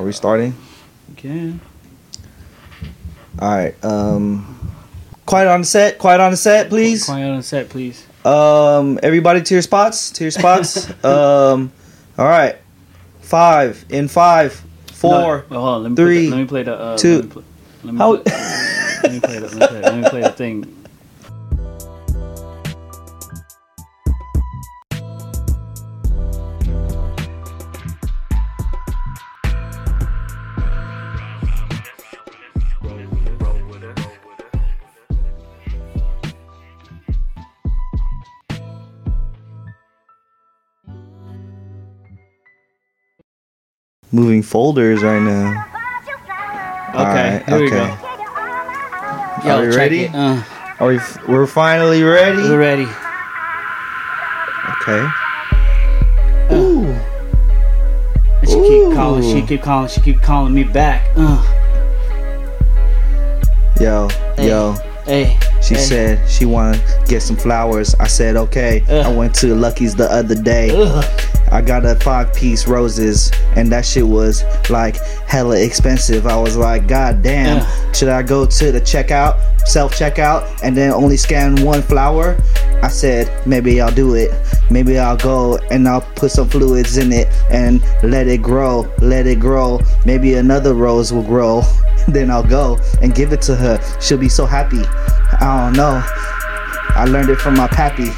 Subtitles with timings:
[0.00, 0.54] Are we starting?
[1.18, 1.60] Can.
[3.38, 3.84] All right.
[3.84, 4.72] Um,
[5.26, 5.98] quiet on the set.
[5.98, 7.04] Quiet on the set, please.
[7.04, 8.06] Quiet on the set, please.
[8.24, 10.10] Um, everybody to your spots.
[10.12, 10.88] To your spots.
[11.04, 11.70] um,
[12.16, 12.56] all right.
[13.20, 15.44] Five in five, four.
[15.50, 16.74] No, hold on, let me three, Play the, let me play the.
[16.78, 17.16] Uh, two.
[17.16, 17.42] Let me, play,
[17.84, 18.16] let, me How?
[18.16, 18.32] play,
[19.02, 19.48] let me play the.
[19.48, 20.79] Let me play, let me play the thing.
[44.12, 45.66] Moving folders right now.
[46.90, 47.76] Okay, Alright, here we okay.
[47.76, 49.50] go.
[49.50, 50.08] Are we ready?
[50.08, 50.42] Uh,
[50.80, 50.96] Are we?
[50.96, 52.36] f- We're finally ready.
[52.42, 52.82] we're ready.
[54.82, 55.06] Okay.
[56.50, 57.00] Uh.
[58.40, 59.22] And she keep calling.
[59.22, 59.88] She keep calling.
[59.88, 61.06] She keep calling me back.
[61.16, 61.40] Uh,
[63.80, 64.48] Yo, Hey.
[64.48, 64.72] yo.
[65.06, 65.38] hey.
[65.62, 65.80] She hey.
[65.80, 67.94] said she wanna get some flowers.
[68.00, 68.82] I said okay.
[68.90, 69.06] Ugh.
[69.06, 70.70] I went to Lucky's the other day.
[70.74, 71.04] Ugh.
[71.50, 76.26] I got a five piece roses, and that shit was like hella expensive.
[76.26, 77.94] I was like, God damn, Ugh.
[77.94, 82.36] should I go to the checkout, self checkout, and then only scan one flower?
[82.82, 84.30] I said, maybe I'll do it.
[84.70, 89.26] Maybe I'll go and I'll put some fluids in it and let it grow, let
[89.26, 89.80] it grow.
[90.06, 91.62] Maybe another rose will grow.
[92.08, 93.78] then I'll go and give it to her.
[94.00, 94.82] She'll be so happy.
[94.82, 96.02] I don't know.
[96.96, 98.10] I learned it from my pappy,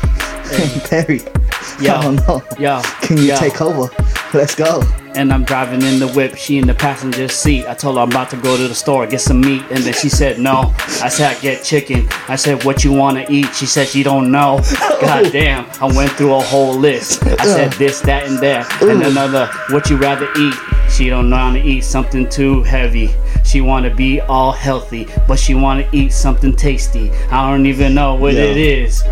[0.88, 1.20] Perry.
[1.82, 1.94] Yo.
[1.94, 2.42] I don't know.
[2.58, 2.80] Yo.
[3.02, 3.36] Can you yo.
[3.36, 3.90] take over?
[4.34, 4.82] Let's go.
[5.14, 7.66] And I'm driving in the whip, she in the passenger seat.
[7.66, 9.62] I told her I'm about to go to the store, get some meat.
[9.70, 10.72] And then she said no.
[11.02, 12.08] I said I get chicken.
[12.28, 13.54] I said what you wanna eat?
[13.54, 14.60] She said she don't know.
[14.84, 14.98] Oh.
[15.00, 15.66] God damn.
[15.82, 17.24] I went through a whole list.
[17.26, 18.70] I said this, that, and that.
[18.82, 20.54] And another, what you rather eat?
[20.90, 23.10] She don't know how to eat something too heavy.
[23.44, 27.10] She wanna be all healthy, but she wanna eat something tasty.
[27.30, 28.42] I don't even know what Yeah.
[28.44, 29.02] it is.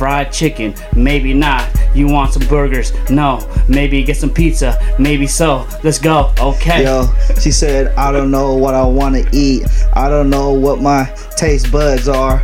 [0.00, 1.68] Fried chicken, maybe not.
[1.94, 2.94] You want some burgers?
[3.10, 3.46] No.
[3.68, 4.96] Maybe get some pizza?
[4.98, 5.68] Maybe so.
[5.84, 6.32] Let's go.
[6.40, 6.84] Okay.
[6.84, 7.06] Yo,
[7.38, 9.66] she said, I don't know what I want to eat.
[9.92, 11.04] I don't know what my
[11.36, 12.42] taste buds are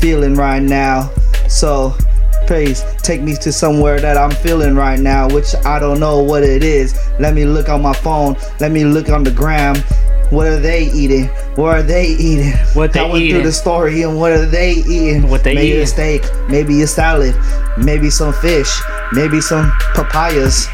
[0.00, 1.12] feeling right now.
[1.48, 1.94] So,
[2.48, 6.42] please take me to somewhere that I'm feeling right now, which I don't know what
[6.42, 6.98] it is.
[7.20, 8.34] Let me look on my phone.
[8.58, 9.76] Let me look on the gram.
[10.30, 11.26] What are they eating?
[11.54, 12.52] What are they eating?
[12.74, 13.34] What they I went eating?
[13.36, 15.28] through the story and what are they eating?
[15.28, 15.82] What they maybe eating?
[15.82, 17.34] a steak, maybe a salad,
[17.78, 18.80] maybe some fish,
[19.12, 20.66] maybe some papayas.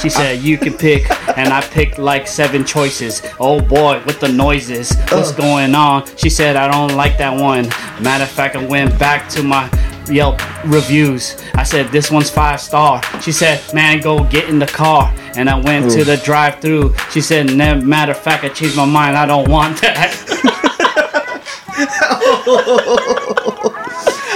[0.00, 3.22] She said you can pick, and I picked like seven choices.
[3.38, 5.36] Oh boy, with the noises, what's Ugh.
[5.36, 6.04] going on?
[6.16, 7.68] She said I don't like that one.
[8.02, 9.68] Matter of fact, I went back to my
[10.08, 11.36] Yelp reviews.
[11.54, 13.02] I said this one's five star.
[13.20, 15.12] She said, man, go get in the car.
[15.36, 16.94] And I went to the drive-through.
[17.10, 19.16] She said, matter of fact, I changed my mind.
[19.16, 20.14] I don't want that.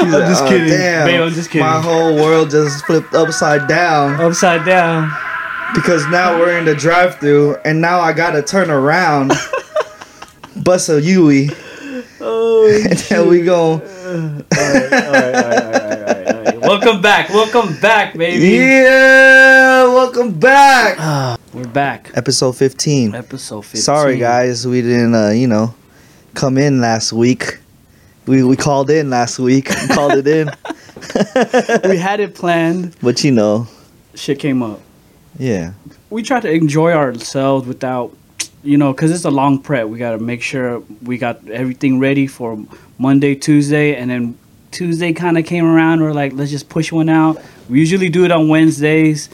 [0.00, 1.06] I'm just Oh, kidding, damn.
[1.06, 1.20] babe.
[1.20, 1.66] I'm just kidding.
[1.66, 5.10] My whole world just flipped upside down Upside down.
[5.74, 9.32] because now we're in the drive-through and now I gotta turn around,
[10.56, 11.50] bust a Yui,
[12.20, 13.78] Oh, and then we go.
[16.62, 17.28] Welcome back.
[17.28, 18.46] Welcome back, baby.
[18.56, 21.38] Yeah, welcome back.
[21.52, 22.10] We're back.
[22.14, 23.14] Episode 15.
[23.14, 23.80] Episode 15.
[23.82, 25.74] Sorry guys, we didn't, uh, you know,
[26.32, 27.58] come in last week.
[28.24, 30.48] We we called in last week, called it in,
[31.90, 32.96] We had it planned.
[33.02, 33.66] but you know,
[34.14, 34.80] Shit came up.
[35.38, 35.72] yeah,
[36.08, 38.16] We tried to enjoy ourselves without,
[38.62, 39.86] you know, because it's a long prep.
[39.88, 42.58] We got to make sure we got everything ready for
[42.98, 44.38] Monday, Tuesday, and then
[44.70, 46.00] Tuesday kind of came around.
[46.00, 47.40] We're like, let's just push one out.
[47.68, 49.28] We usually do it on Wednesdays,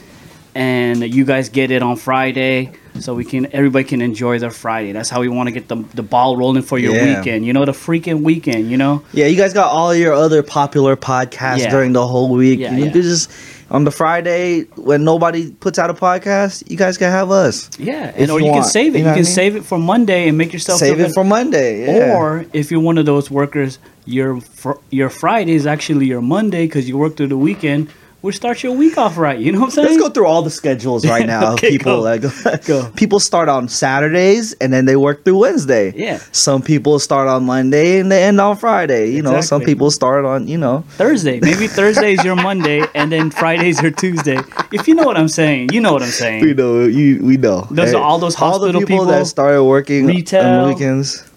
[0.54, 2.72] and you guys get it on Friday.
[3.00, 4.92] So we can, everybody can enjoy their Friday.
[4.92, 7.18] That's how we want to get the, the ball rolling for your Yeah.
[7.18, 7.44] weekend.
[7.44, 8.70] You know, the freaking weekend.
[8.70, 11.70] You know, Yeah, you guys got all your other popular podcasts Yeah.
[11.70, 12.60] during the whole week.
[12.60, 12.91] Yeah, you yeah.
[12.92, 13.32] just
[13.74, 17.68] on the Friday when nobody puts out a podcast, you guys can have us.
[17.78, 18.98] Yeah, and or you you, can save it.
[18.98, 19.38] you You, know what can I mean?
[19.40, 21.71] save it for Monday and make yourself Save it for Monday.
[21.86, 22.16] Yeah.
[22.16, 26.66] Or if you're one of those workers, your fr- your Friday is actually your Monday
[26.66, 27.88] because you work through the weekend.
[28.24, 29.38] We'll start your week off right.
[29.38, 29.88] You know what I'm saying?
[29.88, 31.53] Let's go through all the schedules right now.
[31.53, 32.00] Okay, people go.
[32.00, 32.22] like
[32.65, 32.91] Go.
[32.97, 35.92] people start on Saturdays and then they work through Wednesday.
[35.94, 36.16] Yeah.
[36.32, 39.10] Some people start on Monday and they end on Friday.
[39.10, 40.86] You know, some people start on, you know.
[40.92, 44.38] Thursday, maybe Thursday is your Monday, and then Friday's your Tuesday.
[44.72, 46.44] If you know what I'm saying, you know what I'm saying.
[46.44, 47.68] We know you we know.
[47.70, 50.62] Those are all those all the hospital people, people, that started working retail.
[50.62, 51.30] on weekends.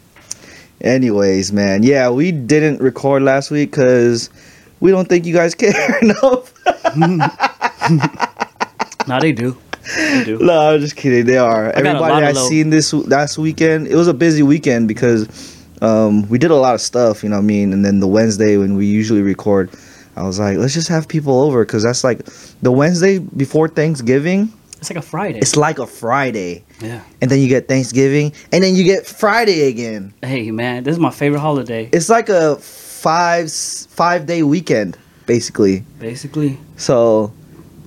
[0.80, 4.30] Anyways, man, yeah, we didn't record last week because
[4.80, 6.54] we don't think you guys care enough.
[9.08, 9.58] Now they do.
[9.98, 10.38] I do.
[10.40, 11.26] No, I'm just kidding.
[11.26, 11.66] They are.
[11.68, 16.28] lot Everybody I low- seen this last weekend, it was a busy weekend because um,
[16.28, 17.72] we did a lot of stuff, you know what I mean?
[17.72, 19.70] And then the Wednesday when we usually record,
[20.18, 22.26] I was like, let's just have people over because that's like
[22.62, 25.40] the Wednesday before Thanksgiving, It's like a Friday.
[25.40, 26.66] it's like a Friday.
[26.82, 27.02] yeah.
[27.22, 30.14] And then you get Thanksgiving, and then you get Friday again.
[30.22, 31.90] Hey man, this is my favorite holiday.
[31.94, 34.98] It's like a five five day weekend,
[35.28, 35.84] basically.
[36.00, 37.32] Basically, So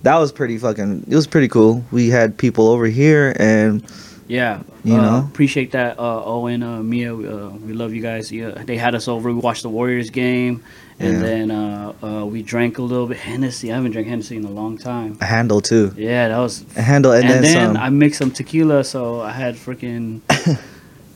[0.04, 1.06] that was pretty fucking.
[1.08, 1.84] It was pretty cool.
[1.90, 3.82] We had people over here, and
[4.28, 4.62] yeah.
[4.84, 5.26] You uh, know?
[5.28, 5.98] appreciate that.
[5.98, 8.30] Uh, Owen, uh, Mia, uh, we love you guys.
[8.32, 9.28] Yeah, they had us over.
[9.30, 10.62] We watched the Warriors game,
[10.98, 11.22] and Yeah.
[11.22, 13.70] then uh, uh, we drank a little bit Hennessy.
[13.70, 15.18] I haven't drank Hennessy in a long time.
[15.20, 15.92] a handle too.
[15.98, 16.64] Yeah, that was.
[16.76, 17.76] A handle, and, And, then, then.
[17.76, 20.22] I mixed some tequila, so I had freaking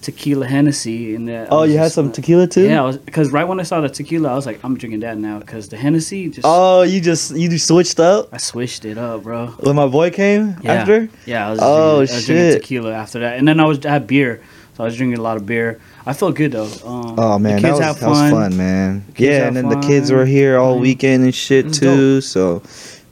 [0.04, 1.48] tequila Hennessy in there.
[1.50, 2.62] Oh, you had some like- tequila too.
[2.64, 5.38] Yeah, because right when I saw the tequila, I was like, I'm drinking that now
[5.40, 6.42] because the Hennessy just.
[6.44, 9.46] Oh, you just you just switched up I switched it up, bro.
[9.60, 10.72] when my boy came Yeah.
[10.74, 11.08] after.
[11.26, 12.62] Yeah, I was, Oh, drinking, I was drinking shit.
[12.62, 14.40] tequila after that, and then I was I had beer,
[14.76, 15.80] so I was drinking a lot of beer.
[16.06, 16.68] I felt good though.
[16.84, 18.30] Um, Oh man, that was, have that was fun.
[18.30, 19.04] fun, man.
[19.16, 22.20] Yeah, and then the kids were here all weekend and shit too.
[22.20, 22.62] So,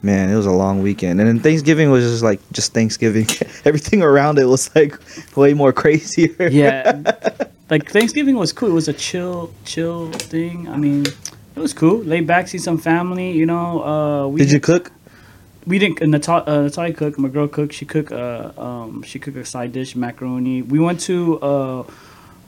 [0.02, 1.20] man, it was a long weekend.
[1.20, 3.26] And then Thanksgiving was just like just Thanksgiving.
[3.64, 4.99] Everything around it was like
[5.37, 6.49] way more crazier.
[6.49, 7.02] Yeah,
[7.70, 8.70] like Thanksgiving was cool.
[8.70, 10.69] It was a chill, chill thing.
[10.69, 11.99] I mean, it was cool.
[11.99, 13.32] Laid back, see some family.
[13.32, 14.93] You know, uh, we Did you cook?
[15.66, 16.02] we didn't.
[16.02, 17.19] Uh, Natalia, uh, Natalia cooked.
[17.19, 17.75] My girl cooked.
[17.75, 18.12] She cooked.
[18.12, 20.62] Uh, um, she cooked a side dish, macaroni.
[20.62, 21.84] We went to uh,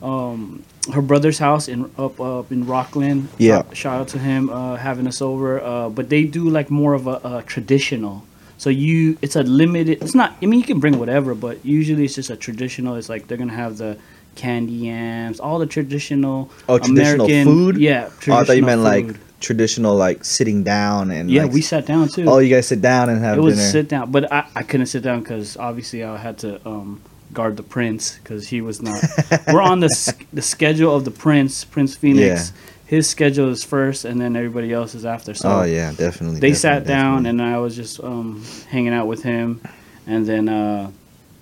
[0.01, 0.63] um,
[0.93, 3.27] her brother's house in up up in Rocklin.
[3.37, 3.63] Yeah.
[3.73, 5.61] Shout, out to him uh, having us over.
[5.61, 8.25] Uh, but they do like more of a, a traditional.
[8.57, 10.01] So you, it's a limited.
[10.01, 10.35] It's not.
[10.41, 12.95] I mean, you can bring whatever, but usually it's just a traditional.
[12.95, 13.97] It's like they're gonna have the
[14.35, 16.49] candy yams, all the traditional.
[16.69, 17.77] Oh, traditional American, food?
[17.77, 18.09] Yeah.
[18.27, 21.61] Oh, I thought you meant traditional like traditional, like sitting down and Yeah, like, we
[21.61, 22.25] sat down too.
[22.27, 23.69] Oh, you guys sit down and have it was dinner.
[23.69, 27.01] sit down, but I, I couldn't sit down because obviously I had to um,
[27.35, 29.03] guard the prince because he was not.
[29.53, 29.89] we're on the
[30.33, 32.51] the schedule of the prince, Prince Phoenix.
[32.87, 35.33] His schedule is first, and then everybody else is after.
[35.33, 36.39] So oh yeah, definitely.
[36.39, 37.29] they definitely, sat down, definitely.
[37.45, 39.61] and I was just um, hanging out with him,
[40.07, 40.91] and then uh,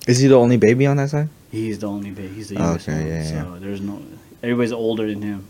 [0.08, 1.30] is he the only baby on that side?
[1.52, 2.34] he's the only baby.
[2.34, 3.58] He's the Oh, youngest okay, one, yeah, so yeah.
[3.60, 4.02] there's no.
[4.42, 5.46] Everybody's older than him,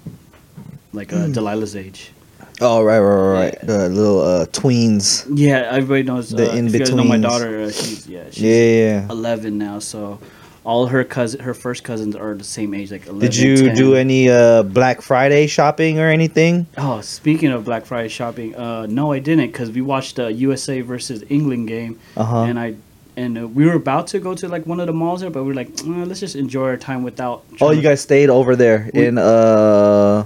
[0.93, 2.11] like uh, Delilah's age.
[2.61, 3.57] Oh right, right, right, right.
[3.59, 3.65] Yeah.
[3.65, 5.25] The little uh, tweens.
[5.33, 6.29] Yeah, everybody knows.
[6.29, 9.07] The uh, if you guys know my daughter, uh, she's yeah, she's Yeah, yeah.
[9.09, 10.19] 11 now, so
[10.65, 13.19] all her cousin, her first cousins are the same age, like 11.
[13.19, 13.75] Did you 10.
[13.75, 16.67] do any uh, Black Friday shopping or anything?
[16.77, 20.79] Oh, speaking of Black Friday shopping, uh, no, I didn't because we watched the USA
[20.81, 22.43] versus England game, Uh huh.
[22.43, 22.75] and I
[23.17, 25.43] and uh, we were about to go to like one of the malls there, but
[25.43, 27.43] we are like, "Uh, let's just enjoy our time without.
[27.61, 30.25] Oh, you guys stayed over there We- in uh,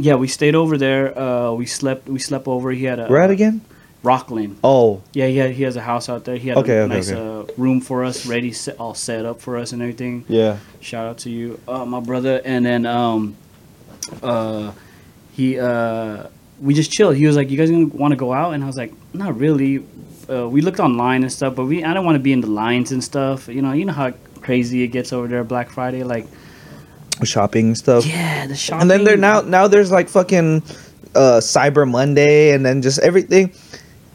[0.00, 1.16] Yeah, we stayed over there.
[1.18, 2.08] Uh, we slept.
[2.08, 2.70] We slept over.
[2.70, 3.60] He had a where at again?
[4.02, 4.56] Rocklin.
[4.64, 6.36] Oh, Yeah, yeah, he has a house out there.
[6.36, 7.20] He had Okay, a okay, nice okay.
[7.20, 10.24] Uh, room for us, ready, set, all set up for us and everything.
[10.26, 10.56] yeah.
[10.80, 12.40] Shout out to you, uh, my brother.
[12.42, 13.36] And then um,
[14.22, 14.72] uh,
[15.32, 16.24] he uh,
[16.60, 17.16] we just chilled.
[17.16, 19.38] He was like, "You guys gonna want to go out?" And I was like, "Not
[19.38, 19.84] really."
[20.30, 22.46] Uh, we looked online and stuff, but we I don't want to be in the
[22.64, 23.48] lines and stuff.
[23.48, 26.04] You know, you know how crazy it gets over there Black Friday.
[26.04, 26.26] Like,
[27.26, 28.06] Shopping and stuff.
[28.06, 28.82] yeah, the shopping.
[28.82, 30.62] And then there now now there's like fucking
[31.14, 33.52] uh, Cyber Monday and then just everything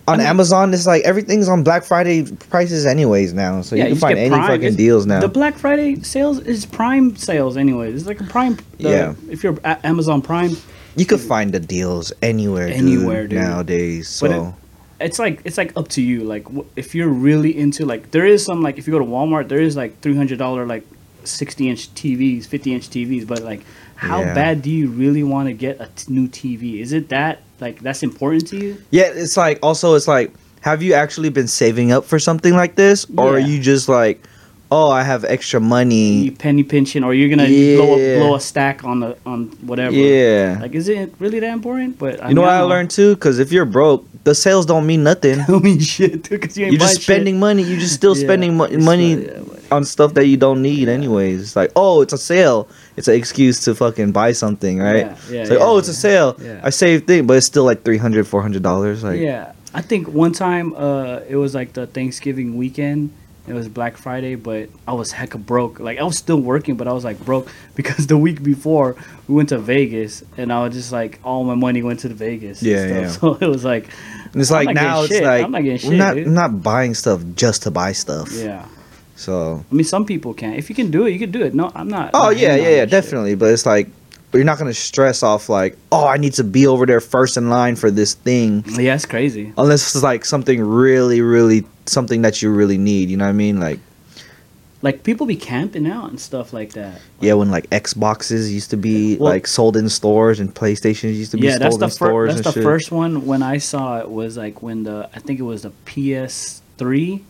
[0.07, 0.73] on I mean- Amazon.
[0.73, 4.17] It's like everything's on Black Friday prices anyways now, so Yeah, you can just find
[4.19, 4.47] any Prime.
[4.47, 5.19] fucking It's- deals now.
[5.19, 7.95] The Black Friday sales is Prime sales, anyways.
[7.95, 8.55] It's like a Prime.
[8.77, 9.13] the- Yeah.
[9.29, 10.55] If you're at Amazon Prime,
[10.95, 13.39] you could find the deals anywhere, Anywhere, dude.
[13.39, 14.17] nowadays.
[14.21, 14.55] But So
[15.01, 16.23] it's like it's like up to you.
[16.23, 16.45] Like
[16.77, 19.59] if you're really into like there is some like if you go to Walmart, there
[19.59, 20.85] is like three hundred dollar like
[21.27, 23.25] sixty inch TVs, fifty inch TVs.
[23.27, 23.61] But like,
[23.95, 24.33] how Yeah.
[24.33, 26.81] bad do you really want to get a t- new TV?
[26.81, 28.77] Is it that like that's important to you?
[28.91, 32.75] yeah, it's like also it's like have you actually been saving up for something like
[32.75, 34.23] this, or are you just like,
[34.71, 36.31] oh, I have extra You money?
[36.31, 39.95] penny pinching, or you're gonna blow, a, blow a stack on the on whatever.
[39.95, 40.57] Yeah.
[40.61, 41.97] Like, is it really that important?
[41.99, 43.15] But I you know mean, what I don't learned too?
[43.15, 45.39] Because if you're broke, the sales don't mean nothing.
[45.47, 47.03] I mean, shit, dude, because you you're just buying shit.
[47.03, 47.63] spending money.
[47.63, 49.39] You're just still Yeah, spending mo- money yeah,
[49.71, 51.41] on stuff that you don't need anyways.
[51.41, 52.67] It's like, oh, it's a sale.
[52.97, 55.05] It's an excuse to fucking buy something, right?
[55.05, 56.35] Yeah, yeah, it's like, yeah, oh, it's a sale.
[56.41, 56.61] Yeah.
[56.63, 59.03] I saved thing, but it's still like 300 400 dollars.
[59.03, 63.11] Like, yeah, I think one time uh, it was like the Thanksgiving weekend.
[63.47, 65.79] It was Black Friday, but I was hecka broke.
[65.79, 68.95] Like I was still working, but I was like broke because the week before
[69.27, 72.15] we went to Vegas, and I was just like all my money went to the
[72.15, 72.61] Vegas.
[72.61, 73.23] and Yeah, stuff.
[73.23, 73.37] yeah.
[73.39, 73.87] So it was like,
[74.33, 75.23] and it's I'm like now it's shit.
[75.23, 78.31] like I'm not getting we're shit, not not buying stuff just to buy stuff.
[78.31, 78.65] yeah.
[79.17, 80.55] So, I mean, some people can.
[80.55, 81.53] If you can do it, you can do it.
[81.55, 82.11] No, I'm not.
[82.13, 82.89] oh I'm yeah, yeah, yeah, shit.
[82.91, 83.35] definitely.
[83.35, 83.87] But it's like.
[84.31, 87.37] But you're not gonna stress off like, oh, I need to be over there first
[87.37, 89.53] in line for this thing, Yeah, it's crazy.
[89.57, 93.09] unless it's like something really, really something that you really need.
[93.09, 93.59] You know what I mean?
[93.59, 93.79] Like
[94.81, 96.99] Like people be camping out and stuff like that.
[97.19, 101.31] yeah, when like Xboxes used to be Well- like sold in stores and PlayStations used
[101.31, 101.95] to be Yeah, that's sold the in first.
[101.95, 102.63] stores That's the shit.
[102.63, 105.71] first one when I saw it was like when the I think it was the
[105.85, 107.21] PS3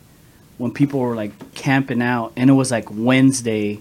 [0.57, 3.79] when people were like camping out and it was like Wednesday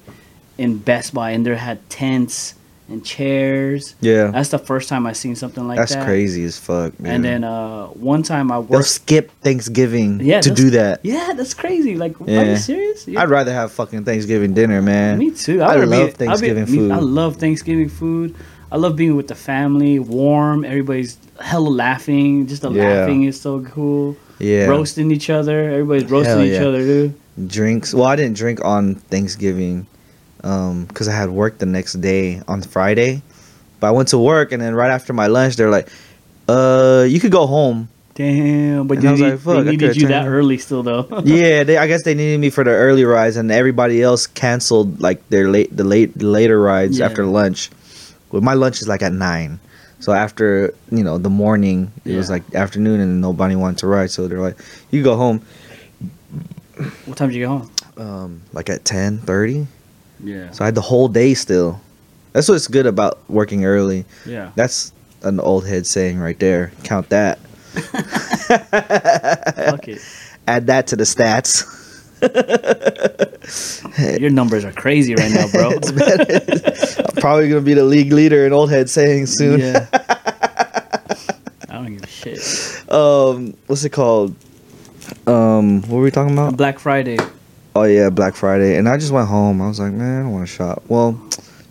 [0.59, 2.55] in Best Buy and they had tents
[2.89, 3.95] and chairs.
[4.01, 6.01] Yeah, That's the first time I seen something like that's that.
[6.01, 6.99] That's crazy as fuck.
[7.01, 7.15] Man.
[7.15, 11.01] And then uh, one time I they'll skip Thanksgiving Yeah, to do that.
[11.03, 11.97] Yeah, that's crazy.
[11.97, 13.09] Like, are you serious?
[13.09, 13.23] Yeah.
[13.23, 15.19] I'd rather have fucking Thanksgiving dinner, man.
[15.19, 15.63] Me too.
[15.63, 16.91] I would love be- I'd be- Thanksgiving me- food.
[16.93, 18.35] I love Thanksgiving food.
[18.71, 20.65] I love being with the family, warm.
[20.65, 22.47] Everybody's hella laughing.
[22.47, 23.01] Just the Yeah.
[23.01, 24.17] laughing is so cool.
[24.41, 25.71] yeah, Roasting each other.
[25.71, 27.15] Everybody's roasting each other, dude.
[27.49, 27.95] drinks.
[27.95, 29.87] Well, I didn't drink on Thanksgiving
[30.45, 33.23] because I had work the next day on Friday.
[33.81, 35.89] But I went to work, and then right after my lunch, they're like,
[36.49, 39.97] "Uh, you could go home." Damn, but And I they, was need- like, they needed
[39.97, 41.09] you that early still, though.
[41.25, 45.01] yeah, they, I guess they needed me for the early rides, and everybody else canceled
[45.01, 47.07] like their late the late the later rides Yeah.
[47.07, 47.71] after lunch.
[48.31, 49.59] Well, my lunch is like at nine,
[49.99, 54.11] so after you know the morning, it was like afternoon, and nobody wanted to ride,
[54.13, 54.59] so they're like,
[54.93, 55.41] "You go home."
[57.07, 57.71] what time did you get home?
[57.97, 59.67] Um, like at ten thirty.
[60.23, 60.51] Yeah.
[60.53, 61.81] So I had the whole day still.
[62.33, 64.05] That's what's good about working early.
[64.27, 64.51] Yeah.
[64.55, 64.93] That's
[65.23, 66.73] an old head saying right there.
[66.83, 67.39] Count that.
[69.69, 70.01] Fuck it.
[70.47, 71.65] Add that to the stats.
[74.21, 75.71] Your numbers are crazy right now, bro.
[75.73, 79.61] I'm probably gonna be the league leader in old head saying soon.
[79.61, 79.87] yeah.
[81.69, 82.91] I don't give a shit.
[82.91, 84.35] Um, what's it called?
[85.27, 86.57] Um, what were we talking about?
[86.57, 87.19] Black Friday.
[87.75, 88.77] Oh yeah, Black Friday.
[88.77, 89.61] And I just went home.
[89.61, 90.85] I was like, man, I don't want to shop.
[90.87, 91.21] Well,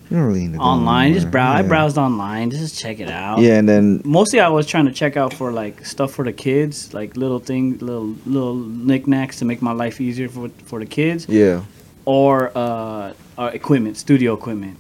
[0.10, 1.14] you don't really need to go Online.
[1.14, 1.32] Just anywhere.
[1.32, 1.66] browse.
[1.66, 2.52] I browsed online.
[2.52, 3.40] Just check it out.
[3.40, 6.34] Yeah, and then mostly I was trying to check out for like stuff for the
[6.34, 10.86] kids, like little things, little little knickknacks to make my life easier for for the
[10.86, 11.64] kids, yeah.
[12.06, 14.78] or uh, uh equipment, studio equipment.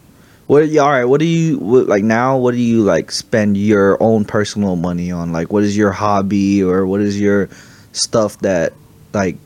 [0.47, 0.67] What?
[0.67, 1.05] Yeah, all right.
[1.05, 2.37] What do you what, like now?
[2.37, 5.31] What do you like spend your own personal money on?
[5.31, 7.49] Like, what is your hobby or what is your
[7.93, 8.73] stuff that
[9.13, 9.37] like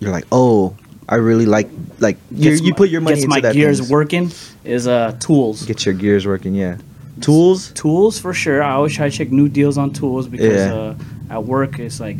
[0.00, 0.74] you're like, oh,
[1.08, 1.68] I really like
[2.00, 3.54] like you you my- put your money gets into my that.
[3.54, 4.32] gears working
[4.64, 5.64] is uh tools.
[5.64, 6.54] Get your gears working.
[6.54, 6.78] Yeah.
[7.20, 7.70] Tools.
[7.72, 8.62] tools for sure.
[8.62, 10.74] I always try to check new deals on tools because Yeah.
[10.74, 10.94] uh,
[11.30, 12.18] at work it's like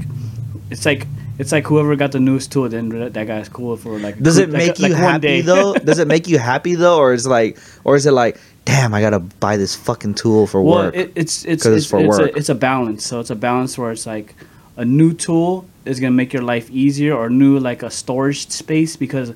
[0.70, 1.06] it's like
[1.38, 4.18] it's like whoever got the newest tool, then that, that guy's cool for like.
[4.18, 5.40] Does it like- make like you one happy day.
[5.42, 5.74] though?
[5.88, 9.02] Does it make you happy though, or is like, or is it like, damn, I
[9.02, 10.94] gotta buy this fucking tool for well, work?
[10.96, 12.30] it, it's it's 'Cause it's, it's for it's work.
[12.32, 13.04] A, it's a balance.
[13.04, 14.34] So it's a balance where it's like
[14.78, 18.96] a new tool is gonna make your life easier, or new like a storage space
[18.96, 19.32] because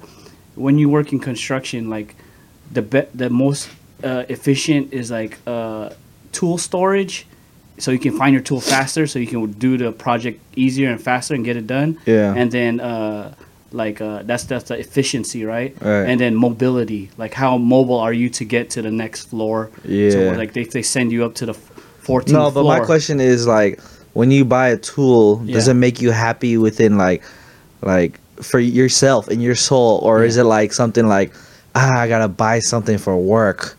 [0.56, 2.14] when you work in construction, like
[2.72, 3.68] the be- the most
[4.04, 5.90] uh, efficient is like uh,
[6.32, 7.26] tool storage.
[7.78, 11.00] So you can find your tool faster, so you can do the project easier and
[11.00, 11.98] faster and get it done.
[12.04, 12.34] Yeah.
[12.36, 13.34] And then uh,
[13.72, 15.74] like uh, that's that's the efficiency, right?
[15.80, 16.04] Right.
[16.10, 19.70] And then mobility, like how mobile are you to get to the next floor?
[19.84, 20.36] So Yeah.
[20.36, 22.78] like they, they send you up to the 14th no, but floor.
[22.78, 23.80] my question is like,
[24.12, 27.22] when you buy a tool, does it make you happy within like,
[27.82, 31.32] like for yourself and your soul, or is it like something like,
[31.74, 33.76] ah, I gotta buy something for work?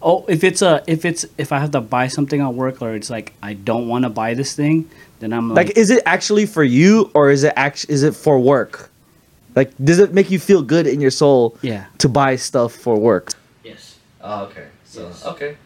[0.00, 2.94] Oh, if it's a if it's if I have to buy something at work or
[2.94, 4.88] it's like I don't want to buy this thing,
[5.18, 8.14] then I'm like, Like, is it actually for you, or is it act- is it
[8.14, 8.90] for work?
[9.56, 11.86] Like, does it make you feel good in your soul yeah.
[11.98, 13.32] to buy stuff for work?
[13.64, 13.96] Yes.
[14.20, 14.66] Oh, okay.
[14.84, 15.26] So Yes.
[15.26, 15.56] okay.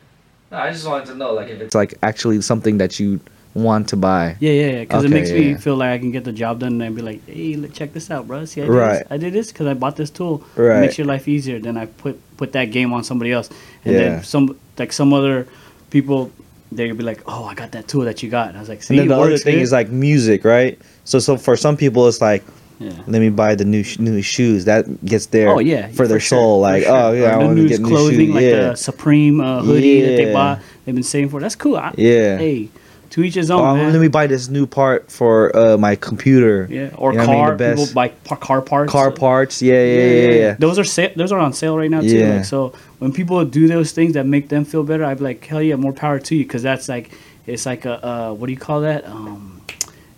[0.50, 3.20] No, I just wanted to know like if it's like actually something that you
[3.54, 4.36] want to buy.
[4.40, 4.80] Yeah, yeah, yeah.
[4.80, 5.56] Because Okay, it makes me yeah.
[5.58, 8.10] feel like I can get the job done and be like, hey, look, check this
[8.10, 8.44] out, bro.
[8.46, 8.98] See, I did Right.
[9.00, 9.06] this.
[9.10, 10.42] I did this because I bought this tool.
[10.56, 10.78] Right.
[10.78, 11.58] It makes your life easier.
[11.58, 13.50] Then I put put that game on somebody else,
[13.84, 14.00] and Yeah.
[14.00, 15.46] then some like some other
[15.90, 16.30] people,
[16.74, 18.48] They'll be like, oh, I got that tool that you got.
[18.48, 19.62] And I was like, see, And then the other thing dude.
[19.62, 20.78] is like music, right?
[21.04, 22.42] So so for some people it's like
[22.80, 22.92] yeah.
[23.06, 25.50] let me buy the new sh- new shoes that gets there.
[25.50, 26.56] Oh yeah, for their sure, soul.
[26.64, 26.96] for Like sure.
[26.96, 28.34] oh yeah, Or I want to get new clothing, shoes.
[28.34, 30.32] like yeah, the Supreme uh, hoodie that they Yeah.
[30.32, 30.60] bought.
[30.86, 31.40] They've been saving for.
[31.40, 31.76] That's cool.
[31.76, 32.38] I, yeah.
[32.38, 32.70] Hey,
[33.12, 36.66] to each his own, let me buy this new part for uh, my computer.
[36.70, 37.58] yeah, or You know what I mean?
[37.58, 37.74] car.
[37.76, 38.92] People buy par- car parts.
[38.92, 39.62] Car parts.
[39.62, 40.56] Yeah, yeah, yeah, yeah.
[40.58, 42.18] Those are sa- those are on sale right now too.
[42.18, 42.36] Yeah.
[42.36, 45.44] Like, so when people do those things that make them feel better, I'd be like,
[45.44, 47.10] hell yeah, more power to you, because that's like
[47.46, 49.06] it's like a uh, what do you call that?
[49.06, 49.62] Um,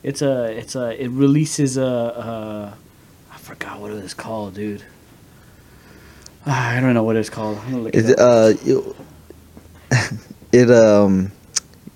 [0.03, 2.75] it's a it's a it releases a uh,
[3.45, 4.83] forgot what it was called, dude.
[6.47, 7.59] Ah, I don't know what it's called.
[7.59, 8.97] I'm gonna look it it, uh, you,
[10.53, 11.31] it um,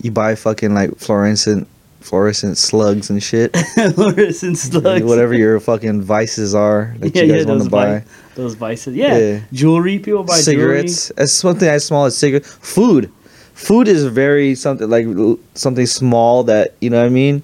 [0.01, 1.67] you buy fucking like fluorescent,
[2.01, 3.57] fluorescent slugs and shit.
[3.95, 5.05] fluorescent slugs.
[5.05, 7.99] Whatever your fucking vices are that Yeah, you yeah, guys want to buy.
[8.01, 8.95] vi- those vices.
[8.95, 9.19] Yeah.
[9.19, 9.41] Yeah.
[9.53, 9.99] jewelry.
[9.99, 11.11] People buy cigarettes.
[11.11, 12.49] As something as small as cigarettes.
[12.61, 13.11] Food.
[13.55, 15.07] Food is very something like
[15.55, 17.43] something small that you know what I mean.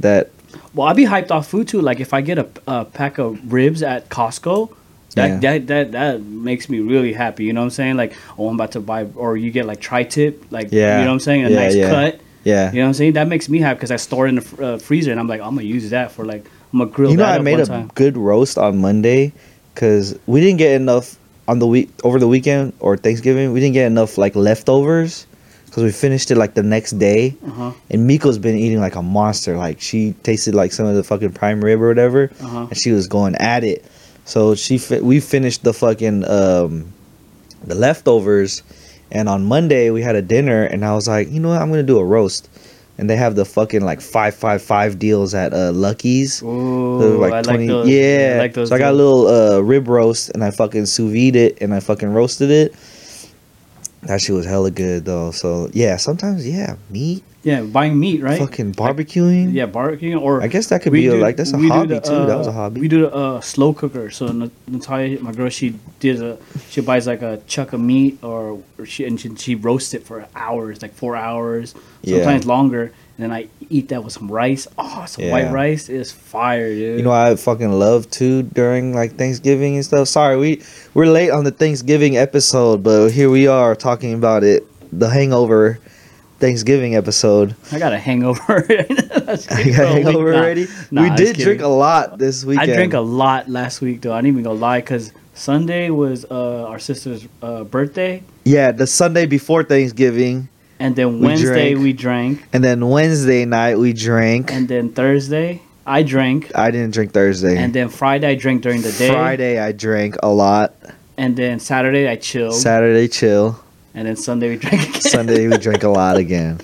[0.00, 0.30] That.
[0.74, 1.80] Well, I'd be hyped off food too.
[1.80, 4.74] Like if I get a, a pack of ribs at Costco,
[5.14, 5.58] that, Yeah.
[5.58, 7.44] that that that makes me really happy.
[7.44, 7.96] You know what I'm saying?
[7.96, 10.98] Like, oh, I'm about to buy, or you get like tri-tip, like Yeah.
[10.98, 11.90] you know what I'm saying, a Yeah, nice yeah.
[11.90, 12.20] cut.
[12.44, 12.72] Yeah.
[12.72, 13.12] You know what I'm saying?
[13.12, 15.28] That makes me happy because I store it in the fr- uh, freezer, and I'm
[15.28, 17.66] like, I'm gonna use that for like, I'm gonna grill You know, I made a
[17.66, 17.90] time.
[17.94, 19.32] good roast on Monday
[19.74, 21.16] because we didn't get enough
[21.48, 23.52] on the week over the weekend or Thanksgiving.
[23.52, 25.26] We didn't get enough like leftovers
[25.66, 27.34] because we finished it like the next day.
[27.46, 27.72] Uh-huh.
[27.90, 29.56] And Miko's been eating like a monster.
[29.56, 32.66] Like she tasted like some of the fucking prime rib or whatever, Uh-huh.
[32.70, 33.84] and she was going at it.
[34.24, 36.92] So she fi- we finished the fucking um,
[37.64, 38.62] the leftovers,
[39.10, 41.70] and on Monday we had a dinner, and I was like, you know what, I'm
[41.70, 42.48] gonna do a roast.
[42.98, 46.42] And they have the fucking like five five five deals at uh, Lucky's.
[46.42, 47.88] Ooh, like I 20 like those.
[47.88, 48.32] yeah.
[48.34, 48.68] I like those.
[48.68, 51.74] so I got a little uh, rib roast and I fucking sous vide it and
[51.74, 52.74] I fucking roasted it.
[54.02, 55.30] That shit was hella good though.
[55.30, 58.38] So yeah, sometimes yeah, meat, yeah, buying meat, right?
[58.38, 59.52] fucking barbecuing.
[59.52, 62.26] Yeah, barbecuing or I guess that could be a, like that's a hobby the, too.
[62.26, 62.80] that was a uh, hobby.
[62.80, 64.10] We do a uh, slow cooker.
[64.10, 68.18] So Nat- Natalia, my girl, she did a she buys like a chuck of meat
[68.24, 72.18] or, or she and she, she roasts it for hours, like four hours, Yeah.
[72.18, 72.92] sometimes longer.
[73.18, 74.66] And then I eat that with some rice.
[74.78, 76.98] Oh, some white rice is fire, dude.
[76.98, 80.08] you know I fucking love too during like Thanksgiving and stuff.
[80.08, 80.62] Sorry, we
[80.94, 84.66] we're late on the Thanksgiving episode, but here we are talking about it.
[84.98, 85.78] The Hangover
[86.38, 87.54] Thanksgiving episode.
[87.70, 88.66] I got a hangover.
[88.68, 90.66] You got a hangover already?
[90.90, 92.70] Nah, we did drink a lot this weekend.
[92.70, 94.12] I drank a lot last week, though.
[94.12, 98.86] I didn't even gonna lie, cause Sunday was uh, our sister's uh, birthday, yeah, the
[98.86, 100.48] Sunday before Thanksgiving,
[100.82, 101.84] and then We Wednesday drank.
[101.84, 104.50] we drank, and then Wednesday night we drank.
[104.52, 107.56] and then Thursday I drank, I didn't drink Thursday.
[107.56, 109.08] and then Friday I drank during the day.
[109.10, 110.74] Friday I drank a lot.
[111.16, 112.54] And then Saturday I chilled.
[112.54, 113.58] Saturday chill.
[113.94, 115.00] and then Sunday we drank again.
[115.00, 116.58] Sunday we drank a lot again.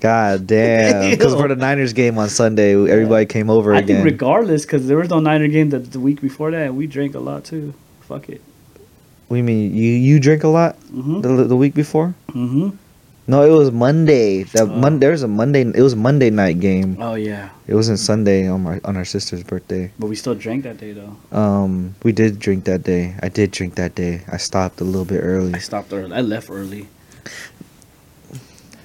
[0.00, 1.10] God damn!
[1.10, 3.96] Because for the Niners game on Sunday, everybody came over I again.
[3.96, 7.16] think regardless, because there was no Niner game the, the week before that, we drank
[7.16, 7.74] a lot too.
[8.02, 8.40] Fuck it.
[9.26, 9.74] what do you mean?
[9.74, 11.20] You you drink a lot Mm-hmm.
[11.22, 12.14] the, the week before?
[12.30, 12.76] Mm-hmm.
[13.30, 14.44] No, it was Monday.
[14.44, 14.66] The Oh.
[14.66, 15.60] Mon- there was a Monday.
[15.60, 16.96] It was Monday night game.
[16.98, 19.92] Oh yeah, It wasn't Sunday on my on our sister's birthday.
[20.00, 21.12] but we still drank that day though.
[21.36, 23.14] Um, we did drink that day.
[23.22, 24.22] I did drink that day.
[24.32, 25.52] I stopped a little bit early.
[25.54, 26.12] I stopped early.
[26.16, 26.88] I left early.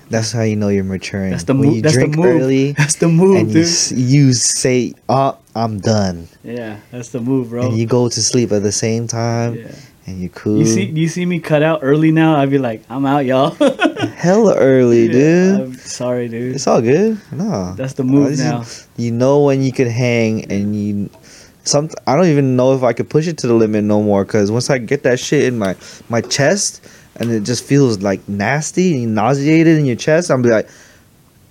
[0.10, 1.32] That's how you know you're maturing.
[1.32, 1.76] That's the when move.
[1.78, 2.26] you That's the move.
[2.26, 3.64] early That's the move, and you, dude.
[3.66, 7.66] s- you say, "Oh, I'm done," Yeah, that's the move, bro.
[7.66, 9.72] and you go to sleep at the same time, yeah.
[10.06, 10.60] And you cool.
[10.60, 12.36] You see, you see me cut out early now.
[12.38, 13.50] I'd be like, I'm out, y'all.
[14.16, 15.62] hella early, dude.
[15.62, 16.56] I'm sorry, dude.
[16.56, 17.20] It's all good.
[17.32, 18.64] No, That's the move is- now.
[18.98, 21.10] you know when you could hang, and you.
[21.66, 24.26] Some I don't even know if I could push it to the limit no more.
[24.26, 25.78] Cause once I get that shit in my
[26.10, 26.86] my chest,
[27.16, 30.68] and it just feels like nasty and nauseated in your chest, I'm be like,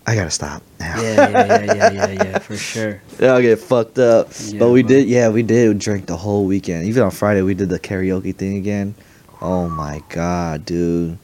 [0.07, 1.01] I gotta stop now.
[1.01, 3.01] Yeah, yeah, yeah, yeah, yeah, yeah, for sure.
[3.21, 4.29] I'll get fucked up.
[4.47, 4.89] Yeah, but we bro.
[4.89, 6.87] did, yeah, we did drink the whole weekend.
[6.87, 8.95] Even on Friday, we did the karaoke thing again.
[9.41, 11.19] Oh my god, dude,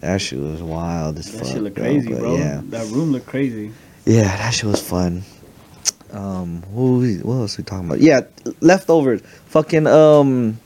[0.00, 1.48] that shit was wild as That fuck.
[1.48, 2.36] shit look though, crazy, bro.
[2.36, 3.72] Yeah, That room looked crazy.
[4.04, 5.22] yeah, that shit was fun.
[6.12, 8.00] Um, what, we, what else we talking about?
[8.00, 8.22] Yeah,
[8.60, 10.58] leftovers, fucking um,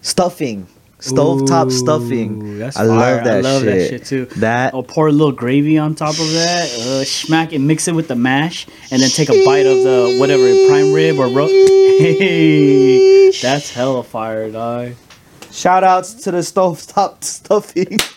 [0.00, 0.66] stuffing,
[1.02, 2.58] stovetop stuffing.
[2.58, 3.16] That's I fire.
[3.16, 3.90] love that I love that shit.
[3.90, 4.24] shit too.
[4.40, 7.94] That I'll pour a little gravy on top of that, uh, smack it, mix it
[7.94, 11.46] with the mash, and then take a bite of the whatever prime rib or ro.
[11.46, 14.92] Hey, that's hella fire, dog.
[15.50, 17.98] shout outs to the stovetop stuffing.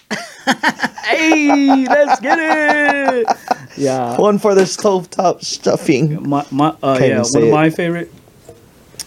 [1.06, 3.28] Hey, let's get it.
[3.78, 6.28] Yeah, One for the stovetop stuffing.
[6.30, 7.52] my my uh, Can't yeah, one of it.
[7.52, 8.12] my favorite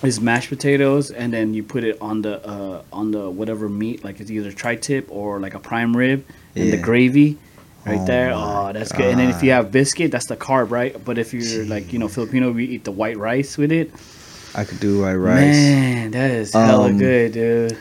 [0.03, 4.05] is mashed potatoes, and then you put it on the uh, on the whatever meat,
[4.05, 7.39] like it's either tri-tip or like a prime rib, and the gravy.
[7.87, 9.07] Right Oh there, oh, that's good.
[9.07, 11.03] And then if you have biscuit, that's the carb, right?
[11.03, 13.91] But if you're like you know Filipino, we eat the white rice with it.
[14.55, 15.55] I could do white rice.
[15.55, 17.79] Man, that is hella Um, good, dude.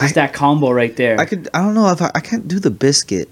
[0.00, 1.18] Just I- that combo right there.
[1.18, 1.48] I could.
[1.54, 3.28] I don't know if I, I can't do the biscuit.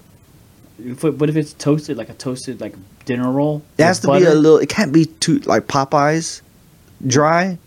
[0.84, 4.08] If it- but if it's toasted, like a toasted like dinner roll, It has to
[4.10, 4.58] with be a little.
[4.58, 6.40] It can't be too like Popeyes,
[7.06, 7.58] dry,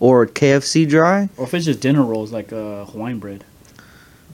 [0.00, 1.28] or KFC dry.
[1.36, 3.44] or if it's just dinner rolls, like uh, Hawaiian bread.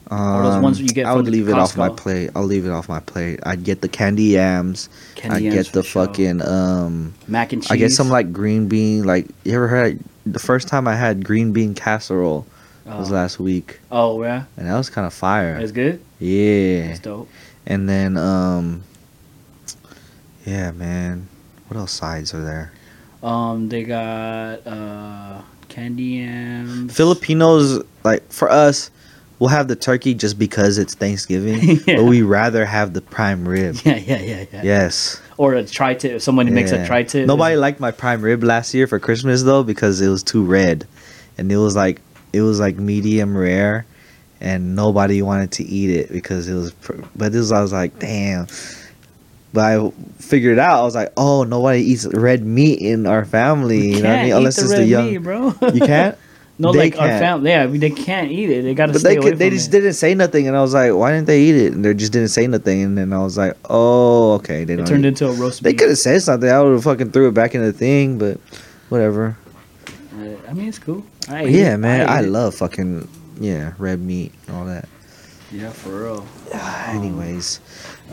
[0.09, 2.29] Um, those ones you get I would leave it off my plate.
[2.33, 3.41] I'll leave it off my plate.
[3.45, 4.87] I'd get the candy yams.
[5.15, 7.13] Candy I'd yams get the fucking um.
[7.27, 7.71] mac and cheese.
[7.71, 9.03] I get some like green bean.
[9.03, 9.99] Like you ever heard?
[10.25, 12.47] The first time I had green bean casserole
[12.85, 13.15] was Oh.
[13.15, 15.59] last week, Oh yeah, and that was kind of fire.
[15.59, 15.99] that's good.
[16.19, 16.87] Yeah.
[16.87, 17.27] That's dope.
[17.65, 18.83] And then um.
[20.45, 21.27] Yeah, man.
[21.67, 22.71] What else sides are there?
[23.21, 25.41] Um, they got uh
[25.77, 26.95] candy yams.
[26.95, 28.89] Filipinos like for us,
[29.37, 31.97] we'll have the turkey just because it's Thanksgiving, Yeah.
[31.97, 33.75] but we rather have the prime rib.
[33.85, 34.61] Yeah, yeah, yeah, yeah.
[34.63, 35.21] Yes.
[35.37, 36.13] Or a tri-tip.
[36.13, 36.87] If somebody makes a Yeah.
[36.87, 37.27] tri-tip.
[37.27, 40.87] Nobody liked my prime rib last year for Christmas though because it was too red,
[41.37, 42.01] and it was like
[42.33, 43.85] it was like medium rare,
[44.41, 46.71] and nobody wanted to eat it because it was.
[46.73, 48.47] pr- But this was, I was like, damn.
[49.57, 50.81] But I figured it out.
[50.81, 53.95] I was like, oh, nobody eats red meat in our family.
[53.95, 54.33] You know what I mean?
[54.33, 55.09] Unless the it's the young.
[55.09, 55.47] meat, bro.
[55.73, 56.15] You can't.
[56.59, 57.19] no, They like our can't.
[57.19, 57.49] family.
[57.49, 58.61] Yeah, I mean, they can't eat it.
[58.61, 59.71] They gotta But stay they could, they just it.
[59.71, 61.73] didn't say nothing, and I was like, why didn't they eat it?
[61.73, 64.63] And they just didn't say nothing, and then I was like, oh, okay.
[64.63, 66.47] They It turned eat- into a roast They could have said something.
[66.47, 68.39] I would have fucking threw it back in the thing, but
[68.89, 69.35] whatever.
[70.13, 71.03] Uh, I mean, it's cool.
[71.29, 71.77] I Yeah, it.
[71.77, 72.29] man, I, it.
[72.29, 73.07] love fucking
[73.39, 74.87] yeah red meat and all that.
[75.51, 76.27] Yeah, for real.
[76.87, 77.61] Anyways,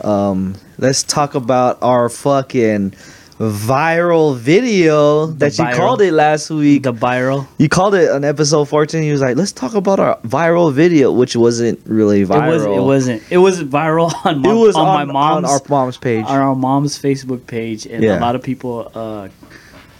[0.03, 2.93] um, let's talk about our fucking
[3.39, 6.83] viral video that you called it last week.
[6.83, 7.47] The viral.
[7.57, 9.03] you called it on episode fourteen.
[9.03, 12.47] He was like, let's talk about our viral video, which wasn't really viral.
[12.47, 12.65] It was.
[12.65, 13.23] Not It wasn't.
[13.31, 16.25] It was viral on, my, It was on, on, my mom's on our mom's page.
[16.25, 18.17] on our mom's Facebook page, and Yeah.
[18.17, 19.27] a lot of people uh,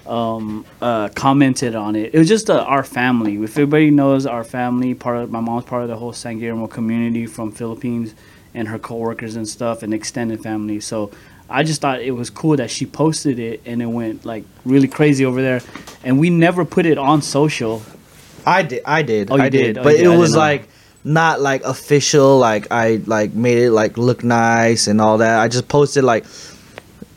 [0.09, 2.13] um, uh, commented on it.
[2.13, 3.35] It was just uh, our family.
[3.35, 6.67] If everybody knows our family, part of my mom's part of the whole San Guillermo
[6.67, 8.13] community from Philippines,
[8.55, 10.79] and her coworkers and stuff, and extended family.
[10.79, 11.11] So
[11.49, 14.87] I just thought it was cool that she posted it, and it went like really
[14.87, 15.61] crazy over there.
[16.03, 17.83] And we never put it on social.
[18.45, 18.81] I did.
[18.85, 19.31] I did.
[19.31, 19.63] Oh, you I did.
[19.63, 19.77] did?
[19.79, 20.67] Oh, but you it I was like
[21.03, 22.39] not like official.
[22.39, 25.39] Like I like made it like look nice and all that.
[25.39, 26.25] I just posted like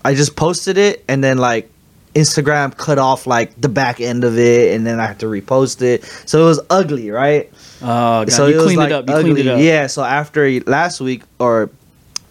[0.05, 1.71] I just posted it and then like
[2.15, 5.83] Instagram cut off like the back end of it and then I had to repost
[5.83, 6.05] it.
[6.27, 7.51] So it was ugly, right?
[7.81, 9.09] Oh, God, so you it was cleaned like it up.
[9.09, 9.33] You ugly.
[9.33, 9.61] cleaned it up.
[9.61, 9.87] Yeah.
[9.87, 11.71] So after last week or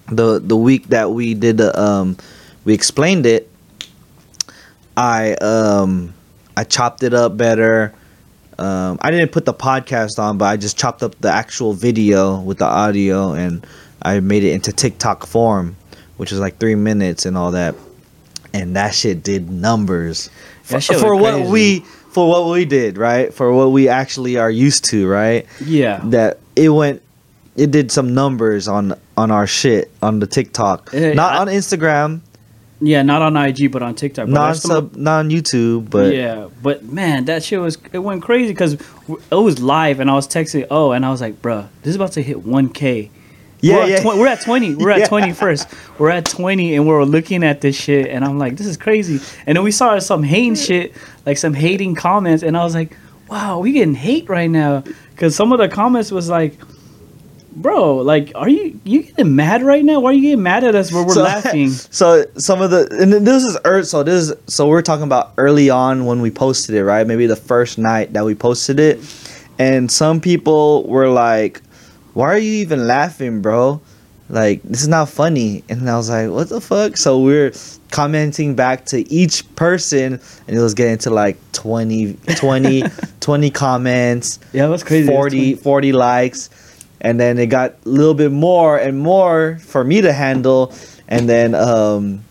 [0.08, 2.18] the the week that we did the um
[2.66, 3.50] we explained it,
[4.96, 6.13] I um
[6.56, 7.94] I chopped it up better.
[8.60, 12.40] Um, I didn't put the podcast on, but I just chopped up the actual video
[12.40, 13.66] with the audio and
[14.02, 15.78] I made it into TikTok form,
[16.18, 17.76] which is like three minutes and all that.
[18.54, 20.30] And that shit did numbers
[20.64, 21.80] for, for what we
[22.12, 23.34] for what we did, right?
[23.34, 25.46] For what we actually are used to, right?
[25.64, 26.02] Yeah.
[26.06, 27.02] That it went,
[27.56, 31.48] it did some numbers on on our shit on the TikTok, Eh, not I- on
[31.48, 32.22] Instagram,
[32.80, 34.28] Yeah, not on IG, but on TikTok.
[34.28, 37.78] But not there's some- sub, not on YouTube, but yeah, but man, that shit was
[37.92, 41.22] it went crazy because it was live, and I was texting oh, and I was
[41.22, 43.10] like, bruh, this is about to hit one k.
[43.60, 44.02] Yeah, we're at yeah.
[44.02, 44.76] twen- we're at twenty.
[44.76, 45.08] We're at Yeah.
[45.08, 45.67] twenty first.
[45.98, 49.20] We're at twenty, and we're looking at this shit, and I'm like, this is crazy.
[49.46, 50.93] And then we saw some hating shit,
[51.26, 52.96] like some hating comments, and I was like,
[53.30, 56.58] wow, we getting hate right now because some of the comments was like.
[57.60, 60.00] Bro, like, are you you getting mad right now?
[60.00, 61.72] Why are you getting mad at us where we're So- laughing?
[61.72, 65.06] So some of the and then this is ear so this is so we're talking
[65.06, 67.08] about early on when we posted it, right?
[67.08, 69.00] Maybe the first night that we posted it.
[69.58, 71.63] And some people were like,
[72.18, 73.80] Why are you even laughing, bro?
[74.28, 75.64] Like this is not funny.
[75.70, 76.98] And I was like, What the fuck?
[76.98, 77.54] So we're
[77.92, 82.84] commenting back to each person and it was getting to like 20 20
[83.20, 85.06] 20 comments Yeah, that's crazy.
[85.06, 86.50] That's 40, 40 likes
[87.02, 90.74] and then it got a little bit more and more for me to handle
[91.08, 92.26] and then um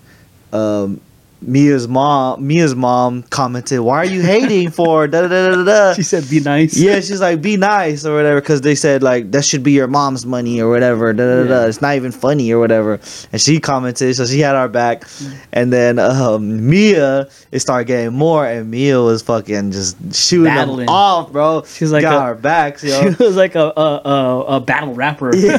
[0.53, 1.01] um
[1.47, 5.95] Mia's mom Mia's mom commented why are you hating for da da da da da
[5.95, 9.31] She said, "Be nice." yeah she's like be nice or whatever because they said like
[9.31, 11.67] that should be your mom's money or whatever da, da, da, da.
[11.67, 13.01] It's not even funny or whatever
[13.33, 15.05] and she commented so she had our back
[15.53, 20.87] and then um Mia it started getting more and Mia was fucking just shooting Battling.
[20.87, 23.73] them off bro She was like got a- our backs yo She was like a
[23.77, 25.59] a, a, a battle rapper yeah.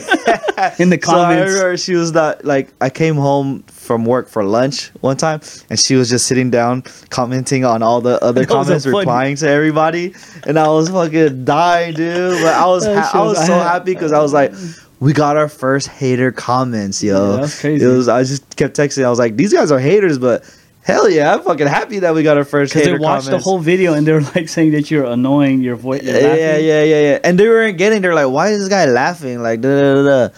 [0.80, 1.08] in the comments.
[1.08, 5.16] So I remember she was not like I came home from work for lunch one
[5.18, 9.38] time and she was just sitting down commenting on all the other That comments replying
[9.38, 10.14] to everybody
[10.46, 14.12] and I was fucking dying dude but I was ha- I was- so happy because
[14.12, 14.54] I was like
[15.00, 17.86] we got our first hater comments yo Yeah, that's crazy.
[17.86, 20.44] it was I just kept texting I was like these guys are haters but
[20.84, 23.50] hell yeah I'm fucking happy that we got our first hater they watched comments the
[23.50, 26.02] whole video and they're like saying that you're annoying, your voice.
[26.04, 27.20] yeah, yeah, yeah, yeah, yeah.
[27.24, 28.02] And they weren't getting.
[28.02, 30.34] They're like, "Why is this guy laughing?" Like, da da da.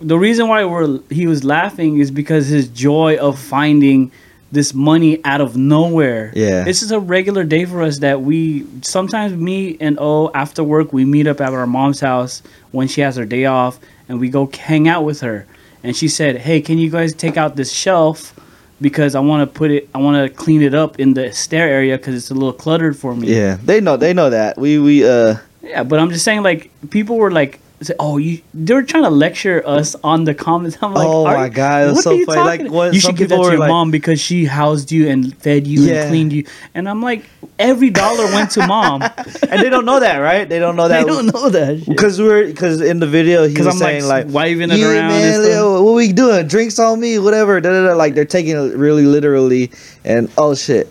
[0.00, 4.10] The reason why we're he was laughing is because his joy of finding
[4.52, 6.32] this money out of nowhere.
[6.34, 6.64] Yeah.
[6.64, 10.92] This is a regular day for us that we sometimes me and O after work
[10.92, 14.28] we meet up at our mom's house when she has her day off and we
[14.28, 15.46] go hang out with her.
[15.82, 18.34] And she said, "Hey, can you guys take out this shelf
[18.80, 21.68] because I want to put it I want to clean it up in the stair
[21.68, 23.96] area cuz it's a little cluttered for me." Yeah, they know.
[23.96, 24.58] They know that.
[24.58, 25.36] We we uh.
[25.62, 29.04] Yeah, but I'm just saying, like, people were like say, "Oh, you." They were trying
[29.04, 30.76] to lecture us on the comments.
[30.82, 32.40] I'm like, Oh "Are my God, what so funny.
[32.40, 35.34] Like, what- you should give that to your like- mom because she housed you and
[35.38, 36.02] fed you Yeah.
[36.02, 36.44] and cleaned you.
[36.74, 37.24] And I'm like,
[37.58, 39.02] every dollar went to mom.
[39.48, 40.48] and they don't know that, right?
[40.48, 41.06] They don't know that.
[41.06, 41.84] they don't know that.
[41.86, 44.86] Because we're because in the video he was I'm saying like, like, waving it yeah,
[44.92, 45.08] around.
[45.08, 45.82] man, and stuff.
[45.84, 46.46] what we doing?
[46.46, 47.60] Drinks on me, whatever.
[47.60, 47.94] Da, da, da.
[47.94, 49.70] Like they're taking it really literally,
[50.04, 50.88] and oh shit.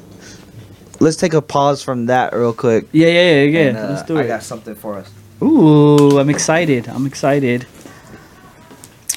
[1.01, 2.87] Let's take a pause from that real quick.
[2.91, 3.59] Yeah, yeah, yeah, yeah.
[3.69, 4.23] And, uh, Let's do it.
[4.23, 5.09] I got something for us.
[5.41, 6.87] Ooh, I'm excited.
[6.87, 7.65] I'm excited.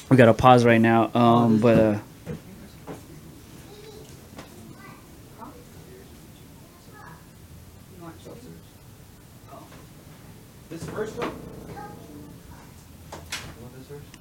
[0.09, 1.11] We got to pause right now.
[1.13, 1.99] Um, but uh,
[10.69, 11.31] This first one.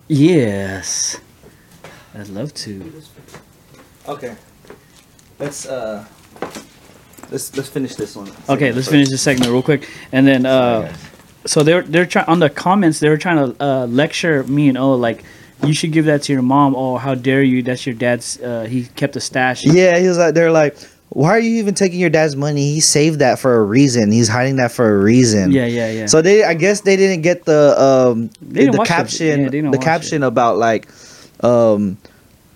[0.08, 1.18] yes,
[2.14, 2.92] I'd love to.
[4.08, 4.36] Okay.
[5.38, 6.04] Let's uh.
[7.30, 8.30] Let's let's finish this one.
[8.48, 10.94] Okay, let's finish this segment real quick, and then uh,
[11.46, 13.00] so they're they're trying on the comments.
[13.00, 15.24] They were trying to uh, lecture me and oh like.
[15.64, 16.74] You should give that to your mom.
[16.74, 17.62] Oh, how dare you?
[17.62, 18.36] That's your dad's.
[18.40, 19.64] Uh, he kept a stash.
[19.64, 20.76] Yeah, he was like, they're like,
[21.10, 22.72] why are you even taking your dad's money?
[22.72, 24.10] He saved that for a reason.
[24.10, 25.52] He's hiding that for a reason.
[25.52, 26.06] yeah, yeah, yeah.
[26.06, 30.24] So they, I guess they didn't get the um the the- caption, yeah, the caption
[30.24, 30.88] about like,
[31.44, 31.96] um,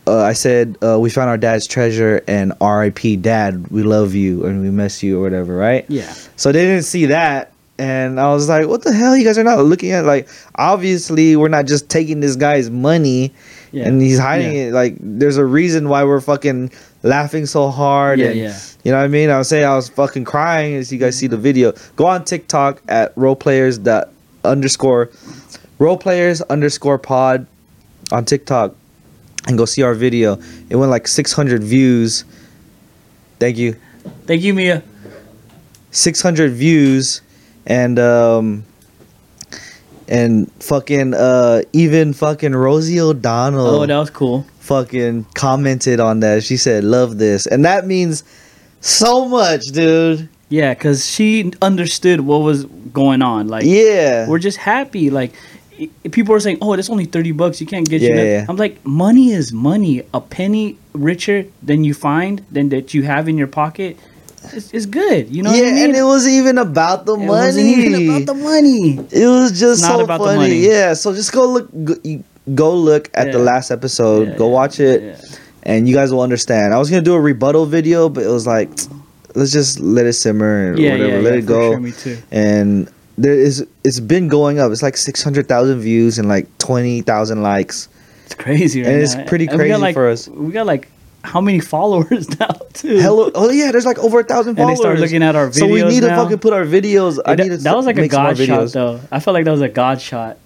[0.08, 3.18] uh, I said uh, we found our dad's treasure and R.I.P.
[3.18, 5.84] Dad, we love you and we miss you or whatever, right?
[5.88, 9.16] yeah, So they didn't see that, and I was like, what the hell?
[9.16, 13.32] You guys are not looking at like obviously we're not just taking this guy's money
[13.72, 13.86] yeah.
[13.86, 14.68] and he's hiding Yeah.
[14.68, 14.72] it.
[14.72, 16.70] Like there's a reason why we're fucking
[17.02, 18.18] laughing so hard.
[18.18, 18.58] Yeah, and, yeah.
[18.84, 19.30] You know what I mean?
[19.30, 21.72] I was saying I was fucking crying as you guys see the video.
[21.96, 24.10] Go on TikTok at roleplayers dot
[24.44, 25.06] underscore
[25.78, 27.46] roleplayers underscore pod
[28.12, 28.74] on TikTok
[29.46, 30.38] and go see our video.
[30.70, 32.24] It went like 600 views.
[33.38, 33.76] Thank you.
[34.26, 34.82] Thank you, Mia.
[35.90, 37.20] 600 views
[37.66, 38.64] and um
[40.08, 44.46] and fucking uh even fucking Rosie O'Donnell Oh, that was cool.
[44.60, 46.42] fucking commented on that.
[46.44, 48.22] She said, "Love this," and that means
[48.80, 50.28] so much, dude.
[50.48, 53.48] Yeah, because she understood what was going on.
[53.48, 55.10] Like, Yeah, we're just happy.
[55.10, 55.32] Like,
[56.12, 57.60] people are saying, "Oh, that's only thirty bucks.
[57.60, 58.46] You can't get you." Yeah, nothing." yeah.
[58.48, 60.04] I'm like, money is money.
[60.14, 63.98] A penny richer than you find than that you have in your pocket
[64.52, 65.28] is, is good.
[65.34, 65.84] You know yeah, what I mean?
[65.90, 67.28] and it wasn't even about the It money.
[67.28, 68.98] wasn't even about the money.
[69.10, 70.38] it was just not so about the funny.
[70.38, 70.56] money.
[70.66, 71.68] Yeah, so just go look.
[71.84, 71.94] Go,
[72.54, 74.28] go look at the last episode.
[74.28, 75.38] Yeah, go yeah, watch it, yeah.
[75.64, 76.72] and you guys will understand.
[76.74, 78.70] I was gonna do a rebuttal video, but it was like,
[79.34, 81.12] let's just let it simmer and Yeah, whatever.
[81.12, 81.72] yeah, let yeah, it go.
[81.72, 82.18] Sure, me too.
[82.30, 84.70] and there is it's been going up.
[84.70, 87.88] It's like six hundred thousand views and like twenty thousand likes.
[88.26, 89.24] It's crazy, right And it's now.
[89.26, 90.28] pretty And we got, crazy like- for us.
[90.28, 90.88] We got like
[91.26, 92.98] how many followers now too?
[92.98, 95.58] Hello, oh yeah, there's like over a thousand And they start looking at our videos.
[95.58, 97.18] so we need to fucking put our videos.
[97.24, 99.00] I need to that was like a god shot though.
[99.10, 100.38] I felt like that was a god shot.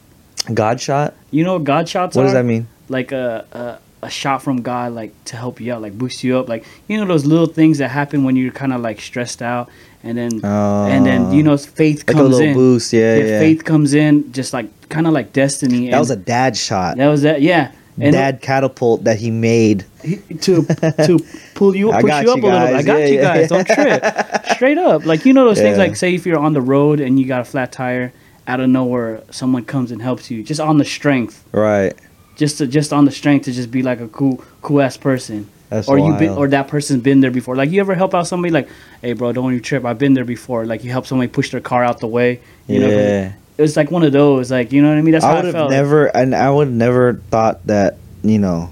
[0.53, 1.14] God shot.
[1.31, 2.16] You know what god shots?
[2.16, 2.25] What are?
[2.27, 2.66] does that mean?
[2.88, 6.38] Like a, a a shot from God, like to help you out, like boost you
[6.38, 9.43] up, like you know those little things that happen when you're kind of like stressed
[9.43, 9.69] out,
[10.03, 11.57] and then and then you know ah.
[11.57, 12.16] faith comes in.
[12.16, 12.55] like a comes little in.
[12.55, 12.93] boost.
[12.93, 13.38] Yeah, yeah.
[13.38, 15.90] faith comes in, just like kind of like destiny.
[15.90, 16.97] that was a dad shot.
[16.97, 17.43] that was that.
[17.43, 19.85] Yeah, and dad catapult that he made.
[20.03, 21.19] he- to to
[21.55, 22.53] pull you push you up you a little bit.
[22.53, 23.49] I got Yeah, you yeah, guys.
[23.49, 24.05] Don't trip.
[24.57, 25.79] Straight up, like you know those things.
[25.79, 28.13] Like say if you're on the road and you got a flat tire,
[28.47, 31.95] out of nowhere someone comes and helps you, just on the strength, Right.
[32.37, 35.49] just to just on the strength to just be like a cool cool ass person.
[35.69, 37.55] That's or you been or that person's been there before.
[37.55, 38.69] Like you ever help out somebody like,
[39.03, 39.85] hey bro, don't you trip.
[39.85, 40.67] I've been there before.
[40.67, 42.41] Like you help somebody push their car out the way.
[42.67, 43.62] You know, yeah.
[43.62, 44.51] was like one of those.
[44.51, 45.12] Like you know what I mean.
[45.12, 45.70] That's I how would I have felt.
[45.70, 48.70] never, and I would never thought that you know.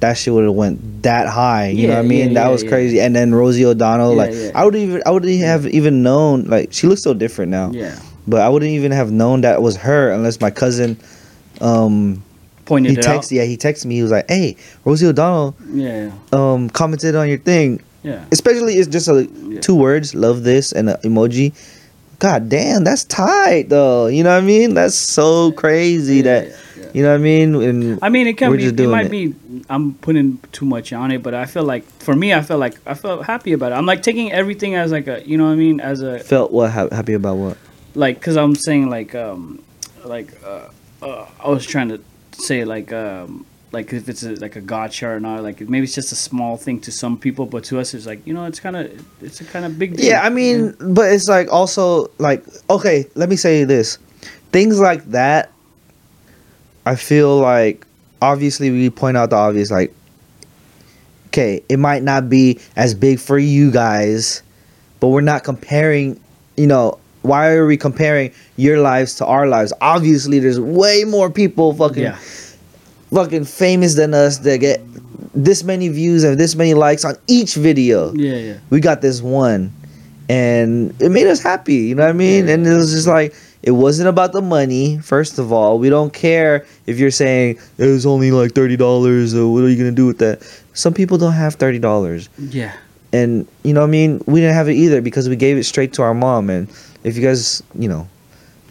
[0.00, 2.28] That shit would have went that high, you know what I mean?
[2.28, 2.68] yeah, that yeah, was yeah.
[2.70, 3.00] crazy.
[3.00, 4.50] And then Rosie O'Donnell, Yeah, like yeah.
[4.54, 7.72] I would even, I wouldn't have even known, like she looks so different now.
[7.72, 7.98] yeah,
[8.28, 10.98] But I wouldn't even have known that was her unless my cousin,
[11.60, 12.22] um,
[12.64, 13.96] pointed he it texted, yeah, he texted me.
[13.96, 15.56] He was like, "Hey, Rosie O'Donnell.
[15.72, 17.80] Yeah, um, commented on your thing.
[18.04, 18.24] yeah.
[18.30, 19.60] Especially it's just a Yeah.
[19.60, 21.54] two words, love this and an emoji.
[22.18, 24.06] God damn, that's tight though.
[24.08, 24.74] You know what I mean?
[24.74, 26.90] That's so crazy Yeah, that yeah, yeah.
[26.94, 27.54] you know what I mean.
[27.54, 28.62] And I mean, it can We're be.
[28.64, 29.10] just It might it.
[29.10, 29.34] be.
[29.70, 32.76] I'm putting too much on it, but I feel like for me, I feel like
[32.86, 33.76] I felt happy about it.
[33.76, 36.50] I'm like taking everything as like a, you know what I mean, as a felt
[36.50, 37.56] what ha- happy about what?
[37.94, 39.62] like, cause I'm saying like, um,
[40.04, 40.68] like, uh,
[41.02, 42.00] uh I was trying to
[42.32, 45.84] say like, um, like if it's a, like a God shot or not, like maybe
[45.84, 48.44] it's just a small thing to some people, but to us, it's like you know,
[48.44, 50.06] it's kind of, it's a kind of big deal.
[50.06, 53.98] Yeah, I mean, but it's like also like okay, let me say this.
[54.52, 55.52] Things like that
[56.88, 57.86] I feel like
[58.22, 59.92] obviously we point out the obvious like
[61.26, 64.42] okay, it might not be as big for you guys,
[64.98, 66.18] but we're not comparing,
[66.56, 69.70] you know, why are we comparing your lives to our lives?
[69.82, 72.18] Obviously, there's way more people fucking Yeah.
[73.12, 74.80] Fucking famous than us that get
[75.34, 78.12] this many views and this many likes on each video.
[78.14, 78.58] Yeah, yeah.
[78.70, 79.72] We got this one,
[80.28, 81.74] and it made us happy.
[81.74, 82.48] You know what I mean?
[82.48, 84.98] And it was just like it wasn't about the money.
[84.98, 89.34] First of all, we don't care if you're saying it was only like thirty dollars.
[89.34, 90.42] Or what are you gonna do with that?
[90.74, 92.72] Some people don't have thirty dollars Yeah.
[93.12, 95.64] and you know what I mean we didn't have it either because we gave it
[95.64, 96.68] straight to our mom and
[97.02, 98.06] if you guys you know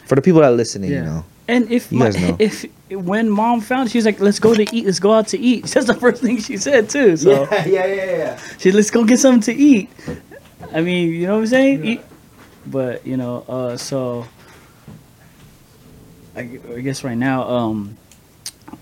[0.06, 0.98] for the people that are listening Yeah.
[1.00, 2.36] you know And if You my, guys know.
[2.48, 4.86] if when mom found, she was like, "Let's go to eat.
[4.86, 7.16] Let's go out to eat." That's the first thing she said too.
[7.16, 9.90] So yeah yeah yeah she let's go get something to eat.
[10.72, 11.84] I mean, you know what I'm saying?
[11.84, 12.00] Eat.
[12.66, 14.26] But you know, uh, so
[16.36, 16.40] I,
[16.74, 17.96] I guess right now, um,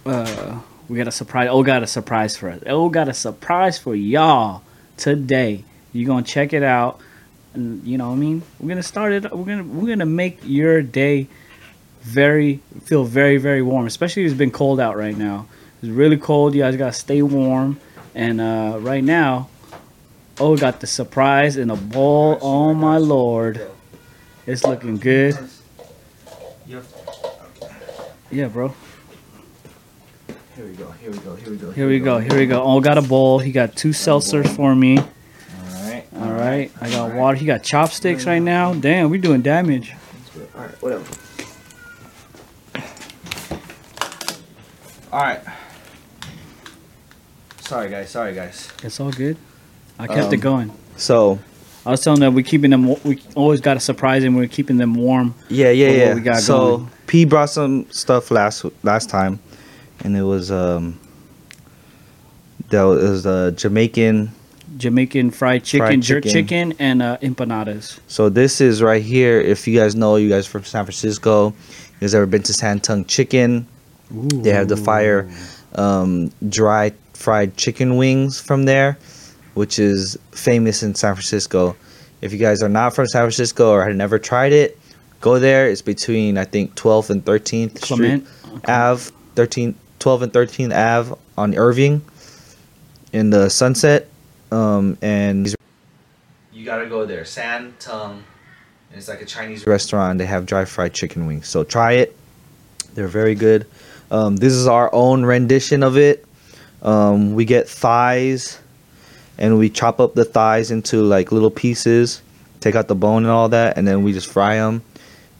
[0.05, 1.49] uh, we got a surprise.
[1.51, 2.62] Oh, got a surprise for us.
[2.66, 4.62] Oh, got a surprise for y'all
[4.97, 5.64] today.
[5.92, 7.01] You gonna check it out,
[7.55, 8.42] and you know what I mean.
[8.61, 9.23] We're gonna start it.
[9.35, 11.29] We're gonna we're gonna make your day
[12.07, 13.87] very feel very very warm.
[13.87, 15.47] Especially it's been cold out right now.
[15.83, 16.55] It's really cold.
[16.55, 17.81] You guys gotta stay warm.
[18.14, 19.51] And uh, right now,
[20.40, 22.38] oh, got the surprise in a bowl.
[22.40, 23.61] Oh my lord,
[24.47, 25.37] it's looking good.
[28.31, 28.75] Yeah, bro.
[30.57, 32.19] here we go here we go here we go Here we go.
[32.19, 32.62] Here we go.
[32.62, 33.38] Oh, got a bowl.
[33.38, 34.99] He got two seltzers for me.
[34.99, 35.05] all
[35.83, 36.71] right All right.
[36.81, 37.37] I got water.
[37.37, 38.75] He got chopsticks right now.
[38.75, 39.95] Damn, we doing damage.
[40.55, 41.26] all right whatever
[45.16, 45.40] all right
[47.61, 49.38] sorry guys sorry guys It's all good.
[49.98, 50.70] I kept it Um, going.
[50.96, 51.38] so
[51.87, 52.94] I was telling them we're keeping them.
[53.02, 55.35] We always got a surprise and we're keeping them warm.
[55.48, 56.14] Yeah, yeah, yeah.
[56.14, 56.90] we got so going.
[57.07, 59.38] P brought some stuff last last time,
[60.05, 60.98] and it was um
[62.68, 64.33] that was the Jamaican.
[64.76, 66.72] Jamaican fried chicken, Fried jerk chicken.
[66.72, 68.00] chicken, and uh, empanadas.
[68.09, 69.40] So this is right here.
[69.40, 71.55] If you guys know, you guys from San Francisco,
[71.94, 73.66] you guys ever been to San Tung Chicken?
[74.11, 75.29] They have the fire
[75.75, 78.99] um, dry fried chicken wings from there,
[79.55, 81.77] which is famous in San Francisco.
[82.21, 84.79] If you guys are not from San Francisco or had never tried it,
[85.21, 85.69] go there.
[85.69, 88.27] It's between I think 12th and 13th Clement.
[88.27, 92.03] Street Ave, 13, 12 and 13th Ave on Irving
[93.12, 94.09] in the Sunset.
[94.51, 95.55] Um, and
[96.53, 98.25] you gotta go there, San Tung.
[98.92, 100.19] It's like a Chinese restaurant.
[100.19, 101.49] They have dry fried chicken wings.
[101.49, 102.16] So try it.
[102.95, 103.66] They're very good.
[104.11, 106.25] Um, this is our own rendition of it.
[106.83, 108.61] Um, we get thighs,
[109.38, 112.23] and we chop up the thighs into like little pieces.
[112.61, 114.83] Take out the bone and all that, and then we just fry them.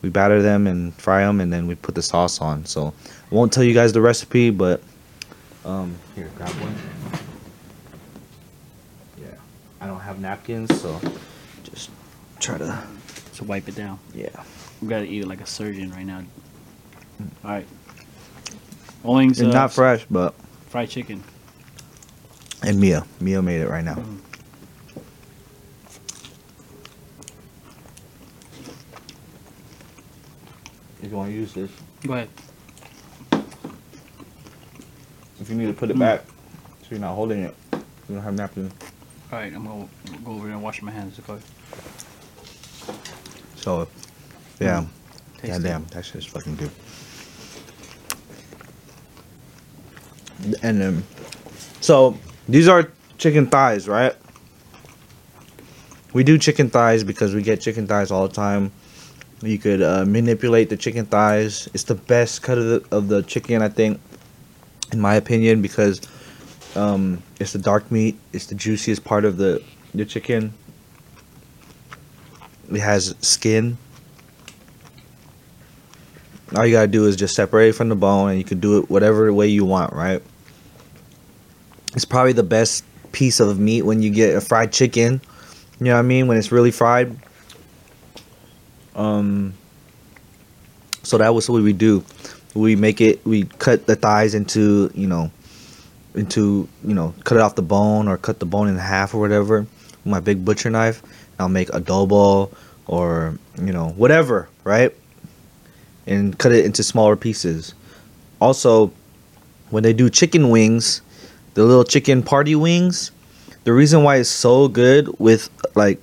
[0.03, 2.67] We batter them and fry them, and then we put the sauce on.
[2.67, 2.93] So
[3.31, 4.81] I won't tell you guys the recipe, but
[5.65, 6.75] um, here, grab one.
[9.21, 9.35] Yeah,
[9.81, 11.01] I don't have napkins, so
[11.65, 11.91] just
[12.41, 12.83] try to.
[13.33, 13.99] So wipe it down.
[14.15, 14.29] Yeah.
[14.81, 16.23] We gotta eat it like a surgeon right now.
[17.45, 17.67] All right.
[19.07, 20.35] Owings, It's uh, not fresh, but
[20.69, 21.23] fried chicken.
[22.63, 23.97] and Mia, Mia made it right now.
[31.03, 31.71] If you want to use this,
[32.07, 32.29] Go ahead.
[35.41, 36.01] if you need to put it Mm.
[36.01, 36.25] back,
[36.83, 38.73] so you're not holding it, you don't have napkins.
[39.33, 39.89] All right, I'm gonna
[40.25, 41.19] go over there and wash my hands.
[41.27, 41.45] Go ahead.
[43.57, 43.89] So,
[44.61, 44.85] yeah,
[45.39, 45.63] Taste God it.
[45.65, 46.71] damn, that shit's fucking good.
[50.63, 51.05] And then,
[51.81, 52.19] so
[52.49, 54.15] these are chicken thighs, right?
[56.13, 58.73] We do chicken thighs because we get chicken thighs all the time.
[59.43, 61.69] You could uh, manipulate the chicken thighs.
[61.75, 64.01] It's the best cut of the, of the chicken, I think,
[64.93, 66.01] in my opinion, because
[66.75, 68.19] um, it's the dark meat.
[68.33, 69.63] It's the juiciest part of the
[69.95, 70.53] the chicken.
[72.71, 73.79] It has skin.
[76.55, 78.79] All you gotta do is just separate it from the bone, and you can do
[78.79, 80.23] it whatever way you want, right?
[81.95, 85.21] It's probably the best piece of meat when you get a fried chicken.
[85.81, 86.29] You know what I mean?
[86.29, 87.17] When it's really fried.
[88.95, 89.55] Um.
[91.03, 92.05] So that was what we do.
[92.55, 93.25] We make it.
[93.27, 95.33] We cut the thighs into you know,
[96.15, 99.21] into you know, cut it off the bone or cut the bone in half or
[99.21, 101.03] whatever with my big butcher knife.
[101.39, 102.55] I'll make adobo
[102.87, 104.95] or you know whatever, right?
[106.07, 107.75] And cut it into smaller pieces.
[108.41, 108.93] Also,
[109.71, 111.03] when they do chicken wings,
[111.55, 113.11] the little chicken party wings,
[113.65, 116.01] the reason why it's so good with like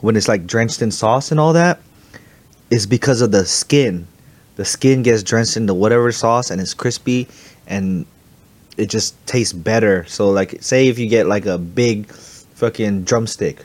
[0.00, 1.80] when it's like drenched in sauce and all that
[2.70, 4.06] is because of the skin.
[4.56, 7.28] The skin gets drenched into whatever sauce and it's crispy
[7.66, 8.04] and
[8.76, 10.04] it just tastes better.
[10.06, 13.64] So like say if you get like a big fucking drumstick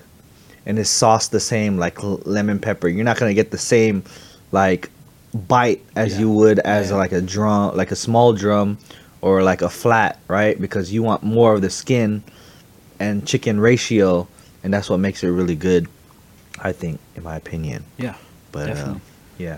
[0.66, 2.88] and it's sauced the same like lemon pepper.
[2.88, 4.04] You're not gonna get the same
[4.52, 4.90] like
[5.34, 6.20] bite as Yeah.
[6.20, 6.98] you would as Yeah.
[6.98, 8.78] like a drum, like a small drum,
[9.22, 10.60] or like a flat, right?
[10.60, 12.24] Because you want more of the skin
[13.00, 14.28] and chicken ratio,
[14.64, 15.88] and that's what makes it really good.
[16.64, 17.86] I think, in my opinion.
[17.98, 18.14] Yeah,
[18.52, 19.02] But uh, Definitely.
[19.40, 19.58] yeah,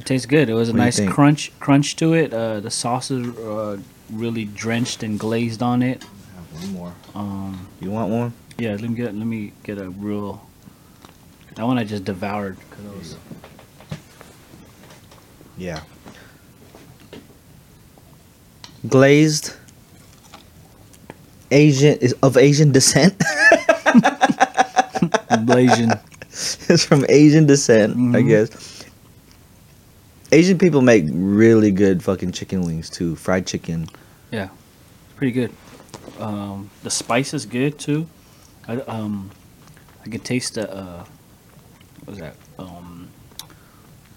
[0.00, 0.50] it tastes good.
[0.50, 2.34] It was a What nice crunch crunch to it.
[2.34, 3.78] Uh, the sauce is uh,
[4.12, 6.02] really drenched and glazed on it.
[6.52, 6.92] one more.
[7.14, 8.32] Um, You want one?
[8.58, 10.42] yeah, let me get let me get a real.
[11.54, 13.16] That one I just devoured because I was.
[15.56, 15.80] Yeah.
[18.88, 19.52] Glazed.
[21.50, 23.16] Asian is of Asian descent.
[25.46, 25.98] Blasian.
[26.68, 28.28] it's from Asian descent, I Mhm.
[28.28, 28.84] guess.
[30.32, 33.86] Asian people make really good fucking chicken wings too, fried chicken.
[34.32, 34.48] Yeah,
[35.16, 35.52] pretty good.
[36.18, 38.08] Um, the spice is good too.
[38.66, 39.30] I um,
[40.04, 41.04] I can taste the uh,
[42.04, 42.34] what was that?
[42.58, 43.08] Um,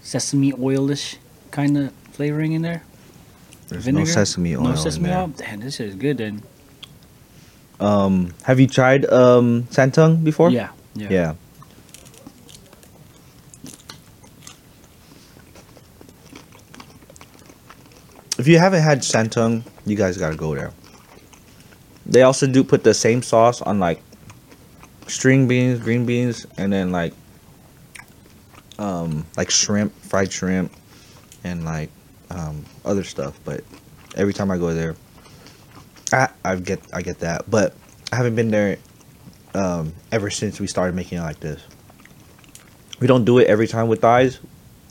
[0.02, 1.18] sesame oilish
[1.58, 2.84] kind of flavoring in there.
[3.68, 4.06] There's Vinegar?
[4.06, 5.18] no sesame oil No sesame there.
[5.18, 5.28] oil.
[5.36, 6.44] Damn, this is good then.
[7.80, 10.52] Um, have you tried um San Tung before?
[10.52, 11.10] Yeah, yeah.
[11.10, 11.34] Yeah.
[18.38, 20.72] If you haven't had San Tung, you guys gotta go there.
[22.06, 24.02] They also do put the same sauce on like
[25.08, 27.14] string beans, green beans, and then like
[28.78, 30.72] um like shrimp, fried shrimp,
[31.44, 31.90] and like
[32.30, 33.40] um other stuff.
[33.46, 33.64] But
[34.16, 34.96] every time I go there,
[36.14, 37.74] I I get I get that, but
[38.12, 38.78] I haven't been there
[39.54, 41.62] um, ever since we started making it like this.
[43.00, 44.40] We don't do it every time with thighs.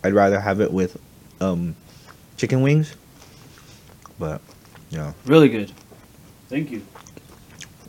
[0.04, 0.96] I'd rather have it with
[1.40, 1.74] um,
[2.36, 2.94] chicken wings.
[4.18, 4.40] But
[4.90, 5.72] yeah, Really good.
[6.48, 6.82] Thank you.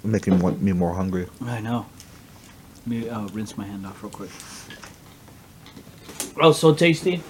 [0.04, 1.28] making mo- me more hungry.
[1.44, 1.86] I know.
[2.78, 4.30] Let me uh, rinse my hand off real quick.
[6.40, 7.22] Oh, so tasty.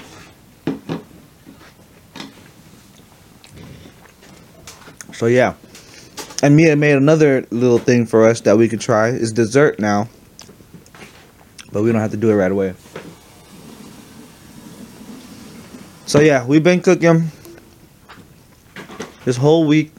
[5.17, 5.55] So yeah,
[6.43, 9.09] and Mia made another little thing for us that we could try.
[9.09, 10.09] It's dessert now,
[11.71, 12.75] but we don't have to do it right away.
[16.05, 17.31] So yeah, we've been cooking
[19.25, 19.91] this whole week.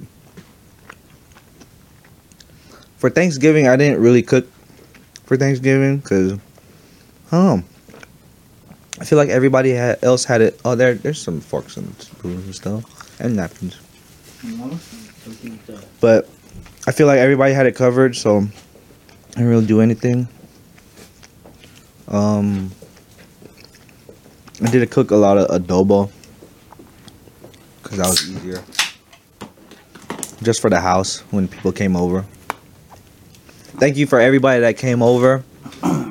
[2.99, 4.47] For Thanksgiving, I didn't really cook
[5.25, 6.39] for Thanksgiving because,
[7.33, 7.65] um,
[9.01, 10.61] I feel like everybody else had it.
[10.65, 13.77] Oh, there, there's some forks and spoons and stuff, and napkins.
[16.01, 16.29] But
[16.87, 20.29] I feel like everybody had it covered, so I didn't really do anything.
[22.09, 22.71] Um,
[24.63, 26.11] I did cook a lot of adobo
[27.83, 28.65] because that was easier.
[30.43, 32.25] Just for the house when people came over.
[33.79, 35.45] Thank you for everybody that came over.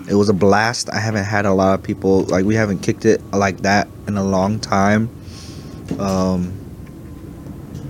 [0.09, 0.89] It was a blast.
[0.89, 4.15] I haven't had a lot of people like we haven't kicked it like that in
[4.15, 5.09] a long time.
[5.99, 6.53] Um,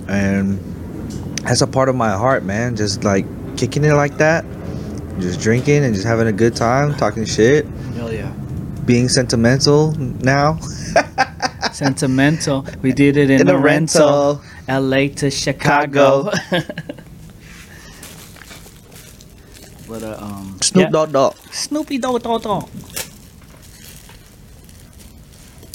[0.08, 0.58] and
[1.42, 2.76] that's a part of my heart, man.
[2.76, 3.26] Just like
[3.56, 4.44] kicking it like that,
[5.20, 8.30] just drinking and just having a good time, talking shit, Hell yeah.
[8.84, 10.58] being sentimental now.
[11.72, 12.66] Sentimental.
[12.82, 14.42] We did it in, In a a rental.
[14.68, 16.24] LA to Chicago.
[19.88, 20.90] but uh, um, Snoop yeah.
[20.90, 21.36] Dogg Dogg.
[21.50, 22.68] Snoopy Dogg Dogg Dogg.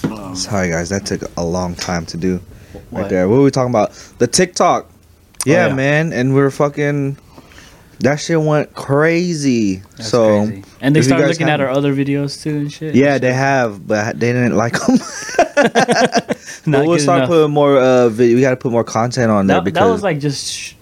[0.03, 2.41] Um, Sorry guys, that took a long time to do.
[2.73, 3.09] Right what?
[3.09, 3.29] there.
[3.29, 3.91] What were we talking about?
[4.19, 4.89] The TikTok.
[5.45, 5.73] Yeah, yeah.
[5.75, 6.13] man.
[6.13, 7.17] And we are fucking.
[7.99, 9.75] That shit went crazy.
[9.95, 10.63] That's so crazy.
[10.81, 12.95] and they started looking at our other videos too and shit.
[12.95, 14.97] yeah, they have, but they didn't like them.
[16.65, 17.29] We'll start enough.
[17.29, 17.77] putting more.
[17.77, 20.19] Uh, vid- we got to put more content on there that, because that was like
[20.19, 20.73] just sh-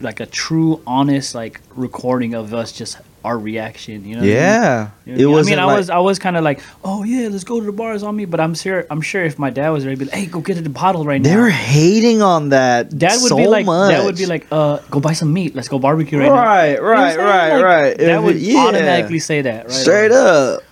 [0.00, 4.04] like a true, honest like recording of us just our reaction.
[4.04, 4.20] You know?
[4.20, 4.36] what I mean?
[4.36, 5.30] yeah, You know I it mean?
[5.34, 5.46] was.
[5.46, 7.72] I mean, I was, I was kind of like, oh yeah, let's go to the
[7.72, 8.24] bars on me.
[8.24, 10.40] But I'm sure, I'm sure if my dad was there, he'd be like, hey, go
[10.40, 11.28] get a bottle right now.
[11.30, 12.96] They're hating on that.
[12.96, 13.90] Dad would so be like, much.
[13.90, 15.56] Dad would be like, uh, go buy some meat.
[15.56, 16.34] Let's go barbecue right, now.
[16.34, 17.98] right, You know right, right, Like, right.
[17.98, 18.60] That would it- yeah.
[18.60, 19.72] automatically say that, right?
[19.72, 20.20] straight away.
[20.20, 20.62] up.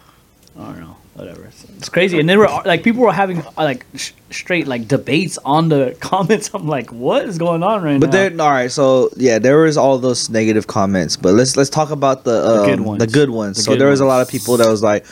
[0.57, 1.51] I don't know, whatever.
[1.77, 5.69] It's crazy, and they were like, people were having like sh- straight like debates on
[5.69, 6.51] the comments.
[6.55, 7.99] I'm like, what is going on right now?
[7.99, 8.13] But now?
[8.13, 11.17] then, all right, so yeah, there was all those negative comments.
[11.17, 13.07] But let's let's talk about the um, good the ones.
[13.13, 13.57] good ones.
[13.59, 15.05] The so good there was a lot of people that was like,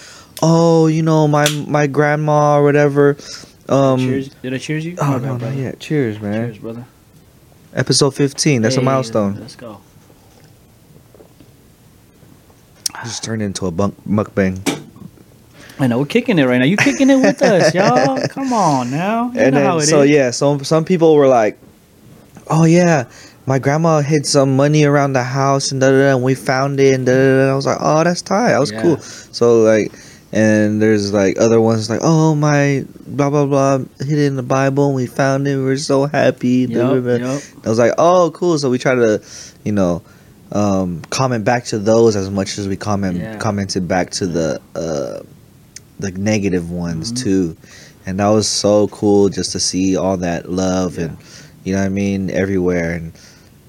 [0.42, 3.16] oh, you know, my my grandma or whatever.
[3.68, 4.28] Um, cheers!
[4.28, 4.96] Did I cheers you?
[4.98, 5.78] Oh My bad, no, not yet.
[5.78, 6.46] Cheers, man.
[6.46, 6.86] Cheers, brother.
[7.74, 8.62] Episode fifteen.
[8.62, 9.38] That's a milestone.
[9.40, 9.80] Let's go.
[13.04, 14.60] Just turned into a bunk mukbang.
[15.78, 16.64] I know we're kicking it right now.
[16.66, 18.20] You kicking it with us, y'all?
[18.28, 19.30] Come on now.
[19.32, 20.10] You and know how then so is.
[20.10, 21.58] yeah, some some people were like,
[22.48, 23.04] "Oh yeah,
[23.46, 26.78] my grandma hid some money around the house and da da da, and we found
[26.78, 27.52] it and da da da.
[27.52, 28.50] I was like, oh, that's tight.
[28.50, 28.82] That was Yeah.
[28.82, 28.98] cool.
[28.98, 29.92] So like,
[30.32, 34.42] and there's like other ones like, oh my, blah blah blah, hid it in the
[34.42, 35.56] Bible and we found it.
[35.56, 36.66] We are so happy.
[36.66, 37.16] da, da, Yup, da.
[37.34, 37.42] yup.
[37.64, 38.58] I was like, oh, cool.
[38.58, 39.22] So we try to,
[39.64, 40.02] you know,
[40.52, 43.38] um, comment back to those as much as we comment Yeah.
[43.38, 45.22] commented back to the uh,
[45.98, 47.22] the negative ones Mhm.
[47.22, 47.56] too,
[48.06, 51.04] and that was so cool just to see all that love Yeah.
[51.04, 51.16] and
[51.64, 52.92] you know what I mean everywhere.
[52.92, 53.12] And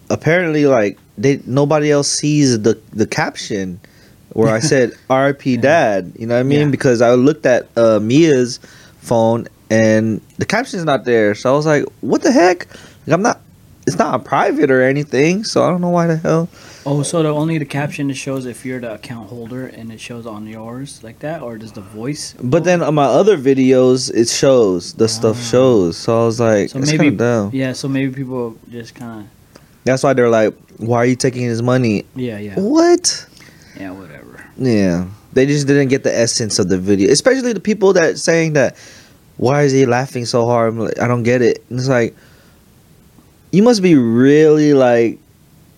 [0.10, 3.80] apparently, like they nobody else sees the the caption
[4.34, 5.52] where I said "R.I.P.
[5.56, 5.62] Yeah.
[5.62, 6.60] Dad." You know what I mean?
[6.60, 6.68] Yeah.
[6.72, 8.60] Because I looked at uh, Mia's
[9.02, 12.68] phone and the caption's not there, so I was like, "What the heck?"
[13.06, 13.42] Like, I'm not.
[13.86, 16.48] It's not private or anything, so I don't know why the hell.
[16.86, 20.00] Oh, so the only the caption it shows if you're the account holder and it
[20.02, 22.36] shows on yours like that, or does the voice?
[22.42, 25.44] But then on my other videos, it shows the stuff Ah.
[25.52, 25.96] shows.
[25.98, 27.18] So I was like, So it's maybe-.
[27.58, 29.62] Yeah, so maybe people just kind of.
[29.86, 32.06] That's why they're like, why are you taking his money?
[32.16, 33.28] yeah, yeah, What?
[33.80, 34.44] yeah, whatever.
[34.58, 37.12] Yeah, they just didn't get the essence of the video.
[37.12, 38.76] Especially the people that saying that,
[39.38, 40.74] why is he laughing so hard?
[40.74, 41.64] I'm like, I don't get it.
[41.70, 42.14] And it's like,
[43.52, 45.20] you must be really like,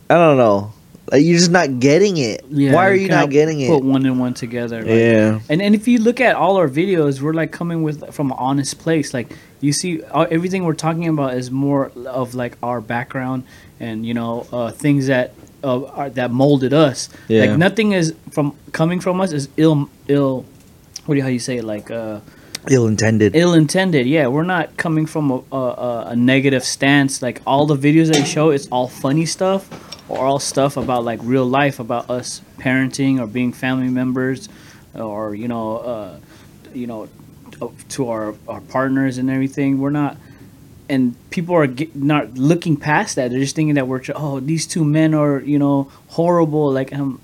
[0.10, 0.72] I don't know,
[1.12, 2.44] like you're just not getting it.
[2.50, 3.68] Yeah, why are you cannot not getting it?
[3.68, 4.80] Put one and one together.
[4.80, 8.14] Like, Yeah, And and if you look at all our videos, we're like coming with
[8.14, 9.14] from an honest place.
[9.14, 9.32] Like
[9.62, 13.44] you see, uh, everything we're talking about is more of like our background
[13.80, 15.34] and you know uh, things that
[15.64, 17.10] uh, are, that molded us.
[17.28, 17.46] Yeah.
[17.46, 20.46] Like nothing is from coming from us is ill ill.
[21.06, 21.64] What do you how you say it?
[21.66, 22.22] Like uh,
[22.72, 23.36] ill intended.
[23.36, 24.08] ill intended.
[24.08, 27.22] Yeah, we're not coming from a, a, a- negative stance.
[27.22, 29.70] Like all the videos they show, it's all funny stuff
[30.10, 34.50] all stuff about like real life, about us parenting or being family members,
[34.94, 36.20] or you know, uh,
[36.74, 37.08] you know,
[37.62, 39.80] uh, to our our partners and everything.
[39.80, 40.18] We're not.
[40.88, 43.32] And people are get, not looking past that.
[43.32, 46.72] They're just thinking that we're, oh, these two men are, you know, horrible.
[46.72, 47.20] Like, um,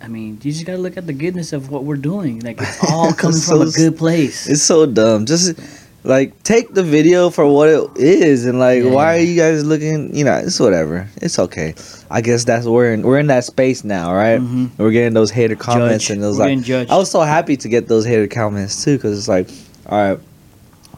[0.00, 2.38] I mean, you just gotta look at the goodness of what we're doing.
[2.38, 4.48] Like, it's all coming from a good place.
[4.48, 5.26] It's so dumb.
[5.26, 5.58] Just
[6.02, 10.14] like take the video for what it is, and like, why are you guys looking?
[10.14, 11.08] You know, it's whatever.
[11.16, 11.74] It's okay.
[12.10, 13.02] I guess that's we're in.
[13.02, 14.40] We're in that space now, right?
[14.40, 14.70] Mhm.
[14.78, 16.14] We're getting those hater comments, Judge.
[16.16, 16.90] and those We're like.
[16.90, 19.50] I was so happy to get those hater comments too, because it's like,
[19.86, 20.18] all right,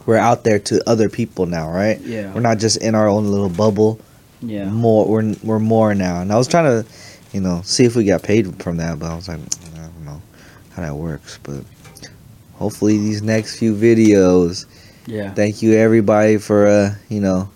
[0.05, 1.99] we're out there to other people now, right?
[2.01, 2.33] Yeah.
[2.33, 3.99] We're not just in our own little bubble.
[4.41, 4.69] Yeah.
[4.69, 6.89] More, we're we're more now, and I was trying to,
[7.33, 10.05] you know, see if we got paid from that, but I was like, I don't
[10.05, 10.21] know
[10.75, 11.63] how that works, but
[12.53, 14.65] hopefully these next few videos
[15.05, 15.33] Yeah.
[15.33, 17.49] thank you everybody for uh you know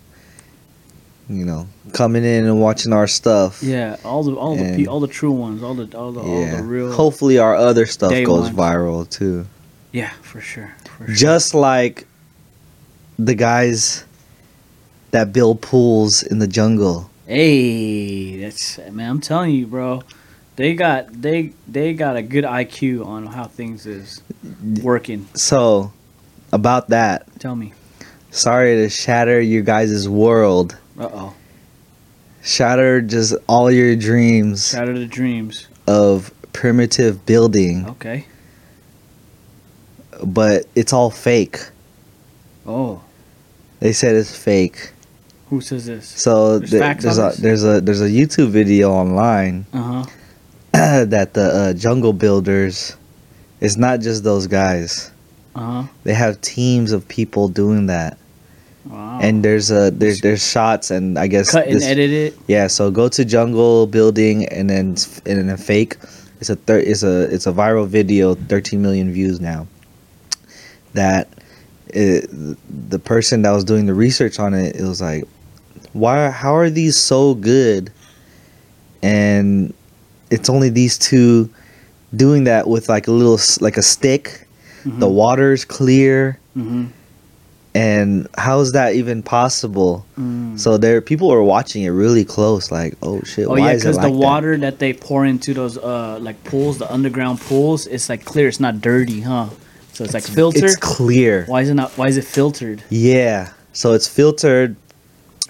[1.29, 3.95] you know coming in and watching our stuff Yeah.
[4.03, 6.45] All the all the And- pe- all the true ones, all the all the all
[6.57, 6.91] the real.
[6.91, 8.55] hopefully our other stuff goes ones.
[8.55, 9.45] viral too
[9.93, 10.73] Yeah, for sure.
[10.97, 11.15] For sure.
[11.15, 12.05] just like
[13.17, 14.03] the guys
[15.11, 19.09] that build pools in the jungle Hey, that's man.
[19.09, 20.01] I'm telling you, bro.
[20.55, 24.21] They got they they got a good IQ on how things is
[24.81, 25.27] working.
[25.33, 25.91] so
[26.51, 27.73] about that Tell me.
[28.31, 31.33] sorry to shatter your guys' world Uh oh.
[32.41, 35.67] shatter just all your dreams Shatter the dreams.
[35.87, 38.25] of primitive building Okay.
[40.25, 41.59] but it's all fake
[42.65, 43.01] Oh,
[43.79, 44.91] they said it's fake
[45.49, 46.05] who says this?
[46.05, 50.05] So There's th- there's a there's a there's a YouTube video online Uh huh.
[51.05, 52.97] that the uh, jungle builders,
[53.61, 55.09] it's not just those guys.
[55.57, 55.83] Uh huh.
[56.03, 58.17] They have teams of people doing that,
[58.85, 59.19] Wow.
[59.21, 62.37] and there's a there's there's shots and I guess cut and edit it.
[62.47, 64.95] Yeah, so go to jungle building and then
[65.25, 65.97] and then fake.
[66.39, 69.65] It's a thir- it's a it's a viral video, 13 million views now.
[70.93, 71.27] That
[71.87, 72.29] it,
[72.89, 75.23] the person that was doing the research on it, it was like,
[75.93, 76.29] why?
[76.29, 77.91] How are these so good?
[79.01, 79.73] And
[80.29, 81.49] it's only these two
[82.15, 84.46] doing that with like a little like a stick.
[84.99, 86.85] The water's clear, Mm-hmm.
[87.75, 90.05] and how is that even possible?
[90.17, 90.59] Mm.
[90.59, 92.71] So there, people are watching it really close.
[92.71, 95.25] Like, oh shit, Oh why yeah, is it because like the water that they pour
[95.25, 98.47] into those uh like pools, the underground pools, it's like clear.
[98.47, 99.49] It's not dirty, huh?
[99.93, 100.63] So it's like filtered.
[100.63, 101.45] It's clear.
[101.45, 101.91] why is it not?
[101.97, 102.83] Why is it filtered?
[102.89, 103.51] Yeah.
[103.73, 104.75] So it's filtered,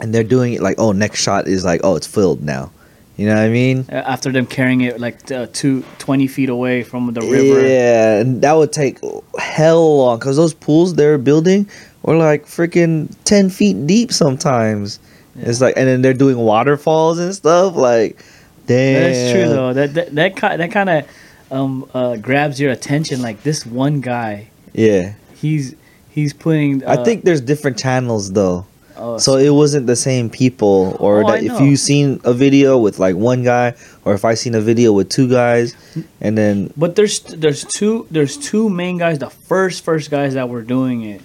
[0.01, 2.71] and they're doing it like, oh, next shot is like, oh, it's filled now.
[3.17, 3.85] You know what I mean?
[3.91, 7.67] Uh, After them carrying it like uh, two, 20 feet away from the river.
[7.67, 8.99] Yeah, and that would take
[9.39, 11.67] hell long because those pools they're building
[12.03, 14.99] were like freaking ten feet deep sometimes.
[15.35, 17.75] It's like, and then they're doing waterfalls and stuff.
[17.75, 18.23] Like,
[18.67, 19.01] damn.
[19.11, 19.73] That's true though.
[19.73, 21.07] That that that, that kind of
[21.51, 23.21] um uh, grabs your attention.
[23.23, 25.75] Like this one guy, Yeah, he's
[26.09, 26.83] he's putting.
[26.83, 28.67] Uh, I think there's different channels though.
[28.99, 32.77] Oh, So it wasn't the same people, or Oh, that if you seen a video
[32.77, 33.75] with like one guy,
[34.05, 35.75] or if I seen a video with two guys,
[36.21, 40.49] and then But there's there's two there's two main guys, the first first guys that
[40.49, 41.21] were doing it.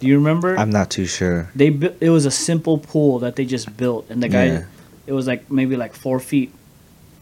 [0.00, 0.56] Do you remember?
[0.58, 1.48] I'm not too sure.
[1.56, 4.64] they bu- it was a simple pool that they just built, and the guy Yeah.
[5.06, 6.52] it was like maybe like four feet.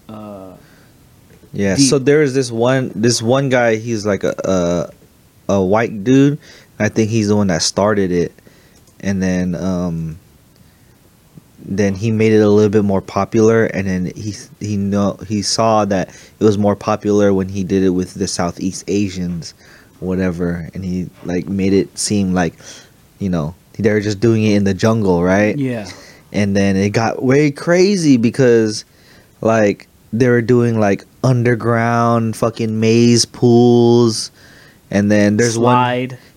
[0.09, 0.57] Uh,
[1.53, 1.77] Yeah.
[1.77, 1.87] deep.
[1.89, 3.77] So there is this one this one guy.
[3.77, 6.39] He's like a a, a white dude.
[6.81, 8.33] I think he's the one that started it,
[9.03, 10.19] and then um.
[11.65, 15.43] Then he made it a little bit more popular, and then he he know he
[15.43, 19.55] saw that it was more popular when he did it with the Southeast Asians,
[20.01, 22.55] whatever, and he like made it seem like,
[23.21, 25.57] you know, they were just doing it in the jungle, right?
[25.57, 25.89] yeah,
[26.33, 28.85] and then it got way crazy because
[29.41, 34.31] like they were doing like underground fucking maze pools
[34.91, 35.77] and then there's one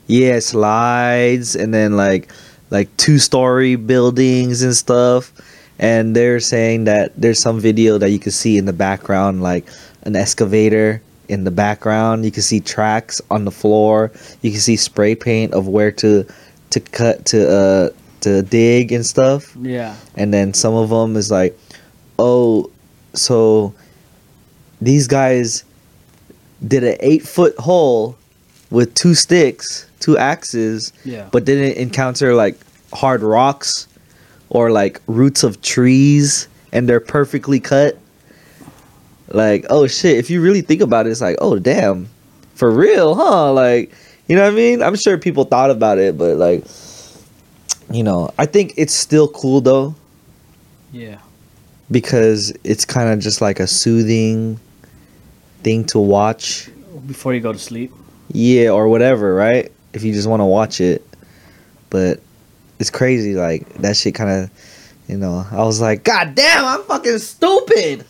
[0.08, 2.32] yeah slides and then like
[2.76, 5.32] like two story buildings and stuff.
[5.80, 9.66] And they're saying that there's some video that you can see in the background like
[10.04, 12.26] an excavator in the background.
[12.26, 14.12] You can see tracks on the floor.
[14.42, 16.26] You can see spray paint of where to
[16.72, 17.90] to cut to uh
[18.22, 19.56] to dig and stuff.
[19.56, 21.58] Yeah, and then some of them is like
[22.20, 22.70] oh
[23.14, 23.74] so
[24.82, 25.64] these guys
[26.68, 28.18] did an eight foot hole
[28.70, 31.28] with two sticks two axes yeah.
[31.32, 32.56] but didn't encounter like
[32.96, 33.88] hard rocks
[34.50, 37.98] or like roots of trees and they're perfectly cut
[39.30, 42.08] like oh shit if you really think about it it's like oh damn
[42.54, 43.52] for real huh?
[43.52, 43.92] Like
[44.28, 44.82] you know what i mean?
[44.82, 46.64] I'm sure people thought about it but like
[47.92, 49.94] you know i think it's still cool though.
[50.92, 51.18] Yeah.
[51.92, 54.58] because it's kind of just like a soothing
[55.64, 56.70] thing to watch.
[57.06, 57.92] Before you go to sleep.
[58.32, 59.72] yeah or whatever right?
[59.94, 61.06] If you just want to watch it.
[61.90, 62.22] But
[62.80, 64.50] it's crazy like that shit kind of
[65.08, 68.06] you know i was like god damn i'm fucking stupid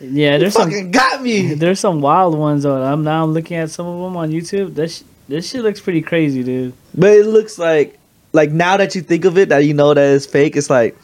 [0.00, 2.82] Yeah, you there's some fucking got me there's some wild ones though.
[2.82, 4.74] I'm now looking at some of them on YouTube.
[4.74, 6.72] This this shit looks pretty crazy, dude.
[6.94, 7.98] but it looks like
[8.32, 10.96] like now that you think of it that you know that it's fake it's like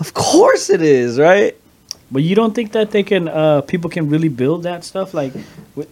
[0.00, 1.54] of course it is right
[2.10, 5.32] But you don't think that they can uh people can really build that stuff like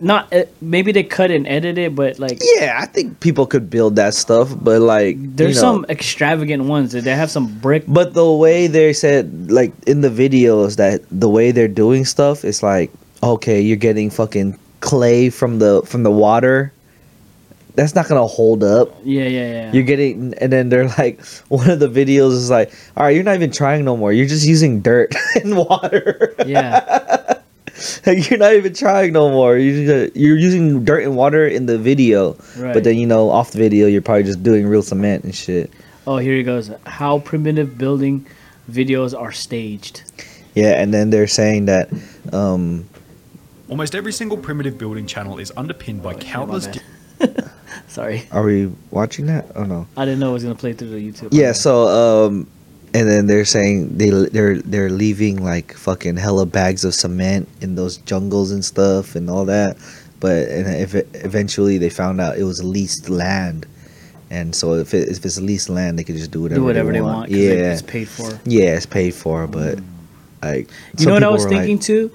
[0.00, 3.68] not uh, maybe they cut and edit it, but like yeah i think people could
[3.68, 7.46] build that stuff but like there's you know, some extravagant ones that they have some
[7.58, 7.84] brick.
[7.88, 12.44] But the way they said, like in the videos, that the way they're doing stuff
[12.44, 12.90] is like,
[13.22, 16.72] okay, you're getting fucking clay from the from the water.
[17.74, 18.94] That's not gonna hold up.
[19.02, 19.72] Yeah, yeah, yeah.
[19.72, 23.24] You're getting, and then they're like, one of the videos is like, all right, you're
[23.24, 24.12] not even trying no more.
[24.12, 26.34] You're just using dirt and water.
[26.46, 27.38] yeah,
[28.06, 29.56] like you're not even trying no more.
[29.56, 32.74] You're just, you're using dirt and water in the video, right.
[32.74, 35.70] but then you know off the video, you're probably just doing real cement and shit.
[36.06, 36.70] oh, here he goes.
[36.84, 38.26] How primitive building
[38.70, 40.02] videos are staged.
[40.54, 41.88] Yeah, and then they're saying that.
[42.34, 42.86] um
[43.70, 46.66] Almost every single primitive building channel is underpinned by Oh, countless.
[46.66, 46.86] my di- bad.
[47.88, 49.46] Sorry, Are we watching that?
[49.54, 49.86] Oh no.
[49.96, 51.28] I didn't know it was gonna play through the YouTube.
[51.32, 51.52] Yeah.
[51.52, 51.88] So
[52.26, 52.46] um,
[52.94, 57.74] and then they're saying they they're they're leaving like fucking hella bags of cement in
[57.74, 59.76] those jungles and stuff and all that,
[60.20, 63.66] but and if it, eventually they found out it was leased land,
[64.30, 66.92] and so if it, if it's leased land, they could just do whatever do whatever
[66.92, 67.30] they want.
[67.30, 67.72] Yeah.
[67.72, 68.38] it's paid for.
[68.44, 69.78] yeah, it's paid for, but
[70.42, 70.68] like
[70.98, 72.10] You know what I was were like- thinking too?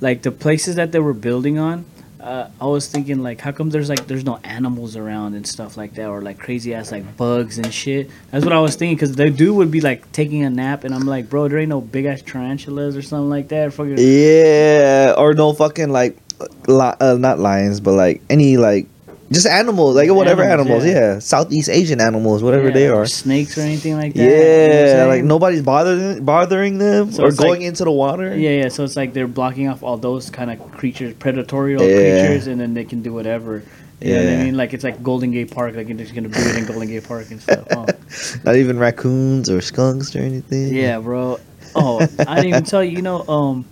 [0.00, 1.84] Like the places that they were building on,
[2.28, 5.78] uh, I was thinking like, how come there's like there's no animals around and stuff
[5.78, 8.10] like that, or like crazy ass like bugs and shit.
[8.30, 10.94] That's what I was thinking because the dude would be like taking a nap, and
[10.94, 13.72] I'm like, bro, there ain't no big ass tarantulas or something like that.
[13.72, 16.18] Fucking Yeah, or no fucking like,
[16.66, 18.86] li- uh, not lions, but like any like
[19.30, 20.84] just animals, like whatever Animals, animals.
[20.86, 21.14] yeah.
[21.14, 21.18] yeah.
[21.18, 23.06] Southeast Asian animals, whatever Yeah, they are.
[23.06, 24.22] snakes or anything like that.
[24.22, 27.92] you know Yeah, like nobody's bothering bothering them So or it's like- going into the
[27.92, 28.36] water.
[28.36, 28.68] Yeah, yeah.
[28.68, 31.78] So it's like they're blocking off all those kind of creatures, predatory Yeah.
[32.26, 33.62] creatures, and then they can do whatever.
[34.00, 34.56] You know what I mean?
[34.56, 35.74] Like it's like Golden Gate Park.
[35.74, 37.66] Like they're just gonna do it in Golden Gate Park and stuff.
[37.72, 37.84] Oh.
[38.44, 40.72] Not even raccoons or skunks or anything.
[40.74, 41.40] Yeah, bro.
[41.74, 42.92] Oh, I didn't even tell you.
[42.96, 43.64] You know, um,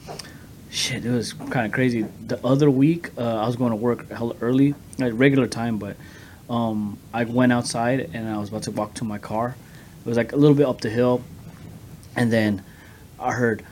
[0.77, 2.07] shit, it was kind of crazy.
[2.27, 5.97] The other week, uh, I was going to work hella early, like regular time, but
[6.51, 9.57] um, I went outside and I was about to walk to my car.
[10.05, 11.23] It was like a little bit up the hill,
[12.15, 12.63] and then
[13.19, 13.65] I heard,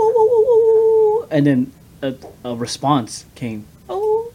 [0.00, 1.72] "Ooh," and then
[2.02, 2.14] a,
[2.44, 3.66] a response came.
[3.88, 4.32] Oh,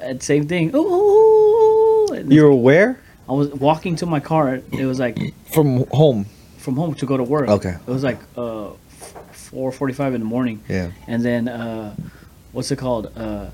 [0.00, 0.70] and same thing.
[0.72, 3.00] Oh, You're aware?
[3.28, 4.62] I was walking to my car.
[4.72, 5.18] It was like
[5.52, 6.24] From home.
[6.68, 7.48] From home to go to work.
[7.48, 7.76] Okay.
[7.86, 8.68] It was like uh,
[9.32, 10.90] four forty-five in the morning, Yeah.
[11.06, 11.94] and then uh,
[12.52, 13.10] what's it called?
[13.16, 13.46] Uh,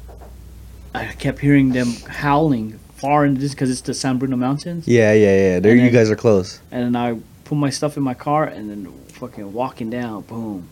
[0.93, 4.89] I kept hearing them howling far in just because it's the San Bruno Mountains.
[4.89, 5.61] Yeah, yeah, yeah.
[5.61, 6.61] There, And you then- guys are close.
[6.73, 10.69] And then I put my stuff in my car, and then fucking walking down, boom,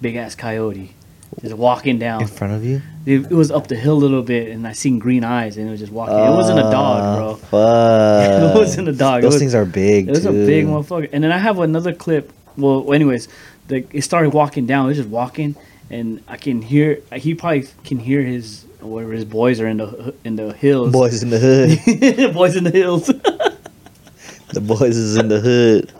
[0.00, 0.94] big ass coyote,
[1.40, 2.22] just walking down.
[2.22, 2.82] In front of you.
[3.06, 5.66] It, it was up the hill a little bit, and I seen green eyes, and
[5.68, 6.16] it was just walking.
[6.16, 7.34] it wasn't a ah, dog, bro.
[7.36, 8.52] Fuck.
[8.56, 9.22] it wasn't a dog.
[9.22, 10.08] Those was, things are big.
[10.08, 11.08] It was a big motherfucker.
[11.12, 12.32] And then I have another clip.
[12.56, 13.28] Well, anyways,
[13.68, 14.86] the, it started walking down.
[14.86, 15.56] It was just walking,
[15.90, 17.00] and I can hear.
[17.14, 20.92] He probably can hear his whatever his boys are in the in the hills.
[20.92, 22.34] Boys in the hood.
[22.34, 23.06] boys in the hills.
[24.52, 25.92] the boys is in the hood.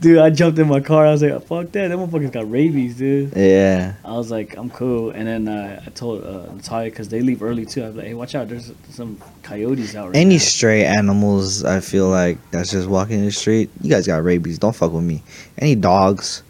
[0.00, 1.06] Dude, I jumped in my car.
[1.06, 1.88] I was like, "Fuck that!
[1.88, 3.94] That motherfucker's got rabies, dude." Yeah.
[4.04, 7.42] I was like, "I'm cool." And then uh, I told uh, Natalia because they leave
[7.42, 7.82] early too.
[7.84, 8.48] I was like, "Hey, watch out!
[8.48, 13.18] There's some coyotes out right Any now." stray animals, I feel like that's just walking
[13.20, 13.70] in the street.
[13.80, 14.58] You guys got rabies.
[14.58, 15.22] Don't fuck with me.
[15.58, 16.42] Any dogs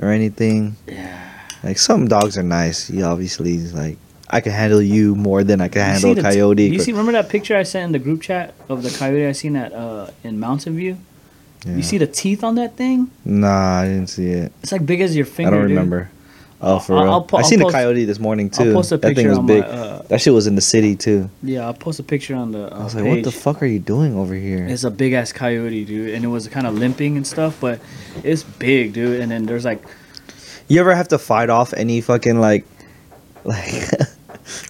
[0.00, 0.76] or anything.
[0.86, 1.22] Yeah.
[1.62, 2.90] Like some dogs are nice.
[2.90, 3.98] You obviously like
[4.28, 6.62] I can handle you more than I can You handle a the t- coyote.
[6.68, 6.92] you see?
[6.92, 9.72] Remember that picture I sent in the group chat of the coyote I seen at
[9.72, 10.98] uh, in Mountain View?
[11.64, 11.76] Yeah.
[11.76, 13.10] You see the teeth on that thing?
[13.24, 14.52] Nah, I didn't see it.
[14.62, 15.48] It's like big as your finger.
[15.54, 15.70] I don't dude.
[15.76, 16.10] remember.
[16.60, 17.12] Oh, for I'll- real.
[17.12, 18.68] I'll po- I I'll seen post- a coyote this morning too.
[18.68, 19.62] I'll post a that thing was on big.
[19.62, 19.68] my.
[19.68, 21.28] Uh, that shit was in the city too.
[21.42, 22.72] yeah, I'll post a picture on the.
[22.74, 23.14] Uh, I was like, page.
[23.16, 24.66] what the fuck are you doing over here?
[24.66, 27.78] It's a big ass coyote, dude, and it was kind of limping and stuff, but
[28.24, 29.20] it's big, dude.
[29.20, 29.82] And then there's like,
[30.68, 32.64] You ever have to fight off any fucking like,
[33.44, 33.82] like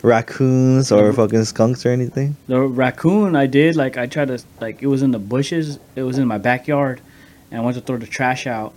[0.03, 2.37] raccoons or fucking skunks or anything?
[2.49, 5.79] The raccoon I did, like I tried to like it was in the bushes.
[5.95, 7.01] It was in my backyard,
[7.51, 8.73] and I went to throw the trash out,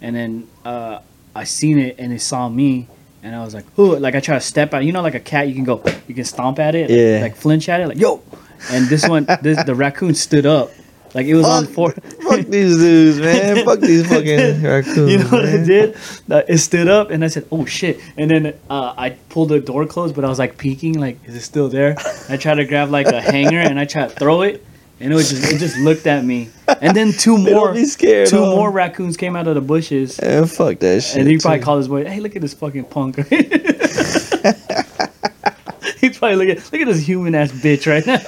[0.00, 1.00] and then uh,
[1.34, 2.88] I seen it and it saw me,
[3.22, 4.84] and I was like, "Ooh!" Like I try to step out.
[4.84, 7.20] You know, like a cat, you can go, you can stomp at it, Yeah.
[7.22, 8.22] like flinch at it, like yo.
[8.70, 10.70] And this one, this the raccoon stood up,
[11.14, 11.92] like it was on four.
[11.92, 13.64] Fuck these dudes, man.
[13.64, 15.10] Fuck these fucking raccoons.
[15.12, 15.96] You know what I did?
[16.28, 19.86] It stood up, and I said, "Oh shit!" And then uh, I pulled the door
[19.86, 21.96] closed, but I was like peeking, like, "Is it still there?"
[22.28, 24.64] I tried to grab like a hanger, and I tried to throw it,
[25.00, 26.50] and it was just it just looked at me.
[26.80, 28.28] And then two more, scared.
[28.28, 28.46] two huh?
[28.50, 31.16] more raccoons came out of the bushes, And fuck that shit.
[31.20, 31.64] and he probably too.
[31.64, 33.16] called his boy, "Hey, look at this fucking punk."
[36.00, 38.18] He's probably look at look at this human ass bitch right now.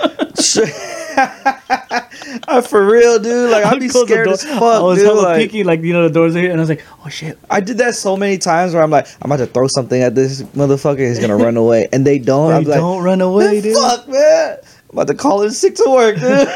[2.49, 3.51] Uh, for real, dude.
[3.51, 5.07] Like I'd be scared as fuck, I was dude.
[5.07, 7.39] hella Like, like you know the doors are here, and I was like, "Oh shit!"
[7.51, 10.15] I did that so many times where I'm like, I'm about to throw something at
[10.15, 10.99] this motherfucker.
[10.99, 12.51] He's gonna run away, and they don't.
[12.51, 13.77] They I'm like, don't run away, "Man, dude.
[13.77, 14.59] Fuck, man.
[14.91, 16.23] I'm about to call in sick to work, dude.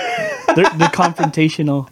[0.56, 1.88] They're, they're confrontational.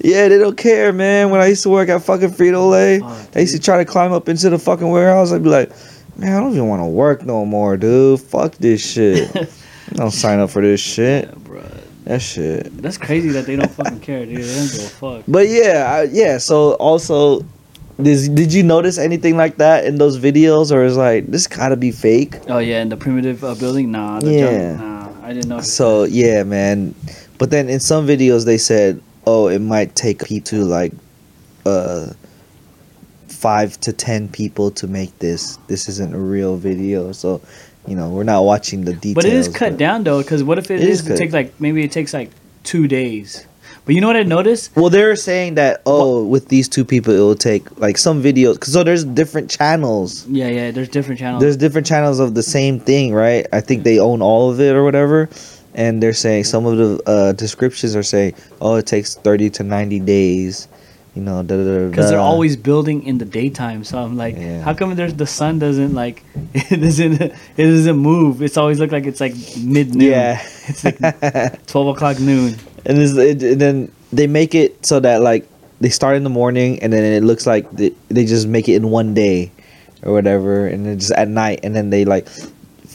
[0.00, 1.30] yeah, they don't care, man.
[1.30, 3.84] When I used to work at fucking Frito Lay, Oh, I used to try to
[3.84, 5.30] climb up into the fucking warehouse.
[5.32, 5.70] I'd be like,
[6.16, 8.20] man, I don't even want to work no more, dude.
[8.20, 9.30] Fuck this shit.
[9.36, 11.26] I don't sign up for this shit.
[11.26, 11.62] Yeah, bro.
[12.06, 12.70] That shit.
[12.80, 14.36] That's crazy that they don't fucking care, dude.
[14.38, 15.24] They don't give a fuck.
[15.26, 16.38] But yeah, I, yeah.
[16.38, 17.44] So also,
[18.00, 21.76] did did you notice anything like that in those videos, or is like this gotta
[21.76, 22.36] be fake?
[22.48, 24.76] Oh yeah, in the primitive uh, building, nah, the Yeah.
[24.76, 25.60] nah, I didn't know.
[25.60, 26.94] So yeah, man.
[27.38, 30.92] But then in some videos they said, oh, it might take people to like,
[31.66, 32.12] uh,
[33.26, 35.58] five to ten people to make this.
[35.66, 37.40] This isn't a real video, so
[37.86, 39.14] you know we're not watching the details.
[39.14, 41.08] but it is cut down though, because what if it, It is?
[41.08, 42.30] is takes like maybe it takes like
[42.64, 43.46] two days.
[43.84, 44.74] But you know what I noticed?
[44.74, 48.58] Well, they're saying that oh, with these two people, it will take like some videos.
[48.58, 50.26] Cause so there's different channels.
[50.26, 50.70] Yeah, yeah.
[50.72, 51.40] There's different channels.
[51.40, 53.46] There's different channels of the same thing, right?
[53.52, 55.28] I think they own all of it or whatever.
[55.74, 59.62] And they're saying some of the uh, descriptions are saying, oh, it takes 30 to
[59.62, 60.66] 90 days.
[61.16, 63.84] You know, because they're always building in the daytime.
[63.84, 64.60] So I'm like, Yeah.
[64.62, 66.22] how come there's the sun doesn't like
[66.54, 68.42] it doesn't it doesn't move?
[68.42, 70.10] It's always look like it's like mid noon.
[70.10, 70.42] Yeah.
[70.68, 71.00] it's like
[71.66, 72.56] twelve o'clock noon.
[72.84, 75.48] and, it, and then they make it so that like
[75.80, 78.74] they start in the morning and then it looks like they, they just make it
[78.76, 79.50] in one day
[80.02, 82.28] or whatever and then just at night and then they like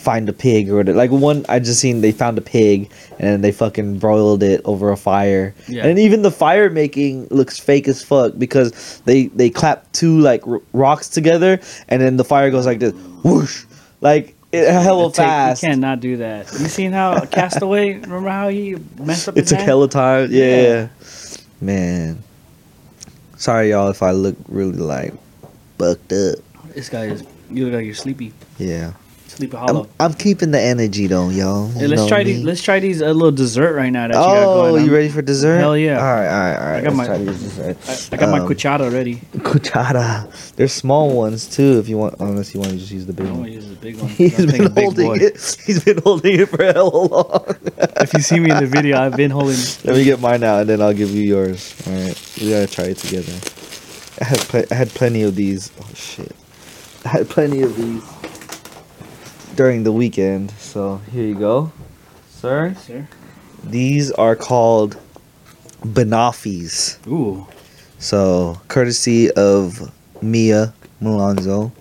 [0.01, 0.97] find a pig or whatever.
[0.97, 2.89] like one i just seen they found a pig
[3.19, 5.85] and they fucking broiled it over a fire Yeah.
[5.85, 10.45] and even the fire making looks fake as fuck because they they clap two like
[10.47, 12.93] r- rocks together and then the fire goes like this
[13.23, 13.63] whoosh
[14.01, 16.51] like it hella take- fast You cannot do that.
[16.51, 17.93] You seen how Castaway?
[18.03, 19.67] Remember how he messed up it took hand?
[19.69, 20.27] hella time.
[20.29, 20.45] Yeah.
[20.61, 20.87] Yeah.
[21.61, 22.23] Man.
[23.37, 25.13] Sorry y'all if I look really like
[25.77, 26.39] bucked up.
[26.75, 27.23] This guy is.
[27.49, 28.33] You look like you're sleepy.
[28.57, 28.91] Yeah.
[29.41, 29.87] Sleepy I'm.
[29.99, 31.67] I'm keeping the energy though, y'all.
[31.69, 32.43] Hey, let's try these.
[32.43, 33.01] Let's try these.
[33.01, 34.85] A little dessert right now that you got Oh, going.
[34.85, 35.57] you ready for dessert?
[35.57, 35.97] Hell yeah.
[35.97, 36.77] All right, all right, all right.
[36.77, 37.77] I got Let's my- try these dessert.
[38.11, 39.15] I, I got my Um, cuchara ready.
[39.37, 40.55] Cuchara.
[40.57, 43.25] There's small ones too if you want unless you want to just use the big
[43.25, 43.51] gonna one.
[43.51, 44.09] use this big one.
[44.21, 45.59] He's I'm being a been holding it.
[45.65, 47.45] He's been holding it for hella long.
[47.99, 49.57] If you see me in the video, I've been holding.
[49.83, 51.73] Let me get mine out and then I'll give you yours.
[51.87, 53.33] All right, we gotta try it together.
[54.21, 55.71] I had pl- I had plenty of these.
[55.81, 56.35] Oh shit,
[57.05, 58.03] I had plenty of these
[59.55, 60.51] during the weekend.
[60.51, 61.71] So here you go.
[62.29, 62.75] sir.
[62.75, 63.07] Sir.
[63.63, 64.97] These are called
[65.81, 67.05] banoffees.
[67.07, 67.47] Ooh.
[67.99, 69.91] So, courtesy of
[70.23, 71.71] Mia Mulanzo,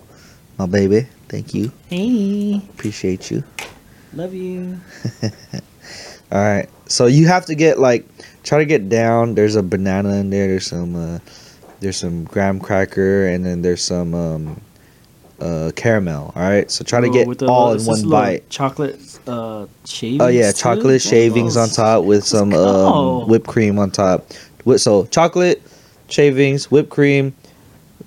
[0.59, 1.07] my baby.
[1.29, 1.71] Thank you.
[1.87, 2.61] Hey.
[2.69, 3.43] Appreciate you.
[4.13, 4.79] Love you.
[6.31, 6.69] All right.
[6.87, 8.05] So you have to get like
[8.43, 9.35] try to get down.
[9.35, 10.47] There's a banana in there.
[10.47, 11.19] There's some uh,
[11.79, 14.61] there's some graham cracker and then there's some um,
[15.41, 16.31] uh, caramel.
[16.35, 16.69] All right.
[16.69, 18.49] So try to get the all in one bite.
[18.49, 20.21] Chocolate uh shavings.
[20.21, 20.57] Oh yeah, too?
[20.57, 24.25] chocolate shavings on top with some um, whipped cream on top.
[24.77, 25.61] So chocolate
[26.09, 27.35] shavings, whipped cream,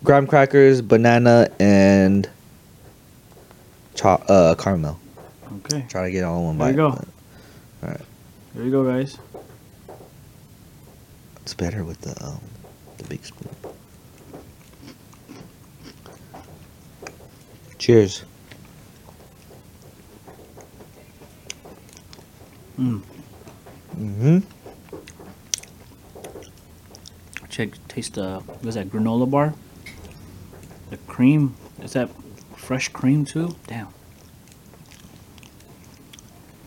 [0.02, 2.28] graham crackers, banana, and
[3.94, 4.98] cho- uh, caramel.
[5.64, 5.84] Okay.
[5.88, 6.76] Try to get all in one There bite.
[6.76, 7.06] There you go.
[7.80, 8.00] but
[8.54, 9.18] There you go, guys.
[11.42, 12.40] It's better with the um,
[12.98, 13.54] the big spoon.
[17.84, 18.24] Cheers.
[22.78, 23.02] Mm.
[23.98, 24.38] Mm-hmm.
[27.50, 27.72] Check.
[27.88, 28.38] Taste the.
[28.62, 28.88] What's that?
[28.88, 29.52] Granola bar.
[30.88, 31.56] The cream.
[31.82, 32.08] Is that
[32.56, 33.54] fresh cream too?
[33.66, 33.88] Damn.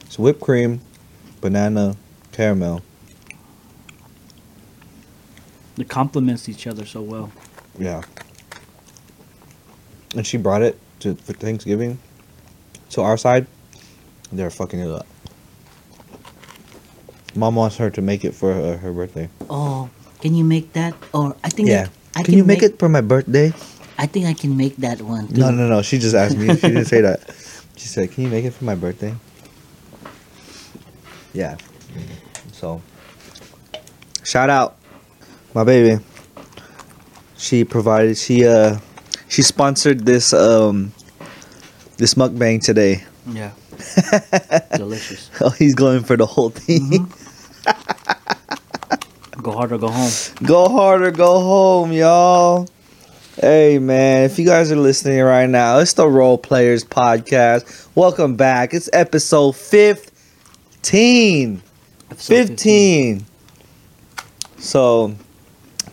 [0.01, 0.81] It's whipped cream,
[1.41, 1.95] banana,
[2.31, 2.83] caramel.
[5.79, 7.31] It complements each other so well.
[7.79, 8.03] Yeah.
[10.15, 11.99] And she brought it to for Thanksgiving.
[12.91, 13.47] To our side,
[14.31, 15.05] they're fucking it up.
[17.35, 19.29] Mom wants her to make it for her, her birthday.
[19.49, 19.89] Oh,
[20.21, 20.95] can you make that?
[21.13, 21.87] Or I think Yeah.
[22.15, 23.53] I, I Can you make it for my birthday?
[23.97, 25.41] I think I can make that one too.
[25.41, 25.81] No, no, no.
[25.81, 26.47] She just asked me.
[26.55, 27.21] She didn't say that.
[27.77, 29.13] She said, "Can you make it for my birthday?"
[31.31, 31.57] Yeah.
[32.51, 32.81] So,
[34.23, 34.77] shout out,
[35.53, 36.03] my baby.
[37.37, 38.17] She provided.
[38.17, 38.79] She uh,
[39.29, 40.91] she sponsored this um,
[41.97, 43.03] this mukbang today.
[43.27, 43.51] Yeah.
[44.75, 45.29] Delicious.
[45.41, 47.11] Oh, he's going for the whole thing.
[49.41, 50.11] Go hard or go home.
[50.43, 52.67] Go hard or go home, y'all.
[53.39, 57.87] Hey man, if you guys are listening right now, it's the Role Players Podcast.
[57.93, 58.73] Welcome back.
[58.73, 61.61] It's episode 15.
[62.09, 63.25] Episode 15.
[64.57, 65.15] So,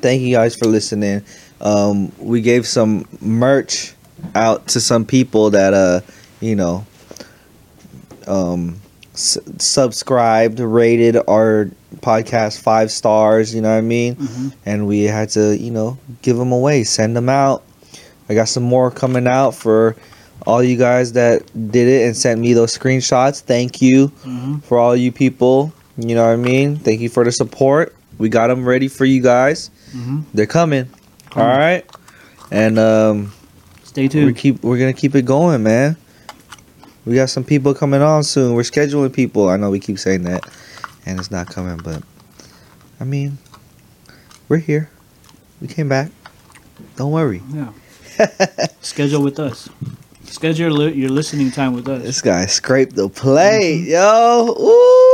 [0.01, 1.23] thank you guys for listening.
[1.65, 3.95] Um, we gave some merch
[4.35, 6.01] out to some people that uh,
[6.41, 6.85] you know,
[8.27, 8.81] um,
[9.15, 13.55] s- subscribed, rated our podcast five stars.
[13.55, 14.17] You know what I mean?
[14.17, 14.53] Mhm.
[14.67, 17.63] And we had to, you know, give them away, send them out.
[18.29, 19.97] I got some more coming out for
[20.47, 23.41] all you guys that did it and sent me those screenshots.
[23.41, 24.63] Thank you Mhm.
[24.65, 25.73] for all you people.
[25.97, 26.77] You know what I mean?
[26.77, 27.95] Thank you for the support.
[28.19, 29.71] We got them ready for you guys.
[29.95, 30.25] Mhm.
[30.35, 30.87] They're coming.
[31.37, 31.85] All right.
[32.51, 33.33] And um,
[33.83, 34.37] Stay we tuned.
[34.37, 35.97] keep we're gonna keep it going, man.
[37.05, 38.55] We got some people coming on soon.
[38.55, 39.49] We're scheduling people.
[39.49, 40.45] I know we keep saying that,
[41.05, 42.03] and it's not coming, but
[43.01, 43.39] I mean,
[44.49, 44.91] we're here.
[45.61, 46.11] We came back.
[46.97, 47.43] Don't worry.
[47.53, 47.73] Yeah.
[48.81, 49.69] Schedule with us.
[50.25, 52.03] Schedule your listening time with us.
[52.03, 54.55] This guy scraped the plate, yo.
[54.59, 55.14] Ooh.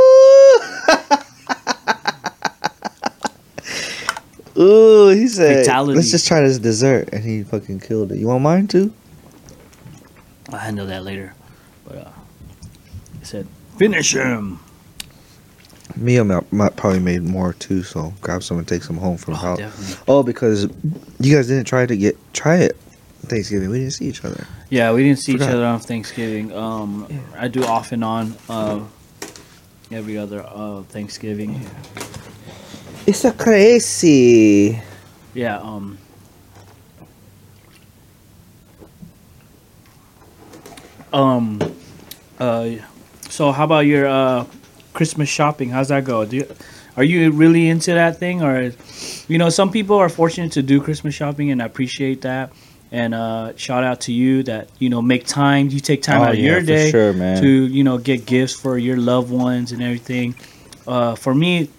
[4.61, 5.95] Ooh, he said, Fatality.
[5.95, 7.09] let's just try this dessert.
[7.11, 8.17] And he fucking killed it.
[8.19, 8.93] You want mine too?
[10.49, 11.33] I'll handle that later.
[11.87, 12.09] But uh,
[13.19, 13.47] I said,
[13.77, 14.59] finish him.
[15.97, 19.37] Might, might probably made more too, so grab some and take some home from Oh,
[19.37, 19.57] house.
[19.57, 19.95] definitely.
[20.07, 20.63] Oh, because
[21.19, 22.77] you guys didn't try to get try it
[23.23, 23.69] Thanksgiving.
[23.69, 24.47] We didn't see each other.
[24.69, 25.49] Yeah, we didn't see Forgot.
[25.49, 26.53] each other on Thanksgiving.
[26.55, 27.07] Um,
[27.37, 28.79] I do off and on uh,
[29.91, 31.65] every other uh, Thanksgiving.
[33.05, 34.81] It's a crazy.
[35.33, 35.57] Yeah.
[35.59, 35.97] Um.
[41.13, 41.59] Um.
[42.39, 42.71] Uh.
[43.29, 44.45] So how about your uh,
[44.93, 45.69] Christmas shopping?
[45.69, 46.25] How's that go?
[46.25, 46.47] Do you,
[46.97, 48.71] are you really into that thing, or
[49.27, 52.51] you know, some people are fortunate to do Christmas shopping, and I appreciate that.
[52.91, 55.69] And uh, shout out to you that you know make time.
[55.69, 57.41] You take time Oh, out of yeah, your for day sure, man.
[57.41, 60.35] to you know get gifts for your loved ones and everything.
[60.87, 61.69] Uh, for me,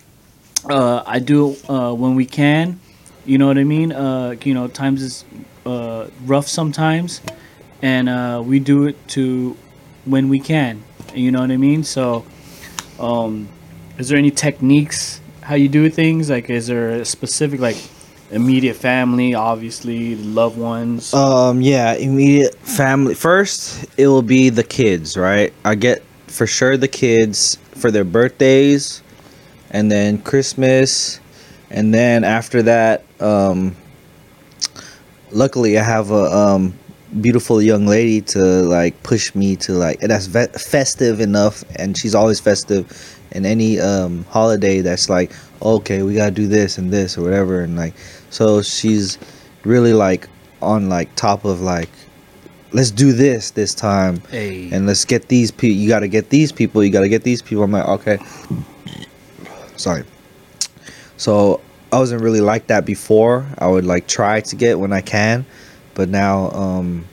[0.69, 2.81] uh, I do uh, when we can.
[3.25, 3.93] You know what I mean?
[3.93, 5.25] Uh, you know, times is
[5.65, 7.21] uh, rough sometimes,
[7.81, 9.57] and uh, we do it to
[10.05, 10.83] when we can.
[11.15, 11.85] You know what I mean?
[11.85, 12.25] So,
[12.99, 13.49] um,
[13.99, 16.31] is there any techniques how you do things?
[16.31, 17.77] Like, is there a specific like
[18.31, 21.13] immediate family, obviously loved ones?
[21.15, 23.15] Um, yeah, immediate family.
[23.15, 25.53] First, it will be the kids, right?
[25.65, 29.03] I get for sure the kids for their birthdays,
[29.73, 31.21] and then Christmas,
[31.71, 33.75] and then after that, um,
[35.31, 36.75] luckily I have a um
[37.21, 42.15] beautiful young lady to like push me to like that's ve- festive enough and she's
[42.15, 42.87] always festive
[43.33, 47.61] in any um holiday that's like okay we gotta do this and this or whatever
[47.61, 47.93] and like
[48.31, 49.19] so she's
[49.65, 50.27] really like
[50.63, 51.91] on like top of like
[52.73, 54.71] let's do this this time Hey.
[54.73, 57.63] and let's get these people you gotta get these people you gotta get these people
[57.63, 58.19] i'm like okay
[59.83, 60.05] sorry.
[61.17, 61.61] So
[61.93, 63.47] i wasn't really like that before.
[63.59, 65.45] I would like try to get when i can
[65.95, 67.05] but now um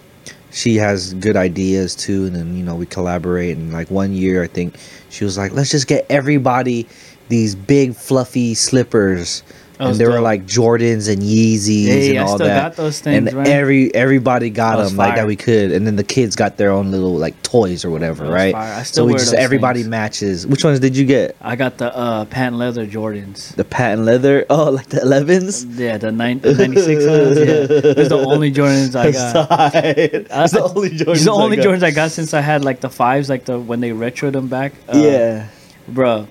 [0.52, 4.44] she has good ideas too and then you know we collaborate and like one year
[4.44, 4.78] i think
[5.10, 6.88] she was like let's just get everybody
[7.28, 9.44] these big fluffy slippers
[9.80, 13.00] and was they were like jordans and yeezys Hey, and I all that got those
[13.00, 13.48] things, and right?
[13.48, 16.92] every everybody got them like that we could and then the kids got their own
[16.92, 18.74] little like toys or whatever right fire.
[18.74, 19.90] I still so we just everybody things.
[19.90, 23.56] matches which ones did you get I got the uh, patent leather Jordans.
[23.56, 27.38] the patent leather oh like the 11s Yeah, the nine, 96 ones.
[27.40, 29.76] Yeah, those the only Jordans I got.
[29.76, 31.16] It's the only Jordans.
[31.16, 31.66] It's the I only got.
[31.66, 34.48] Jordans I got since I had like the fives, like the when they retroed them
[34.48, 34.74] back.
[34.94, 35.48] Uh, yeah.
[35.88, 36.28] bro.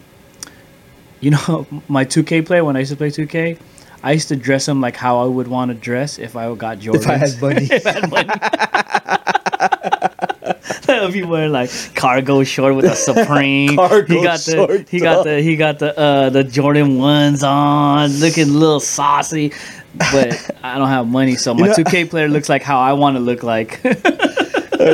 [1.21, 3.59] You know my 2K play when I used to play 2K.
[4.03, 6.79] I used to dress them like how I would want to dress if I got
[6.79, 7.03] Jordans.
[7.03, 7.69] If I had money.
[7.71, 8.29] if I had money.
[10.91, 13.77] I'd be wearing like cargo short with a Supreme.
[13.77, 17.43] Cargo he got the short, he got the he got the uh the Jordan ones
[17.43, 19.53] on, looking a little saucy.
[19.95, 23.17] But I don't have money, so my know- 2K player looks like how I want
[23.17, 23.81] to look like.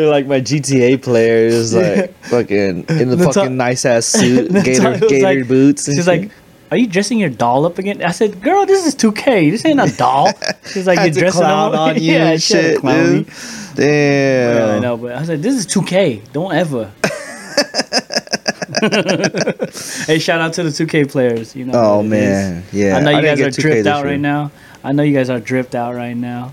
[0.02, 4.98] Like my GTA player is like fucking in the Nata- fucking nice ass suit, gator
[4.98, 5.86] gator like- boots.
[5.86, 6.30] She's like,
[6.70, 9.50] "Are you dressing your doll up again?" I said, "Girl, this is 2K.
[9.50, 10.30] This ain't a doll."
[10.72, 13.18] She's like, "You're dressing clown on you yeah, and she had to shit, clown me.
[13.24, 13.32] dude.
[13.76, 14.56] Damn.
[14.56, 16.32] Yeah, I know, but I said, "This is 2K.
[16.32, 16.90] Don't ever."
[20.06, 21.54] hey, shout out to the 2K players.
[21.56, 21.72] You know.
[21.74, 22.72] Oh man, is.
[22.74, 22.96] yeah.
[22.96, 24.06] I know you didn't guys are get 2K dripped out year.
[24.12, 24.50] right now.
[24.82, 26.52] I know you guys are dripped out right now.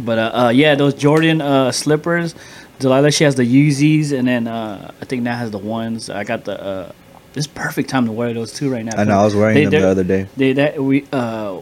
[0.00, 2.34] But uh, uh yeah, those Jordan uh slippers.
[2.78, 6.10] Delilah, she has the Yeezys, and then uh I think Nat has the ones.
[6.10, 6.60] I got the.
[6.62, 6.92] uh
[7.34, 8.96] It's perfect time to wear those too right now.
[8.96, 9.18] I know.
[9.20, 10.26] I was wearing They- them the other day.
[10.36, 11.60] They that we uh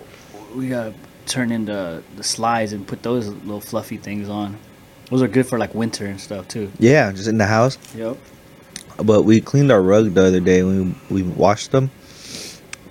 [0.57, 0.95] we gotta
[1.27, 4.57] turn in the the slides and put those little fluffy things on.
[5.11, 6.71] Those are good for like winter and stuff too.
[6.79, 7.79] Yeah, just in the house.
[7.97, 8.17] Yep.
[9.05, 10.63] But we cleaned our rug the other day.
[10.63, 11.91] We we washed them.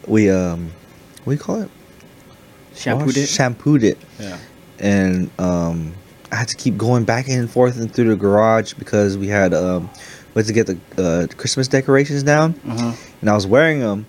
[0.07, 0.71] We um,
[1.23, 1.69] what do you call it?
[2.75, 3.27] Shampooed it.
[3.27, 3.97] Shampooed it.
[4.19, 4.37] yeah.
[4.79, 5.93] And um,
[6.31, 9.53] I had to keep going back and forth and through the garage because we had
[9.53, 9.89] um,
[10.33, 10.77] we had to get the
[11.31, 12.93] uh, Christmas decorations down, Uh-huh.
[13.21, 14.05] and I was wearing them,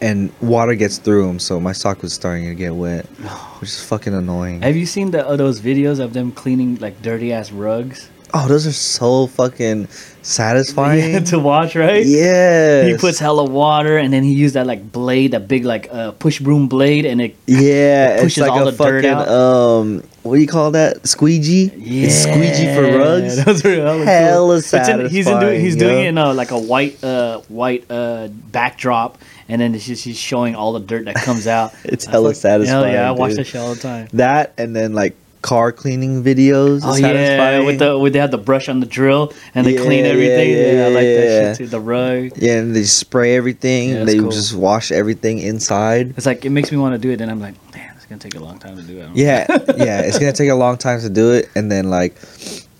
[0.00, 3.06] and water gets through them, so my sock was starting to get wet,
[3.60, 4.62] which is fucking annoying.
[4.62, 8.08] Have you seen the uh, those videos of them cleaning like dirty ass rugs?
[8.34, 9.86] Oh, those are so fucking
[10.22, 11.22] satisfying.
[11.32, 12.04] to watch, right?
[12.04, 15.88] yeah, He puts hella water and then he used that like blade, that big like
[15.90, 19.28] uh, push broom blade, and it Yeah, It it's pushes like all the dirt out.
[19.28, 21.06] um, what do you call that?
[21.06, 21.70] Squeegee.
[21.74, 23.44] It's squeegee for rugs.
[23.44, 26.50] Those are hella, Hella It's in, he's in doing he's doing it in a, like
[26.50, 29.18] a white uh white uh backdrop,
[29.48, 31.74] and then it's just he's showing all the dirt that comes out.
[31.84, 33.40] It's I hella like, Hell satisfying, yeah, I watch dude.
[33.40, 34.08] that shit all the time.
[34.14, 35.14] That and then like
[35.44, 36.80] car cleaning videos.
[36.82, 40.04] Oh yeah, with the with they have the brush on the drill and they clean
[40.06, 40.50] Yeah, everything.
[40.50, 41.52] yeah, Yeah, I like that yeah.
[41.52, 41.66] shit too.
[41.66, 42.30] The rug.
[42.36, 43.90] yeah, and they spray everything.
[43.90, 44.30] Yeah, and they cool.
[44.30, 46.14] just wash everything inside.
[46.16, 47.18] It's like it makes me want to do it.
[47.18, 49.02] Then I'm like, man, it's gonna take a long time to do it.
[49.02, 49.22] I don't know.
[49.22, 49.46] Yeah,
[49.84, 50.00] yeah.
[50.00, 52.16] It's gonna take a long time to do it, and then like,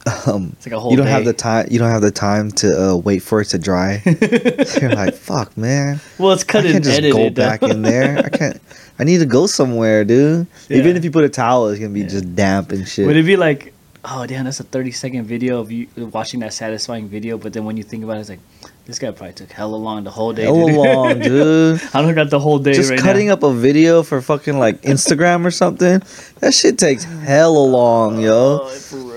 [0.27, 1.67] um, It's like a whole you don't have the time.
[1.71, 4.03] You don't have the time to uh, wait for it to dry.
[4.81, 6.01] You're like, fuck, man.
[6.19, 7.35] Well, it's I cut and can't just edited.
[7.35, 8.19] go back in there.
[8.19, 8.61] I can't.
[8.99, 10.47] I need to go somewhere, dude.
[10.69, 12.09] Even if you put a towel, it's gonna be Yeah.
[12.09, 13.07] just damp and shit.
[13.07, 13.73] Would it be like,
[14.05, 17.65] oh damn, that's a thirty second video of you watching that satisfying video, but then
[17.65, 18.41] when you think about it, it's like,
[18.85, 20.43] this guy probably took hella long the whole day.
[20.43, 21.81] Hella long, dude.
[21.95, 23.33] I don't got the whole day just right cutting now.
[23.33, 26.03] up a video for fucking like Instagram or something.
[26.41, 28.61] That shit takes hella long, yo.
[28.65, 29.11] Oh.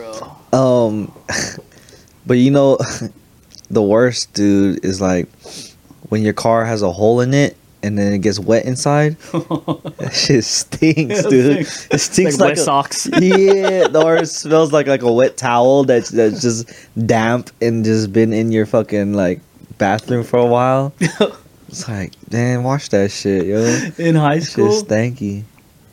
[0.54, 1.12] Um,
[2.26, 2.78] but you know,
[3.70, 5.28] the worst, dude, is like
[6.10, 9.18] when your car has a hole in it and then it gets wet inside.
[9.98, 11.58] That shit stinks, dude.
[11.92, 13.10] It stinks like like, wet a, socks.
[13.20, 16.70] yeah, or it smells like like a wet towel that's that's just
[17.08, 19.42] damp and just been in your fucking like
[19.80, 20.94] bathroom for a while.
[21.68, 23.60] It's like, damn, wash that shit, yo.
[23.98, 25.44] In high school, shit's stanky.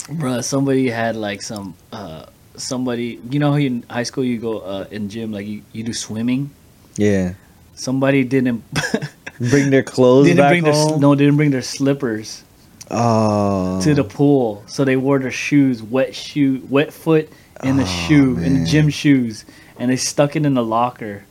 [0.00, 2.26] Bruh, somebody had like some uh
[2.56, 5.92] somebody you know in high school you go uh in gym like you, you do
[5.92, 6.50] swimming
[6.96, 7.34] Yeah.
[7.74, 8.62] somebody didn't
[9.50, 12.42] Bring their clothes didn't bring their no didn't bring their slippers
[12.90, 13.80] Oh.
[13.82, 17.28] to the pool so they wore their shoes wet shoe wet foot
[17.64, 19.44] in the Oh, shoe in the gym shoes
[19.78, 21.24] and they stuck it in the locker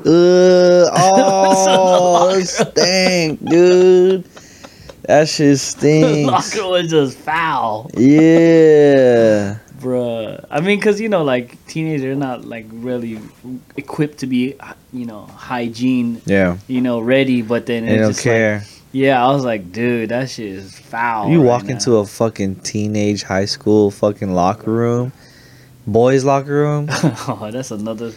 [0.00, 0.06] Ugh,
[0.94, 4.24] oh, it stink, dude.
[5.02, 6.54] That shit the stinks.
[6.54, 9.58] locker was just foul Yeah.
[9.80, 10.44] Bruh.
[10.50, 13.18] I mean, because, you know, like, teenagers are not, like, really
[13.76, 14.54] equipped to be,
[14.92, 16.56] you know, hygiene, Yeah.
[16.66, 17.42] you know, ready.
[17.42, 18.64] But then They it's don't just like- care.
[18.92, 21.30] yeah, I was like, dude, that shit is foul.
[21.30, 21.74] you right walk now.
[21.74, 25.12] into a fucking teenage high school fucking locker room,
[25.86, 26.86] boys' locker room.
[26.92, 28.12] oh, that's another,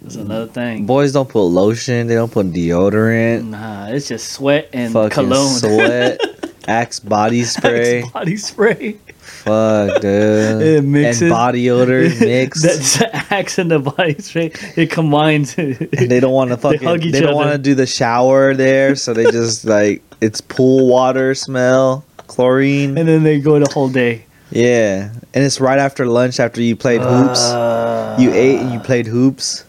[0.00, 0.86] that's another thing.
[0.86, 2.06] Boys don't put lotion.
[2.06, 3.48] They don't put deodorant.
[3.50, 5.48] Nah, it's just sweat and fucking cologne.
[5.58, 6.20] sweat.
[6.68, 8.02] Axe body spray.
[8.02, 8.98] Axe body spray.
[9.44, 10.62] Fuck, dude.
[10.62, 11.22] It mixes.
[11.22, 12.62] And body odor mixed.
[12.62, 12.98] That's
[13.56, 14.50] the the body spray.
[14.76, 15.56] It combines.
[15.56, 16.82] and they don't want to fucking.
[16.82, 20.88] hug They, don't want to do the shower there, so they just like it's pool
[20.88, 22.98] water smell, chlorine.
[22.98, 24.24] and then they go the whole day.
[24.50, 27.40] Yeah, and it's right after lunch after you played hoops.
[27.40, 29.64] Uh, you ate and you played hoops.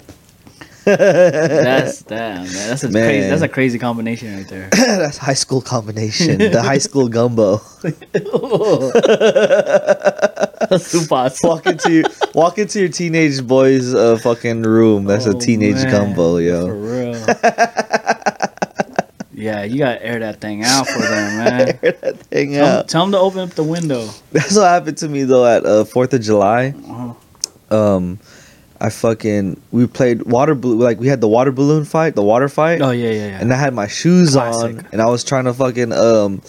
[0.98, 2.44] That's damn.
[2.44, 2.54] Man.
[2.54, 3.04] That's a Man.
[3.06, 3.30] crazy.
[3.30, 4.70] That's a crazy combination right there.
[4.74, 6.38] That's high school combination.
[6.38, 7.62] the high school gumbo.
[11.44, 12.04] Walk into your
[12.36, 15.06] walk into your teenage boy's uh, fucking room.
[15.06, 15.92] That's a Oh, teenage man.
[15.92, 16.68] gumbo, For yo.
[16.68, 17.16] real.
[19.34, 21.80] yeah, you gotta air that thing out for them, man.
[22.32, 22.88] Hang Tell, out.
[22.90, 24.08] tell them to open up the window.
[24.32, 26.74] That's what happened to me though at uh, Fourth of July.
[26.78, 27.14] Uh-huh.
[27.76, 28.20] Um,
[28.82, 32.48] I fucking we played water balloon like we had the water balloon fight, the water
[32.48, 33.40] fight, Oh yeah, yeah, yeah.
[33.42, 34.78] and I had my shoes Classic.
[34.78, 36.42] on, and I was trying to fucking um,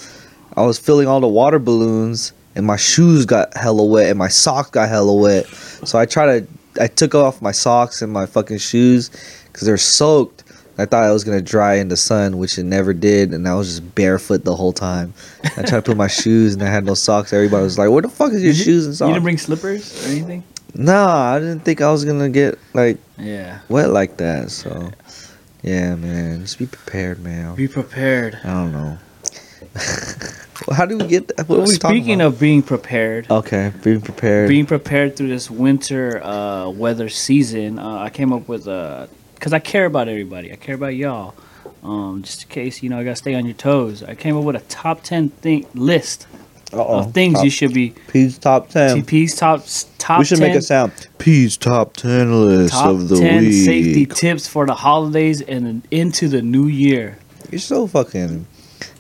[0.57, 4.28] I was filling all the water balloons, and my shoes got hella wet, and my
[4.28, 5.47] socks got hella wet.
[5.47, 9.09] So I tried to, I took off my socks and my fucking shoes
[9.53, 10.45] because they're soaked.
[10.78, 13.55] I thought I was gonna dry in the sun, which it never did, and I
[13.55, 15.12] was just barefoot the whole time.
[15.57, 17.33] I tried to put my shoes, and I had no socks.
[17.33, 19.24] Everybody was like, "Where the fuck is your Did shoes and socks?" You socks?" didn't
[19.24, 20.45] bring slippers or anything?
[20.75, 23.59] Nah, I didn't think I was gonna get like Yeah.
[23.68, 24.51] wet like that.
[24.51, 24.91] So,
[25.62, 27.55] yeah, man, just be prepared, man.
[27.55, 28.39] Be prepared.
[28.45, 28.99] I don't know.
[30.73, 31.33] How do we get?
[31.49, 34.49] What are we talking Speaking of being prepared, okay, being prepared.
[34.49, 39.53] being prepared through this winter uh, weather season, uh, I came up with a because
[39.53, 40.53] I care about everybody.
[40.53, 41.35] I care about y'all.
[41.83, 44.03] Um, just in case you know, I gotta stay on your toes.
[44.03, 46.27] I came up with a top ten thing list
[46.73, 47.01] Uh-oh.
[47.01, 47.91] of things top, you should be.
[48.09, 49.03] P's top ten.
[49.03, 49.64] TP's top
[49.99, 50.18] top.
[50.21, 50.93] we should 10, make a sound.
[51.18, 53.64] P's top ten list top of the ten week.
[53.64, 57.18] safety tips for the holidays and into the new year.
[57.51, 58.47] You're so fucking.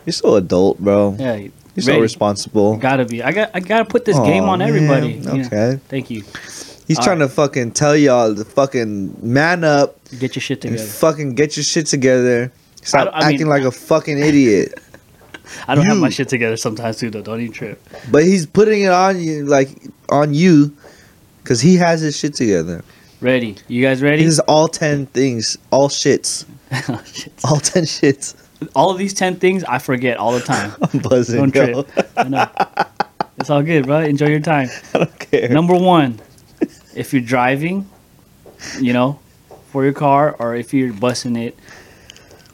[0.06, 1.14] You're so adult, bro.
[1.18, 1.34] Yeah,
[1.76, 2.76] You're so responsible.
[2.76, 3.22] gotta be.
[3.22, 3.50] I got.
[3.54, 5.18] I gotta put this Aw, game on everybody.
[5.20, 5.36] man.
[5.36, 5.46] Yeah.
[5.46, 5.80] Okay.
[5.88, 6.22] Thank you.
[6.88, 10.82] He's All trying to fucking tell y'all to fucking man up Get your shit together.
[10.82, 12.50] fucking get your shit together.
[12.82, 14.74] Stop I mean- acting like a fucking idiot.
[15.68, 17.22] I don't have my shit together sometimes too, though.
[17.22, 17.82] Don't even trip.
[18.10, 19.68] But he's putting it on you, like
[20.08, 20.76] on you,
[21.42, 22.82] because he has his shit together.
[23.20, 23.56] Ready?
[23.68, 24.24] You guys ready?
[24.24, 26.46] This is all ten things, all shits,
[26.88, 27.32] Oh, shit.
[27.44, 28.34] all ten shits.
[28.74, 30.72] all of these 10 things I forget all the time.
[30.82, 31.82] I'm buzzing, Don't yo.
[31.84, 32.10] trip.
[32.16, 32.46] I know.
[33.38, 34.00] It's all good, bro.
[34.00, 34.68] Enjoy your time.
[34.94, 35.48] I don't care.
[35.48, 36.20] Number one,
[36.94, 37.88] if you're driving,
[38.78, 39.18] you know,
[39.72, 41.58] for your car, or if you're busing it,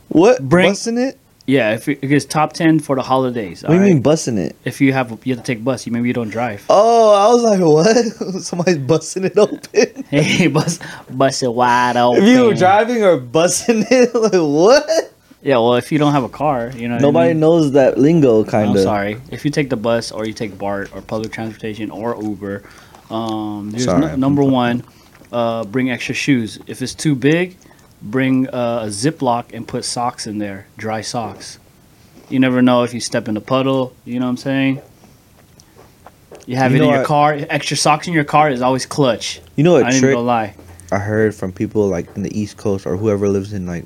[0.09, 0.41] what?
[0.49, 1.19] Bring- busting it?
[1.47, 3.63] Yeah, if it- it's top 10 for the holidays.
[3.63, 3.95] What do you alright?
[3.95, 4.57] mean busting it?
[4.65, 6.65] If you have you have to take bus, you maybe you don't drive.
[6.69, 8.43] Oh, I was like, what?
[8.43, 10.05] Somebody's busting it open.
[10.11, 10.79] Hey, bus
[11.11, 12.23] bust it wide open.
[12.23, 15.13] If you were driving or busting it, like what?
[15.43, 16.95] Yeah, well, if you don't have a car, you know.
[16.97, 17.41] what I Nobody mean?
[17.41, 18.77] knows that lingo, kind of.
[18.77, 19.17] I'm sorry.
[19.31, 22.65] If you take the bus or you take BART or public transportation or Uber,
[23.11, 24.83] um, there's Sorry, no- number one,
[25.31, 26.59] uh, bring extra shoes.
[26.67, 27.57] If it's too big,
[28.11, 31.59] bring uh, a Ziploc and put socks in there, dry socks.
[32.29, 33.95] You never know if you step in a puddle.
[34.05, 34.83] You know what I'm saying?
[36.47, 37.35] You have You it in your car.
[37.35, 39.41] Extra socks in your car is always clutch.
[39.57, 40.55] You know what I trick lie.
[40.93, 43.85] I heard from people like in the East Coast or whoever lives in like,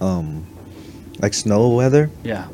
[0.00, 0.46] um,
[1.20, 2.10] like snow weather.
[2.22, 2.48] Yeah.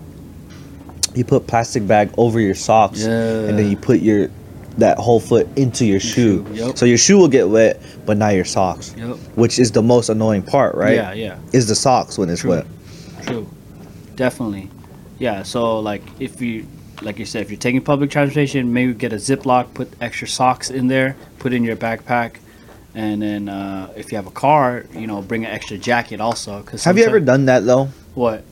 [1.15, 4.31] You put plastic bag over your socks, and then you put your
[4.79, 6.45] that whole foot into your shoe.
[6.47, 6.79] shoe, yep.
[6.79, 9.17] So your shoe will get wet, but not your socks, Yep.
[9.35, 10.95] which is the most annoying part, right?
[10.95, 11.39] Yeah, yeah.
[11.53, 12.51] Is the socks when it's True.
[12.51, 12.67] wet.
[13.27, 13.49] True.
[14.17, 14.71] Definitely.
[15.19, 16.67] Yeah, so like if you
[17.03, 20.71] like you said, if you're taking public transportation, maybe get a Ziploc, put extra socks
[20.71, 22.37] in there, put in your backpack,
[22.95, 26.63] and then uh, if you have a car, you know, bring an extra jacket also.
[26.63, 27.89] Cause Have you ever done that though?
[28.15, 28.45] what?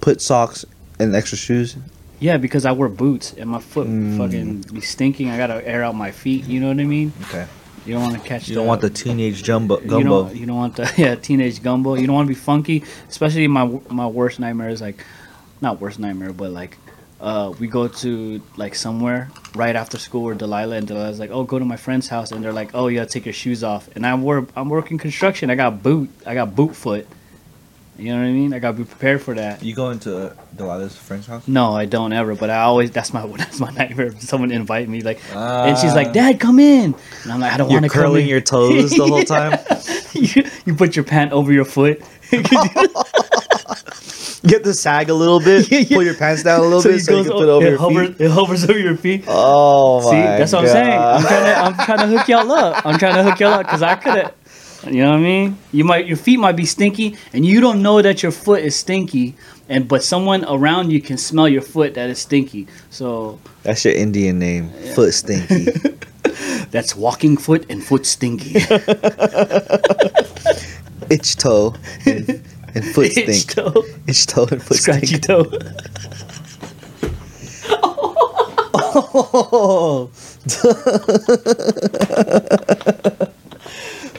[0.00, 0.64] Put socks
[0.98, 1.76] and extra shoes.
[2.22, 4.16] Yeah, because I wear boots and my foot Mm.
[4.16, 5.28] fucking be stinking.
[5.30, 6.46] I gotta air out my feet.
[6.46, 7.12] You know what I mean?
[7.24, 7.46] Okay.
[7.84, 8.48] You don't want to catch.
[8.48, 11.94] You don't want the teenage jumbo You don't, you don't want the yeah teenage gumbo.
[11.96, 14.98] You don't want to be funky, especially my my worst nightmare is like,
[15.60, 16.78] not worst nightmare, but like,
[17.20, 21.42] uh, we go to like somewhere right after school with Delilah, and Delilah's like, oh,
[21.42, 23.88] go to my friend's house, and they're like, oh, you gotta take your shoes off,
[23.96, 25.50] and I'm work I'm working construction.
[25.50, 27.04] I got boot, I got boot foot.
[27.98, 28.54] You know what I mean?
[28.54, 29.62] I gotta be prepared for that.
[29.62, 31.46] You going to Delilah's friend's house?
[31.46, 32.34] No, I don't ever.
[32.34, 34.18] But I always that's my that's my nightmare.
[34.18, 36.12] Someone invite me like, and she's like, Ah.
[36.12, 38.90] "Dad, come in," and I'm like, "I don't want to." You're curling in." your toes
[38.90, 39.58] the whole time.
[40.14, 42.02] you, you put your pant over your foot.
[44.44, 45.70] Get the sag a little bit.
[45.70, 45.96] Yeah, yeah.
[45.96, 47.78] Pull your pants down a little bit it so you goes can put over your
[47.78, 48.20] hovers, feet.
[48.22, 49.24] It hovers over your feet.
[49.28, 50.98] Oh my See, that's what I'm saying.
[50.98, 52.84] I'm trying to I'm trying to hook y'all up.
[52.84, 54.34] I'm trying to hook y'all up because I could have.
[54.86, 55.58] You know what I mean?
[55.72, 58.74] You might your feet might be stinky, and you don't know that your foot is
[58.74, 59.34] stinky,
[59.68, 62.66] and but someone around you can smell your foot that is stinky.
[62.90, 64.70] So That's your Indian name.
[64.94, 65.66] Foot stinky.
[66.70, 68.56] that's walking foot and foot stinky.
[71.10, 71.74] Itch toe
[72.06, 72.42] and,
[72.74, 75.22] and foot Itch toe, Itch toe and foot scratchy stink.
[75.24, 75.46] toe.
[78.94, 80.10] Oh.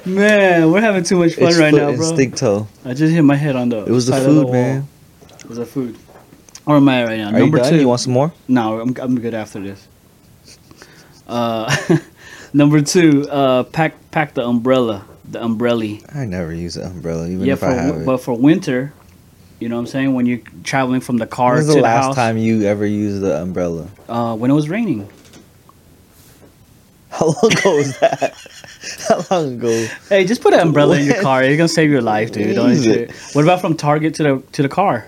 [0.06, 2.14] Man, we're having too much fun Itch right foot now, bro.
[2.14, 2.68] stink toe.
[2.84, 3.86] I just hit my head on the.
[3.86, 4.54] It was the food, wall.
[4.54, 4.88] man.
[5.40, 5.98] It was the food.
[6.66, 7.30] Where am I right now?
[7.30, 7.72] Are Number you done?
[7.74, 7.80] two.
[7.80, 8.34] You want some more?
[8.48, 9.88] No, I'm, I'm good after this.
[11.28, 11.74] Uh,
[12.54, 15.98] number two, uh, pack pack the umbrella, the umbrella.
[16.14, 18.06] I never use an umbrella, even yeah, if for I have it.
[18.06, 18.94] but for winter,
[19.60, 20.14] you know what I'm saying.
[20.14, 22.86] When you're traveling from the car When's to the the, last house, time you ever
[22.86, 23.88] used the umbrella?
[24.10, 25.08] uh, when it was raining.
[27.24, 28.34] How long ago was that?
[29.30, 29.88] How long ago?
[30.10, 31.42] Hey, just put an umbrella in your car.
[31.44, 32.56] It's gonna save your life, dude.
[32.56, 32.86] Don't it.
[32.86, 33.12] it.
[33.34, 35.08] What about from Target to the to the car?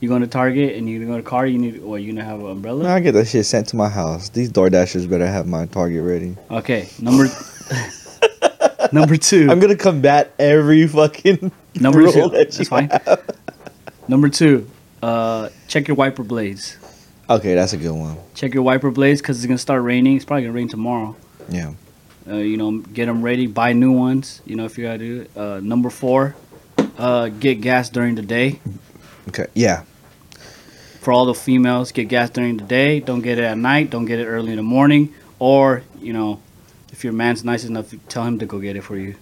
[0.00, 1.44] You going to Target and you go to car.
[1.44, 2.00] You need what?
[2.00, 2.84] You gonna have an umbrella?
[2.84, 4.28] No, I get that shit sent to my house.
[4.28, 6.36] These Door Dashers better have my Target ready.
[6.48, 7.26] Okay, number
[8.92, 9.48] number two.
[9.50, 12.28] I'm gonna combat every fucking Number two.
[12.28, 12.90] that That's fine.
[14.06, 14.70] Number two.
[15.02, 16.76] Uh, check your wiper blades.
[17.28, 18.16] Okay, that's a good one.
[18.34, 20.16] Check your wiper blades because it's gonna start raining.
[20.16, 21.16] It's probably gonna rain tomorrow.
[21.48, 21.74] Yeah.
[22.26, 23.46] Uh, you know, get them ready.
[23.46, 24.42] Buy new ones.
[24.44, 25.36] You know, if you gotta do it.
[25.36, 26.36] Uh, number four.
[26.98, 28.60] Uh, get gas during the day.
[29.28, 29.46] Okay.
[29.54, 29.84] Yeah.
[31.00, 33.00] For all the females, get gas during the day.
[33.00, 33.90] Don't get it at night.
[33.90, 35.14] Don't get it early in the morning.
[35.38, 36.40] Or you know,
[36.92, 39.14] if your man's nice enough, tell him to go get it for you.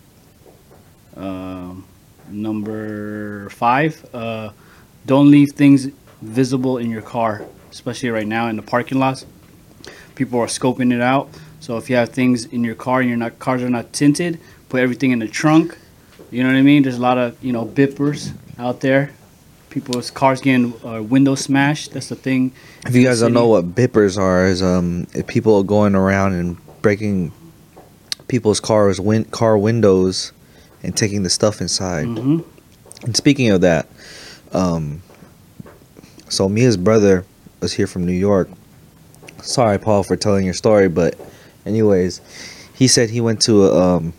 [1.16, 1.84] Um,
[2.28, 4.04] number five.
[4.12, 4.50] Uh,
[5.04, 5.88] don't leave things
[6.22, 9.26] visible in your car, especially right now in the parking lots.
[10.14, 11.28] People are scoping it out.
[11.66, 14.38] So if you have things in your car and your not cars are not tinted,
[14.68, 15.76] put everything in the trunk.
[16.30, 16.84] You know what I mean?
[16.84, 19.10] There's a lot of you know bippers out there.
[19.68, 21.92] People's cars getting uh, windows smashed.
[21.92, 22.52] That's the thing.
[22.86, 26.34] If you guys don't know what bippers are, is um if people are going around
[26.34, 27.32] and breaking
[28.28, 30.30] people's cars win- car windows
[30.84, 32.04] and taking the stuff inside.
[32.04, 32.42] hmm
[33.02, 33.88] And speaking of that,
[34.52, 35.02] um,
[36.28, 37.24] so Mia's brother
[37.58, 38.48] was here from New York.
[39.42, 41.18] Sorry, Paul, for telling your story, but
[41.66, 42.20] anyways,
[42.74, 44.12] he said he went to a, um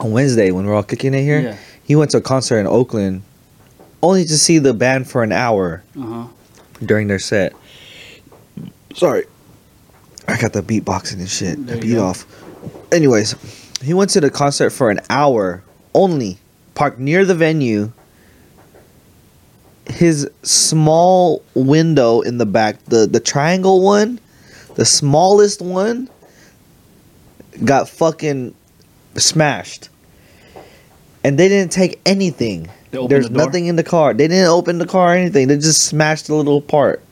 [0.00, 1.40] on Wednesday when we're all kicking it here.
[1.40, 1.56] Yeah.
[1.84, 3.22] He went to a concert in Oakland,
[4.02, 6.26] only to see the band for an hour Uh huh.
[6.84, 7.52] during their set.
[8.94, 9.24] Sorry,
[10.28, 11.64] I got the beatboxing and shit.
[11.66, 12.04] There you beat go.
[12.04, 12.26] off.
[12.92, 13.34] Anyways,
[13.82, 15.62] he went to the concert for an hour
[15.94, 16.38] only,
[16.74, 17.90] parked near the venue.
[19.86, 24.20] His small window in the back, the the triangle one,
[24.76, 26.08] the smallest one,
[27.64, 28.54] got fucking
[29.16, 29.88] smashed.
[31.24, 32.68] And they didn't take anything.
[32.90, 34.12] There's the nothing in the car.
[34.12, 35.48] They didn't open the car or anything.
[35.48, 37.02] They just smashed the little part,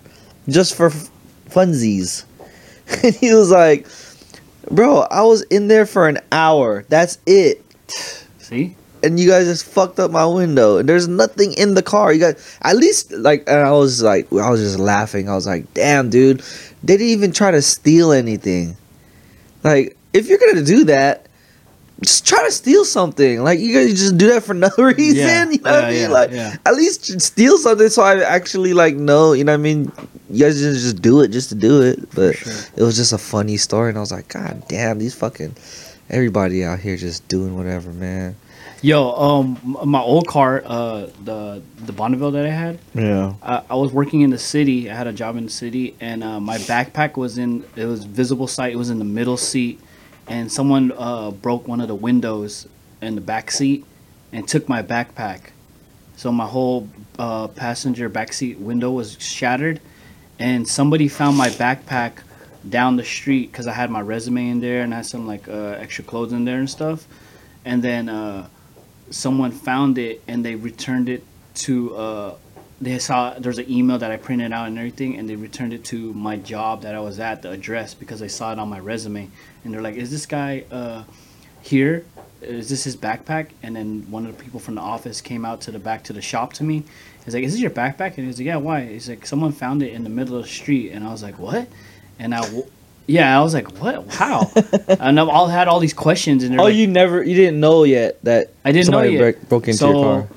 [0.48, 1.10] just for f-
[1.48, 2.24] funsies.
[3.04, 3.86] And he was like,
[4.68, 6.84] "Bro, I was in there for an hour.
[6.88, 7.64] That's it."
[8.38, 8.74] See?
[9.04, 10.78] And you guys just fucked up my window.
[10.78, 12.12] And there's nothing in the car.
[12.12, 15.28] You guys, at least like, and I was like, I was just laughing.
[15.28, 16.40] I was like, "Damn, dude,
[16.82, 18.76] they didn't even try to steal anything."
[19.62, 21.26] Like, if you're gonna do that,
[22.02, 23.42] just try to steal something.
[23.42, 25.16] Like, you guys just do that for no reason.
[25.16, 26.00] Yeah, You know what I mean?
[26.00, 26.30] yeah, like,
[26.66, 29.32] at least steal something so I actually like know.
[29.34, 29.92] You know what I mean?
[30.30, 32.08] You guys just just do it just to do it.
[32.14, 32.52] But sure.
[32.76, 35.54] it was just a funny story, and I was like, God damn, these fucking
[36.08, 38.36] everybody out here just doing whatever, man.
[38.82, 43.34] Yo, um, my old car, uh, the the Bonneville that I had, Yeah.
[43.42, 44.90] I, I was working in the city.
[44.90, 47.62] I had a job in the city, and uh, my backpack was in.
[47.76, 48.72] It was visible sight.
[48.72, 49.80] It was in the middle seat,
[50.30, 52.66] and someone uh, broke one of the windows
[53.02, 53.84] in the back seat
[54.32, 55.50] and took my backpack.
[56.16, 56.88] So my whole
[57.18, 59.80] uh, passenger back seat window was shattered,
[60.38, 62.22] and somebody found my backpack
[62.66, 65.48] down the street because I had my resume in there and I had some like
[65.48, 67.06] uh, extra clothes in there and stuff,
[67.66, 68.08] and then.
[68.08, 68.48] Uh,
[69.10, 72.34] someone found it and they returned it to uh
[72.80, 75.84] they saw there's an email that I printed out and everything and they returned it
[75.86, 78.78] to my job that I was at the address because they saw it on my
[78.80, 79.28] resume
[79.64, 81.04] and they're like is this guy uh
[81.62, 82.04] here
[82.42, 83.48] is this his backpack?
[83.62, 86.14] And then one of the people from the office came out to the back to
[86.14, 86.84] the shop to me.
[87.22, 89.82] He's like, "Is this your backpack?" And he's like, "Yeah, why?" He's like, "Someone found
[89.82, 91.68] it in the middle of the street." And I was like, "What?"
[92.18, 92.64] And I, w-
[93.06, 94.10] yeah, I was like, "What?
[94.14, 94.50] How?"
[94.88, 97.60] and I've all had all these questions, and they're Oh, like, you never, you didn't
[97.60, 99.48] know yet that I didn't know somebody yet.
[99.50, 100.28] broke into so, your car.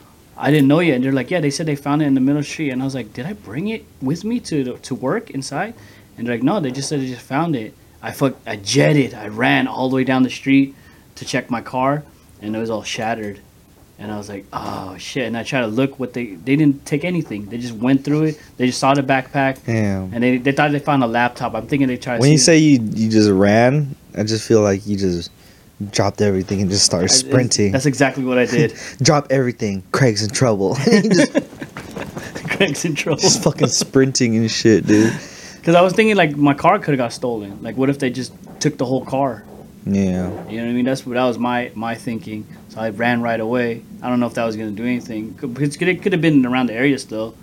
[0.43, 0.95] I didn't know yet.
[0.95, 2.71] And they're like, yeah, they said they found it in the middle of the street.
[2.71, 5.73] And I was like, did I bring it with me to to work inside?
[6.17, 7.73] And they're like, no, they just said they just found it.
[8.01, 9.13] I fuck, I jetted.
[9.13, 10.75] I ran all the way down the street
[11.15, 12.03] to check my car,
[12.41, 13.39] and it was all shattered.
[13.97, 15.25] And I was like, oh shit.
[15.27, 17.45] And I tried to look what they they didn't take anything.
[17.45, 18.41] They just went through it.
[18.57, 20.13] They just saw the backpack, Damn.
[20.13, 21.55] and they they thought they found a laptop.
[21.55, 22.17] I'm thinking they tried.
[22.17, 25.31] to When you say you you just ran, I just feel like you just
[25.91, 27.72] dropped everything and just started sprinting.
[27.72, 28.73] That's exactly what I did.
[29.01, 29.84] Drop everything.
[29.91, 30.76] Craig's in trouble.
[30.85, 31.34] Just,
[32.49, 33.19] Craig's in trouble.
[33.19, 35.11] just fucking sprinting and shit, dude.
[35.55, 37.61] Because I was thinking like my car could have got stolen.
[37.64, 39.43] Like, what if they just took the whole car?
[39.85, 40.30] Yeah.
[40.47, 40.85] You know what I mean?
[40.85, 42.45] That's what that was my my thinking.
[42.69, 43.81] So I ran right away.
[44.01, 46.68] I don't know if that was gonna do anything because it could have been around
[46.68, 47.35] the area still.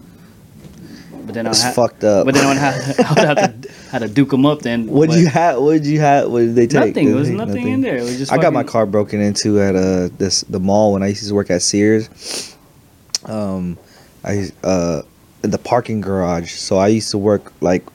[1.27, 2.27] But then I ha- fucked up.
[2.27, 4.61] But then I would have, I would have to had to duke them up.
[4.63, 5.61] Then What'd you have?
[5.61, 6.31] What'd you have?
[6.31, 6.95] What did they take?
[6.95, 7.07] Nothing.
[7.07, 7.97] Did It was take nothing, in there.
[7.97, 8.33] It was just.
[8.33, 11.35] I got my car broken into at uh this the mall when I used to
[11.35, 12.57] work at Sears.
[13.25, 13.79] Um,
[14.25, 15.03] I uh
[15.43, 16.53] in the parking garage.
[16.53, 17.87] So I used to work like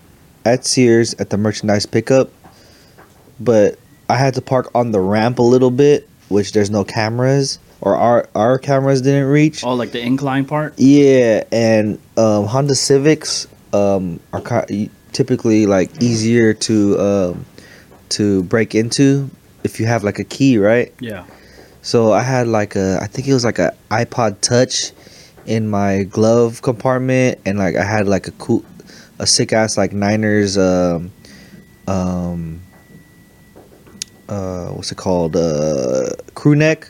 [0.46, 2.30] at Sears at the merchandise pickup,
[3.40, 3.80] but
[4.10, 7.95] I had to park on the ramp a little bit, which there's no cameras or
[7.95, 9.64] our our cameras didn't reach.
[9.64, 10.74] Oh, like the incline part.
[10.78, 14.66] Yeah, and um, Honda Civics um, are
[15.14, 17.45] typically like easier to um,
[18.10, 19.30] to break into
[19.64, 20.94] if you have like a key, right?
[20.99, 21.26] Yeah.
[21.82, 24.91] So I had like a, I think it was like a iPod Touch
[25.45, 28.66] in my glove compartment, and like I had like a cool,
[29.20, 31.12] a sick ass like Niners, um,
[31.88, 32.62] um,
[34.28, 36.90] uh, what's it called, uh, crew neck,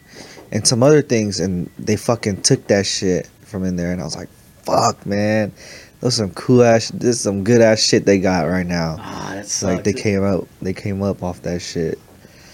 [0.56, 4.06] and some other things, and they fucking took that shit from in there, and I
[4.06, 4.30] was like,
[4.64, 5.52] fuck, man.
[5.99, 6.90] Those some cool ass.
[6.90, 8.95] This is some good ass shit they got right now.
[8.98, 11.99] Ah, that's It's like they came up, they came up off that shit.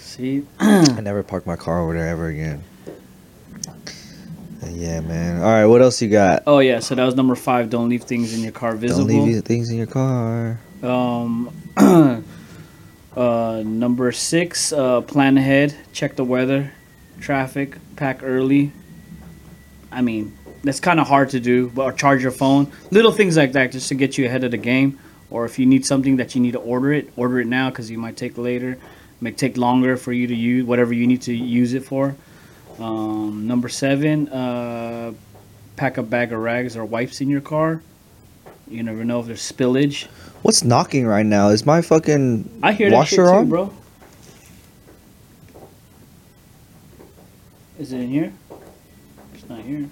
[0.00, 2.64] See, I never parked my car over there ever again.
[4.68, 5.40] Yeah, man.
[5.40, 6.42] All right, what else you got?
[6.46, 6.80] oh yeah.
[6.80, 7.70] So that was number five.
[7.70, 9.06] Don't leave things in your car visible.
[9.06, 10.58] Don't leave things in your car.
[10.82, 11.54] Um,
[13.16, 16.72] uh, number six, uh, plan ahead, check the weather,
[17.20, 18.72] traffic, pack early.
[19.90, 22.70] I mean, that's kind of hard to do, but or charge your phone.
[22.90, 24.98] Little things like that just to get you ahead of the game.
[25.30, 27.90] Or if you need something that you need to order it, order it now because
[27.90, 28.78] you might take later.
[29.20, 32.14] May take longer for you to use whatever you need to use it for.
[32.78, 35.12] Um, number seven, uh,
[35.76, 37.82] pack a bag of rags or wipes in your car.
[38.68, 40.06] You never know if there's spillage.
[40.42, 41.48] What's knocking right now?
[41.48, 43.48] Is my fucking I hear that shit washer too, on?
[43.48, 43.74] bro.
[47.82, 48.32] Is it in here?
[49.34, 49.88] It's not here.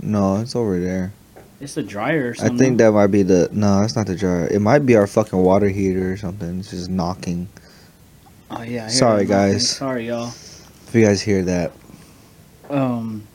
[0.00, 1.12] No, it's over there.
[1.60, 3.48] It's the dryer or I think that might be the.
[3.52, 4.48] No, it's not the dryer.
[4.48, 6.58] It might be our fucking water heater or something.
[6.58, 7.46] It's just knocking.
[8.50, 8.86] Oh yeah.
[8.86, 9.70] I Sorry, guys.
[9.70, 10.26] Sorry, y'all.
[10.26, 11.70] If you guys hear that,
[12.68, 13.28] Um,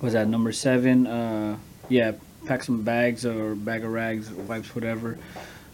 [0.00, 1.08] was that number seven?
[1.08, 1.56] Uh,
[1.88, 2.12] yeah.
[2.46, 5.18] Pack some bags or bag of rags, wipes, whatever.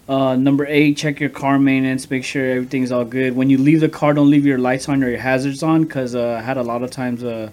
[0.09, 2.11] Uh, number eight, check your car maintenance.
[2.11, 3.37] Make sure everything's all good.
[3.37, 6.15] When you leave the car, don't leave your lights on or your hazards on, cause
[6.15, 7.23] uh, I had a lot of times.
[7.23, 7.51] Uh,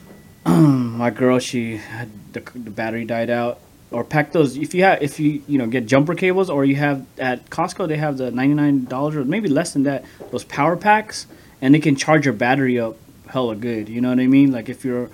[0.46, 3.60] my girl, she had the, the battery died out.
[3.92, 6.74] Or pack those if you have if you you know get jumper cables or you
[6.74, 10.42] have at Costco they have the ninety nine dollars or maybe less than that those
[10.42, 11.28] power packs
[11.62, 12.96] and they can charge your battery up
[13.28, 13.88] hella good.
[13.88, 14.50] You know what I mean?
[14.50, 15.08] Like if you're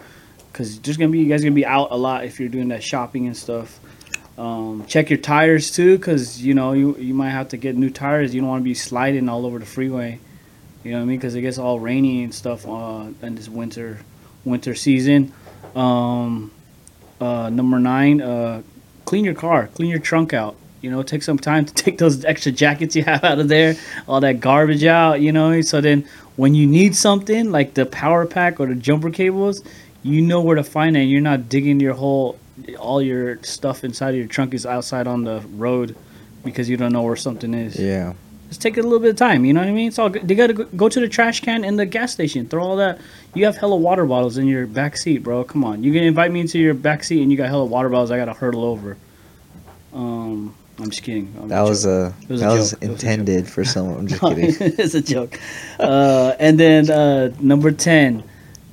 [0.51, 2.83] because there's gonna be you guys gonna be out a lot if you're doing that
[2.83, 3.79] shopping and stuff.
[4.39, 7.91] Um, check your tires too, cause you know you you might have to get new
[7.91, 8.35] tires.
[8.35, 10.19] You don't want to be sliding all over the freeway.
[10.85, 11.21] You know what I mean?
[11.21, 13.99] Cause it gets all rainy and stuff uh, in this winter
[14.45, 15.33] winter season.
[15.77, 16.51] Um,
[17.21, 18.63] uh, number nine, uh,
[19.05, 20.57] clean your car, clean your trunk out.
[20.81, 23.77] You know, take some time to take those extra jackets you have out of there,
[24.09, 25.21] all that garbage out.
[25.21, 29.11] You know, so then when you need something like the power pack or the jumper
[29.11, 29.63] cables,
[30.03, 31.01] you know where to find it.
[31.01, 32.39] And You're not digging your whole,
[32.79, 35.97] all your stuff inside of your trunk is outside on the road
[36.45, 37.79] because you don't know where something is.
[37.79, 38.15] yeah.
[38.49, 39.47] Just take a little bit of time.
[39.47, 39.89] You know what I mean?
[39.89, 40.29] It's all good.
[40.29, 42.47] You gotta go- go to the trash can in the gas station.
[42.47, 43.01] Throw all that.
[43.35, 45.43] You have hella water bottles in your back seat, bro.
[45.45, 45.83] Come on.
[45.83, 48.11] You can invite me into your back seat and you got hella water bottles.
[48.11, 48.99] I gotta hurdle over.
[49.95, 51.35] Um, I'm just kidding.
[51.41, 54.01] I'm That was a was that was was a intended for someone.
[54.01, 54.45] I'm just kidding.
[54.79, 55.41] it's a joke.
[55.79, 58.23] Uh, and then uh, number ten,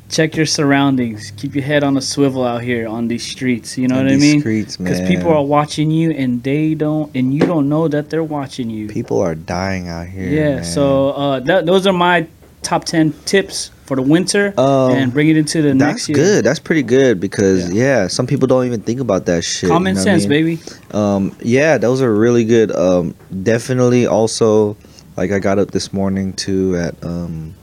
[0.10, 1.32] check your surroundings.
[1.38, 3.78] Keep your head on a swivel out here on these streets.
[3.78, 4.40] You know On what I mean?
[4.40, 8.24] streets, Because people are watching you and they don't, and you don't know that they're
[8.24, 8.88] watching you.
[8.88, 10.28] People are dying out here.
[10.28, 10.56] Yeah.
[10.56, 10.64] man.
[10.66, 12.28] So uh, that, those are my
[12.62, 16.18] top ten tips for the winter Um, and bring it into the next year.
[16.18, 16.46] That's good.
[16.46, 18.08] That's pretty good because yeah.
[18.08, 19.64] some people don't even think about that shit.
[19.64, 20.58] you Common know what I sense, mean?
[20.58, 20.62] baby.
[20.92, 22.72] Um, yeah, those are really good.
[22.72, 24.76] Um, definitely also,
[25.18, 27.56] like I got up this morning too at um,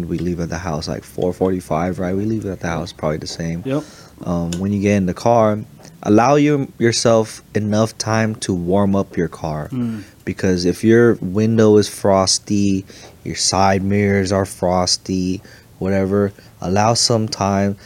[0.00, 0.88] time we leave at the house?
[0.88, 2.14] Like four forty-five, right?
[2.14, 3.62] We leave at the house probably the same.
[3.64, 3.82] Yep.
[4.24, 5.58] Um, when you get in the car,
[6.02, 10.02] allow your yourself enough time to warm up your car Mm.
[10.24, 12.84] because if your window is frosty,
[13.24, 15.42] your side mirrors are frosty,
[15.78, 17.76] whatever, allow some time.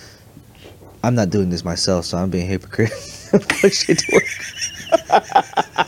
[1.03, 2.91] I'm not doing this myself, so I'm being hypocrite.
[3.61, 5.87] Push it to work.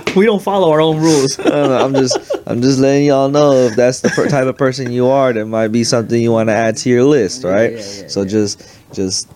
[0.16, 1.38] We don't follow our own rules.
[1.38, 4.92] know, I'm just I'm just letting y'all know if that's the per- type of person
[4.92, 7.72] you are, that might be something you want to add to your list, right?
[7.72, 8.62] yeah, yeah, so just
[8.92, 9.30] just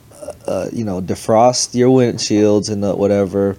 [0.47, 3.57] uh, you know defrost your windshields and uh, whatever.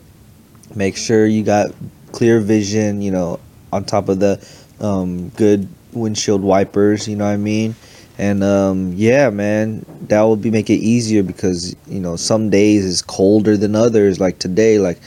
[0.76, 1.72] Make sure you got
[2.12, 3.02] clear vision.
[3.02, 3.40] You know,
[3.74, 4.46] on top of the
[4.80, 7.08] um, good windshield wipers.
[7.08, 7.76] You know what I mean?
[8.20, 12.86] And um, yeah, man, that will be make it easier because you know some days
[12.86, 14.20] is colder than others.
[14.20, 15.00] Like today, like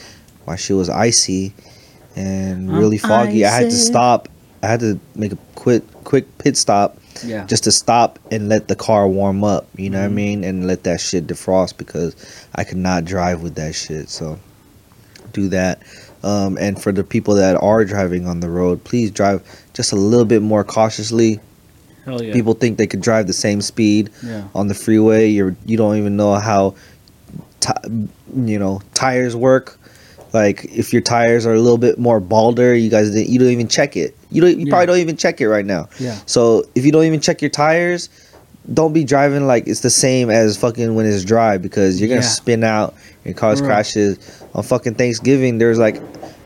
[0.45, 1.53] my shit was icy
[2.15, 3.45] and I'm really foggy.
[3.45, 4.27] I had to stop.
[4.63, 7.45] I had to make a quick quick pit stop Yeah.
[7.45, 9.67] just to stop and let the car warm up.
[9.75, 10.13] You know what I Mhm.
[10.13, 10.43] mean?
[10.43, 12.15] And let that shit defrost because
[12.55, 14.09] I could not drive with that shit.
[14.09, 14.37] So
[15.33, 15.79] do that.
[16.23, 19.41] Um, and for the people that are driving on the road, please drive
[19.73, 21.39] just a little bit more cautiously.
[22.05, 22.33] Hell yeah.
[22.33, 24.43] People think they could drive the same speed Yeah.
[24.53, 25.27] on the freeway.
[25.29, 26.75] You're you don't even know how,
[27.59, 29.79] ti- you know, tires work.
[30.33, 33.49] Like if your tires are a little bit more balder, you guys didn't, you don't
[33.49, 34.15] even check it.
[34.31, 34.71] You don't you Yeah.
[34.71, 35.89] probably don't even check it right now.
[35.99, 36.17] Yeah.
[36.25, 38.09] So if you don't even check your tires,
[38.73, 42.21] don't be driving like it's the same as fucking when it's dry because you're gonna
[42.21, 42.27] Yeah.
[42.27, 42.93] spin out.
[43.23, 43.67] and cause Right.
[43.67, 44.17] crashes
[44.55, 45.59] on fucking Thanksgiving.
[45.59, 46.01] There's like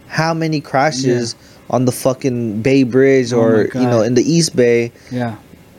[0.08, 1.34] how many crashes
[1.70, 5.36] on the fucking Bay Bridge Oh or you know in the East Bay Yeah.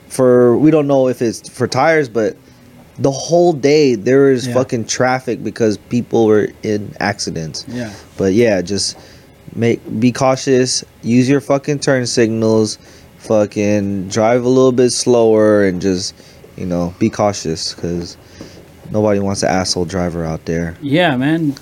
[0.07, 2.35] for we don't know if it's for tires, but
[2.99, 4.53] the whole day there is Yeah.
[4.55, 7.63] fucking traffic because people were in accidents.
[7.67, 7.91] Yeah.
[8.17, 8.97] But yeah, just
[9.55, 10.83] make be cautious.
[11.03, 12.77] Use your fucking turn signals.
[13.19, 16.13] Fucking drive a little bit slower and just
[16.55, 18.15] you know be cautious because
[18.91, 20.75] nobody wants an asshole driver out there.
[20.81, 21.55] Yeah, man.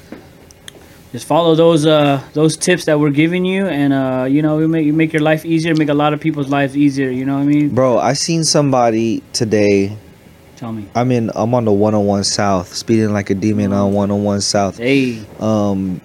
[1.11, 4.67] Just follow those uh those tips that we're giving you, and uh you know we
[4.67, 7.09] make you make your life easier, make a lot of people's lives easier.
[7.09, 7.69] You know what I mean?
[7.69, 9.95] Bro, I seen somebody today.
[10.65, 10.87] Tell me.
[10.95, 11.29] I'm in.
[11.35, 14.79] I'm on the 101 South, speeding like a demon on 101 South.
[14.79, 15.23] Hey.
[15.39, 16.01] um,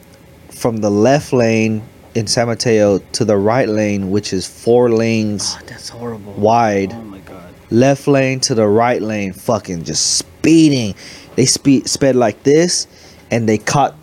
[0.50, 1.82] from the left lane
[2.14, 6.34] in San Mateo to the right lane, which is four lanes Oh, that's horrible.
[6.34, 6.92] wide.
[6.92, 7.54] Oh my god.
[7.70, 10.94] Left lane to the right lane, fucking just speeding.
[11.36, 12.86] They speed sped like this,
[13.30, 13.94] and they caught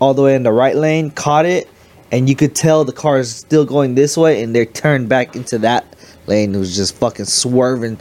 [0.00, 1.68] all the way in the right lane, caught it,
[2.10, 5.36] and you could tell the car is still going this way, and they turned back
[5.36, 5.84] into that
[6.26, 6.54] lane.
[6.54, 7.98] It was just fucking swerving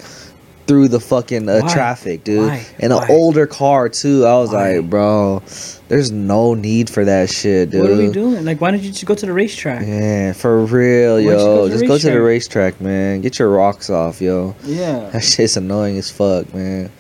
[0.70, 2.48] through the fucking uh, traffic, dude.
[2.48, 2.66] Why?
[2.80, 4.24] And an older car too.
[4.26, 4.78] I was Why?
[4.78, 5.42] like, bro,
[5.90, 7.82] there's no need for that shit, dude.
[7.82, 8.46] What are we doing?
[8.46, 9.86] Like, why don't you just go to the racetrack?
[9.86, 11.68] Yeah, for real, Why go yo.
[11.68, 12.76] the Just go to the racetrack?
[12.76, 13.22] racetrack, man.
[13.22, 14.56] Get your rocks off, yo.
[14.64, 15.10] Yeah.
[15.10, 16.92] That shit's annoying as fuck, man.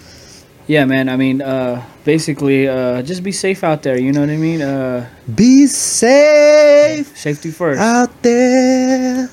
[0.65, 1.07] Yeah, man.
[1.09, 3.99] I mean, uh, basically, uh, just be safe out there.
[3.99, 4.61] You know what I mean?
[4.61, 7.79] Uh, Be safe safety first.
[7.79, 9.29] out there.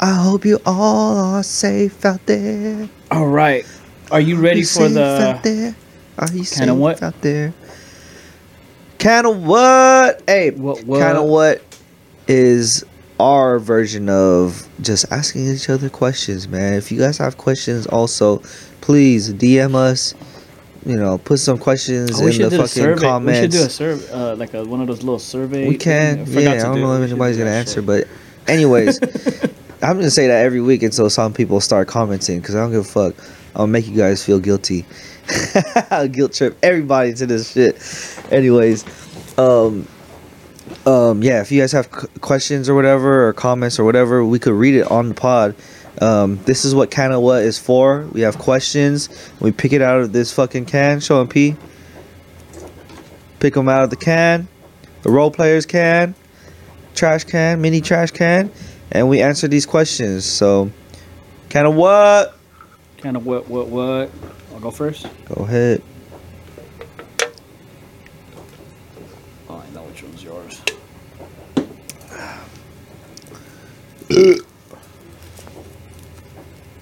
[0.00, 2.88] I hope you all are safe out there.
[3.10, 3.64] All right.
[4.10, 5.74] Are you ready You for the?
[6.18, 7.02] Are you safe Kinda what?
[7.02, 7.52] out there?
[8.98, 10.22] Kind of what?
[10.26, 11.00] Hey, What- what?
[11.00, 11.62] kind of what
[12.26, 12.84] is
[13.20, 16.74] our version of just asking each other questions, man.
[16.74, 18.42] If you guys have questions, also
[18.80, 20.14] please DM us.
[20.86, 23.40] You know, put some questions Oh, in the fucking comments.
[23.40, 25.68] We should do a survey, uh, like a, one of those little surveys.
[25.68, 26.52] We can, yeah.
[26.52, 28.06] I don't know if anybody's gonna answer, but
[28.46, 28.98] anyways,
[29.80, 32.80] I'm gonna say that every week until some people start commenting because I don't give
[32.80, 33.14] a fuck.
[33.54, 34.84] I'll make you guys feel guilty.
[35.90, 38.32] I'll guilt trip everybody to this shit.
[38.32, 38.84] Anyways,
[39.38, 39.86] um,
[40.84, 41.40] um, yeah.
[41.42, 44.74] If you guys have c- questions or whatever, or comments or whatever, we could read
[44.74, 45.54] it on the pod.
[46.00, 48.06] Um, this is what of what is for.
[48.12, 49.08] We have questions.
[49.40, 51.00] We pick it out of this fucking can.
[51.00, 51.56] Show 'em P.
[53.38, 54.48] Pick them out of the can.
[55.02, 56.16] The role players can
[56.98, 58.50] trash can, mini trash can,
[58.92, 60.24] and we answer these questions.
[60.24, 60.70] So,
[61.50, 62.36] kind of what?
[62.98, 63.48] Kind of what?
[63.48, 63.68] What?
[63.68, 64.10] What?
[64.52, 65.06] I'll go first.
[65.26, 65.82] Go ahead.
[69.48, 70.60] Oh, I know which one's yours.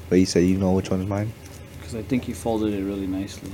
[0.08, 1.32] But you said you know which one's mine.
[1.78, 3.50] Because I think you folded it really nicely.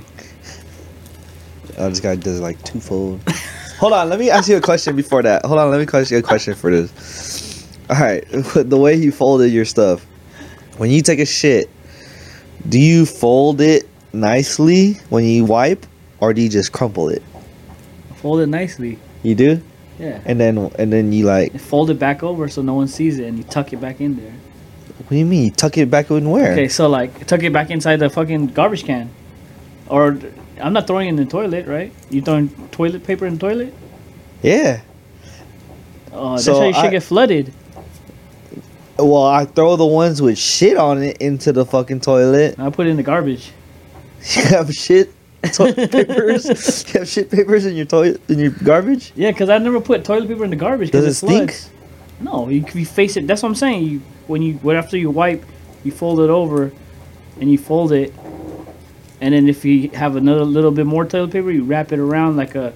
[1.78, 3.20] Oh, this guy does like twofold.
[3.78, 5.44] Hold on, let me ask you a question before that.
[5.44, 7.51] Hold on, let me ask you a question for this.
[7.90, 10.04] All right, the way you folded your stuff,
[10.78, 11.68] when you take a shit,
[12.68, 15.84] Do you fold it nicely when you wipe,
[16.20, 17.22] or do you just crumple it?
[18.16, 18.98] Fold it nicely.
[19.24, 19.60] You do,
[19.98, 20.20] Yeah.
[20.24, 21.52] and then and then you like.
[21.52, 24.00] And fold it back over so no one sees it, and you tuck it back
[24.00, 24.32] in there.
[24.98, 25.44] What do you mean?
[25.46, 26.52] You tuck it back in where?
[26.52, 29.10] Okay, so like tuck it back inside the fucking garbage can,
[29.88, 30.16] or
[30.60, 31.92] I'm not throwing it in the toilet, right?
[32.10, 33.74] You throwing toilet paper in the toilet?
[34.42, 34.82] Yeah.
[36.12, 37.52] Oh, that's So how you should I- get flooded.
[38.98, 42.58] Well, I throw the ones with shit on it into the fucking toilet.
[42.58, 43.52] I put it in the garbage.
[44.36, 45.12] You have shit
[45.52, 46.44] toilet papers.
[46.94, 49.12] you have shit papers in your toilet in your garbage.
[49.16, 50.92] Yeah, because I never put toilet paper in the garbage.
[50.92, 51.50] Does Cause it stink?
[51.50, 51.70] floods.
[52.20, 53.26] No, you, you face it.
[53.26, 53.82] That's what I'm saying.
[53.84, 55.44] You when you when after you wipe,
[55.82, 56.70] you fold it over,
[57.40, 58.14] and you fold it,
[59.20, 62.36] and then if you have another little bit more toilet paper, you wrap it around
[62.36, 62.72] like a,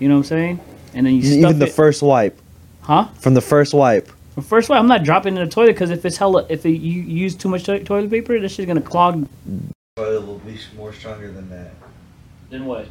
[0.00, 0.60] you know what I'm saying,
[0.94, 1.72] and then you stuff Even the it.
[1.72, 2.36] first wipe.
[2.80, 3.06] huh?
[3.20, 4.10] From the first wipe.
[4.38, 6.64] Well, First of all, I'm not dropping in the toilet because if it's hella, if
[6.64, 9.26] it, you use too much to- toilet paper, this shit's gonna clog.
[9.96, 11.72] Toilet will be more stronger than that.
[12.48, 12.86] Then what?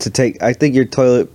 [0.00, 1.30] To take, I think your toilet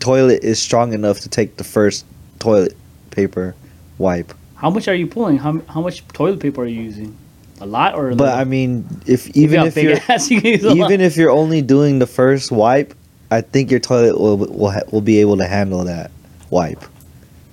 [0.00, 2.06] toilet is strong enough to take the first
[2.38, 2.74] toilet
[3.10, 3.54] paper
[3.98, 4.32] wipe.
[4.54, 5.36] How much are you pulling?
[5.36, 7.14] How, how much toilet paper are you using?
[7.60, 8.08] A lot or?
[8.08, 8.38] a But little?
[8.38, 10.76] I mean, if If you even if you're ass, you can use lot.
[10.78, 12.94] even if you're only doing the first wipe,
[13.30, 16.10] I think your toilet will will, ha- will be able to handle that
[16.48, 16.82] wipe.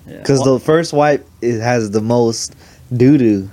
[0.08, 0.18] Yeah.
[0.18, 2.56] Because Well, the first wipe it has the most
[2.96, 3.50] doo doo.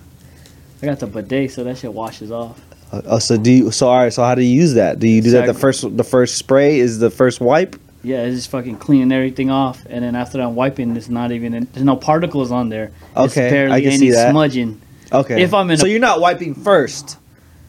[0.83, 2.61] I got the bidet, so that shit washes off.
[2.93, 3.71] Oh, so do you?
[3.71, 4.13] So all right.
[4.13, 4.99] So how do you use that?
[4.99, 7.77] Do you do that the first the first spray is the first wipe?
[8.03, 11.69] Yeah, it's just fucking cleaning everything off, and then after I'm wiping, it's not even
[11.73, 12.91] there's no particles on there.
[13.17, 14.31] It's Okay, barely I can any see that.
[14.31, 14.81] smudging.
[15.13, 15.43] Okay.
[15.43, 17.19] If I'm in so a- you're not wiping first.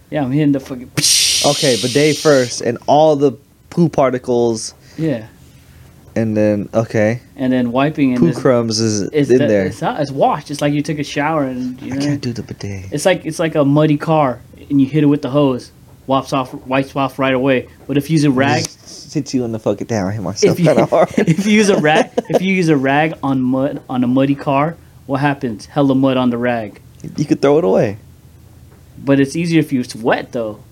[0.09, 0.89] Yeah, I'm hitting the fucking.
[1.45, 3.33] Okay, bidet first, and all the
[3.69, 5.27] poo particles, Yeah,
[6.15, 9.65] and then okay, and then wiping and poo crumbs is it's in the- there.
[9.67, 10.51] It's, it's washed.
[10.51, 12.91] It's like you took a shower and you I can't do the bidet.
[12.91, 15.71] It's like it's like a muddy car, and you hit it with the hose,
[16.07, 17.67] wipes off, wipes off right away.
[17.87, 18.65] But if you use a rag,
[19.11, 20.07] Hit you in the fucking down.
[20.07, 21.09] I hit myself if you, kind of hard.
[21.17, 24.35] if you use a rag, if you use a rag on mud on a muddy
[24.35, 25.65] car, what happens?
[25.65, 26.81] Hella mud on the rag.
[27.17, 27.97] you could throw it away.
[28.97, 30.63] But it's easier if you it's wet though.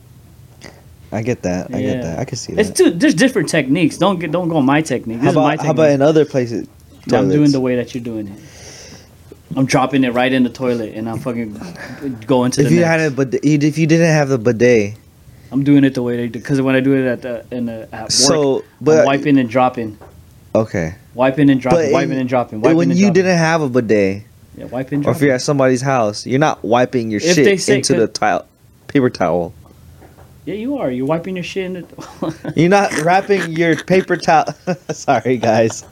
[1.12, 1.74] I get that.
[1.74, 1.94] I Yeah.
[1.94, 2.20] get that.
[2.20, 2.62] I can see that.
[2.68, 2.92] It's too.
[2.92, 3.98] There's different techniques.
[3.98, 4.32] Don't get.
[4.32, 5.18] Don't go on my technique.
[5.22, 5.66] This How is my technique.
[5.66, 6.68] how about in other places?
[7.12, 8.40] I'm doing the way that you're doing it.
[9.56, 11.60] I'm dropping it right in the toilet, and I'm fucking
[12.28, 12.90] going to If the you next.
[12.90, 14.94] had a bidet, if you didn't have the bidet,
[15.52, 16.38] I'm doing it the way they do.
[16.38, 19.40] Because when I do it at the in the at work, so I'm but wiping
[19.40, 19.98] and dropping,
[20.54, 22.62] okay, wiping and dropping, But wiping in- and dropping.
[22.62, 23.14] Wiping when and you dropping.
[23.24, 24.22] didn't have a bidet,
[24.56, 27.60] yeah, wiping and or if you're at somebody's house, you're not wiping your If shit
[27.60, 28.46] say- into the towel,
[28.88, 29.52] paper towel.
[30.46, 30.90] Yeah, you are.
[30.90, 32.54] You're wiping your shit in the.
[32.56, 34.46] You're not wrapping your paper towel.
[34.92, 35.84] Sorry, guys.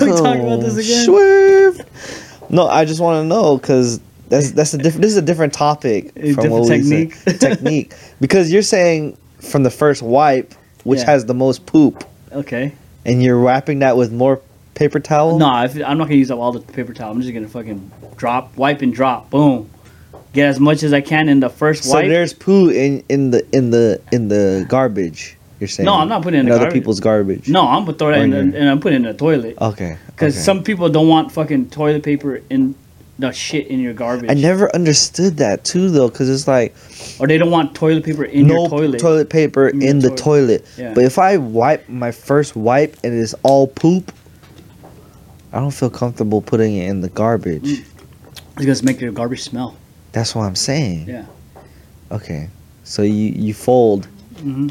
[0.00, 1.06] we talking about this again?
[1.08, 2.50] Oh, Swerve.
[2.50, 5.02] No, I just want to know because that's that's a different.
[5.02, 7.14] This is a different topic A from different what we technique.
[7.14, 7.40] said.
[7.40, 11.06] technique because you're saying from the first wipe, which Yeah.
[11.06, 12.72] has the most poop, Okay.
[13.04, 14.40] and you're wrapping that with more
[14.74, 15.38] paper towel.
[15.38, 17.10] No, I'm not gonna use up all the paper towel.
[17.12, 19.30] I'm just gonna fucking drop, wipe and drop.
[19.30, 19.68] Boom.
[20.32, 22.04] Get as much as I can in the first So wipe.
[22.04, 25.36] So there's poo in in the in the in the garbage.
[25.60, 26.74] You're saying No, I'm not putting it in the other garbage.
[26.74, 27.48] people's garbage.
[27.48, 29.56] no, I'm gonna throw that in, in the, and I'm putting it in the toilet.
[29.60, 29.96] Okay.
[30.06, 30.42] Because okay.
[30.42, 32.74] some people don't want fucking toilet paper in
[33.18, 34.30] the shit in your garbage.
[34.30, 36.76] I never understood that too though, because it's like
[37.18, 38.68] or they don't want toilet paper in no your
[39.00, 39.30] toilet.
[39.30, 40.64] paper In in, the toilet.
[40.64, 40.66] toilet.
[40.76, 40.94] Yeah.
[40.94, 44.12] But if I wipe my first wipe and it's all poop,
[45.52, 47.64] I don't feel comfortable putting it in the garbage.
[47.64, 47.84] Mm.
[48.58, 49.74] It's gonna make your garbage smell.
[50.18, 51.06] That's what I'm saying.
[51.06, 51.26] Yeah.
[52.10, 52.50] Okay.
[52.82, 54.06] So you you fold
[54.40, 54.68] hmm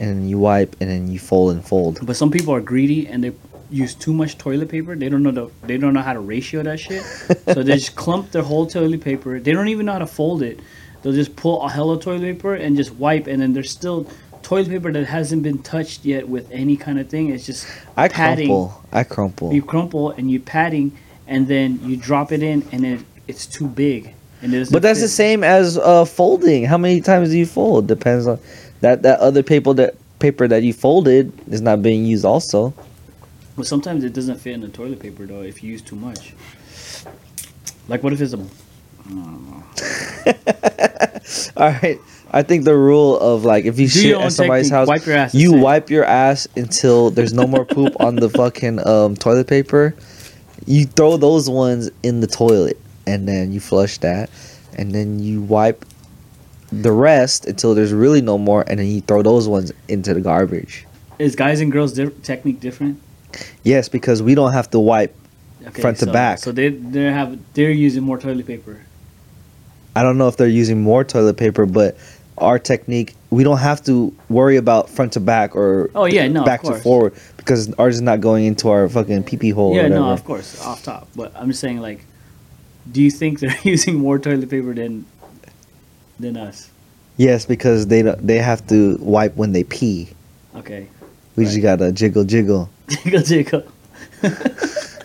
[0.00, 2.04] and you wipe and then you fold and fold.
[2.04, 3.32] But some people are greedy and they
[3.70, 4.96] use too much toilet paper.
[4.96, 7.04] They don't know the they don't know how to ratio that shit.
[7.54, 9.38] so they just clump their whole toilet paper.
[9.38, 10.58] They don't even know how to fold it.
[11.02, 14.08] They'll just pull a hell of toilet paper and just wipe, and then there's still
[14.42, 17.28] toilet paper that hasn't been touched yet with any kind of thing.
[17.30, 17.64] It's just
[17.96, 18.48] I padding.
[18.48, 18.82] crumple.
[18.90, 19.52] I crumple.
[19.54, 20.98] You crumple and you padding,
[21.28, 24.14] and then you drop it in, and it, it's too big.
[24.42, 26.64] But that's the same as uh, folding.
[26.64, 27.86] How many times do you fold?
[27.86, 28.38] Depends on
[28.80, 32.72] that that other paper that paper that you folded is not being used also.
[33.56, 36.34] But sometimes it doesn't fit in the toilet paper though if you use too much.
[37.88, 38.38] Like what if it's a
[41.56, 41.98] All right.
[42.32, 44.78] I think the rule of like if you Do shit at somebody's technique.
[44.78, 48.30] house, Wipe your ass, you wipe your ass until there's no more poop on the
[48.30, 49.94] fucking um, toilet paper.
[50.66, 52.78] You throw those ones in the toilet
[53.10, 54.30] and then you flush that,
[54.78, 55.84] and then you wipe
[56.72, 60.20] the rest until there's really no more, and then you throw those ones into the
[60.20, 60.86] garbage.
[61.18, 63.00] is guys and girls di- technique different?
[63.64, 65.14] Yes, because we don't have to wipe
[65.66, 66.38] Okay, front to back.
[66.38, 68.80] So they they have they're using more toilet paper.
[69.94, 71.96] I don't know if they're using more toilet paper, but
[72.38, 76.44] our technique, we don't have to worry about front to back or Oh, yeah, no,
[76.44, 79.74] back to forward because ours is not going into our fucking pee pee hole.
[79.76, 81.08] yeah, no, of course, off top.
[81.14, 82.04] But I'm just saying, like,
[82.90, 85.04] do you think they're using more toilet paper than
[86.18, 86.70] than us?
[87.16, 90.08] Yes, because they they have to wipe when they pee.
[90.56, 90.88] Okay,
[91.36, 92.68] We just gotta jiggle jiggle.
[92.88, 93.62] jiggle jiggle.
[94.20, 95.00] this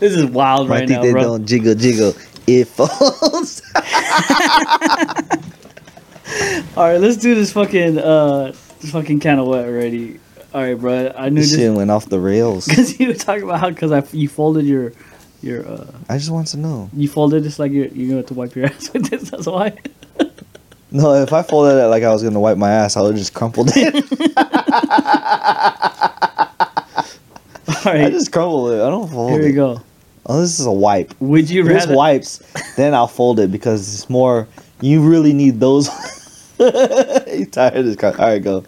[0.00, 1.22] is wild I right think now, they bro.
[1.22, 2.14] don't jiggle jiggle.
[2.46, 3.62] It falls.
[6.76, 10.18] All right, let's do this fucking uh, this fucking can of wet already.
[10.52, 11.12] All right, bro.
[11.16, 12.66] I knew this this shit went off the rails.
[12.66, 14.92] because you were talking about how because I you folded your
[15.46, 16.90] your uh I just want to know.
[16.92, 19.30] you folded this like you're you're going to wipe your ass with this.
[19.30, 19.72] That's why.
[20.90, 23.18] No, if I folded it like I was gonna wipe my ass, I would have
[23.18, 23.94] just crumpled it.
[27.68, 28.76] All I right, just crumple it.
[28.84, 29.44] I don't fold here it.
[29.46, 29.80] we go.
[30.26, 31.12] Oh, this is a wipe.
[31.20, 31.96] Would you If this rather?
[31.96, 32.38] wipes,
[32.76, 34.46] then I'll fold it because it's more.
[34.80, 35.88] You really need those.
[36.58, 38.02] you tired of this?
[38.02, 38.64] All right, go.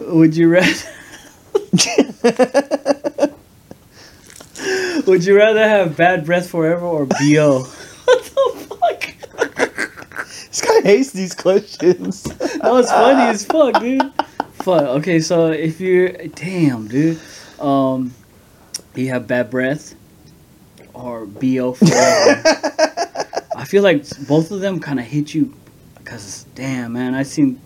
[0.00, 0.72] Would you rather?
[5.10, 7.64] Would you rather have bad breath forever or bo?
[8.04, 10.26] what the fuck?
[10.46, 12.22] This guy hates these questions.
[12.22, 14.00] That was funny as fuck, dude.
[14.52, 14.82] Fuck.
[14.82, 17.18] Okay, so if you're damn, dude,
[17.58, 18.14] um,
[18.94, 19.96] you have bad breath
[20.94, 22.42] or bo forever.
[23.56, 25.52] I feel like both of them kind of hit you,
[26.04, 27.60] cause damn, man, I seen.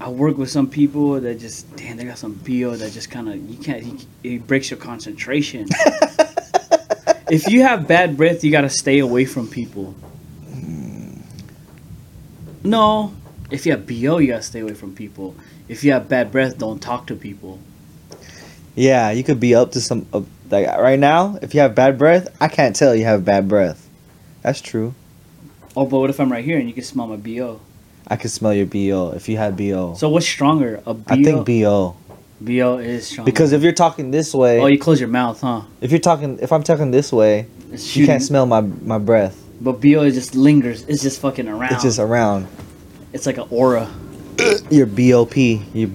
[0.00, 3.28] I work with some people that just damn, they got some bo that just kind
[3.28, 4.06] of you can't.
[4.22, 5.66] It breaks your concentration.
[7.30, 9.94] if you have bad breath, you gotta stay away from people.
[12.62, 13.14] No,
[13.50, 15.34] if you have bo, you gotta stay away from people.
[15.68, 17.58] If you have bad breath, don't talk to people.
[18.74, 20.06] Yeah, you could be up to some.
[20.12, 23.48] Uh, like right now, if you have bad breath, I can't tell you have bad
[23.48, 23.88] breath.
[24.42, 24.94] That's true.
[25.76, 27.60] Oh, but what if I'm right here and you can smell my bo?
[28.08, 29.94] I could smell your bo if you had bo.
[29.94, 31.04] So what's stronger, a bo?
[31.08, 31.96] I think bo
[32.40, 33.30] bo is stronger.
[33.30, 35.62] because if you're talking this way, oh, you close your mouth, huh?
[35.80, 39.44] if you're talking, if I'm talking this way, you can't smell my my breath.
[39.60, 40.82] But bo is just lingers.
[40.84, 41.72] It's just fucking around.
[41.72, 42.46] It's just around.
[43.12, 43.88] It's like an aura.
[44.70, 45.36] Your BOP,
[45.74, 45.88] your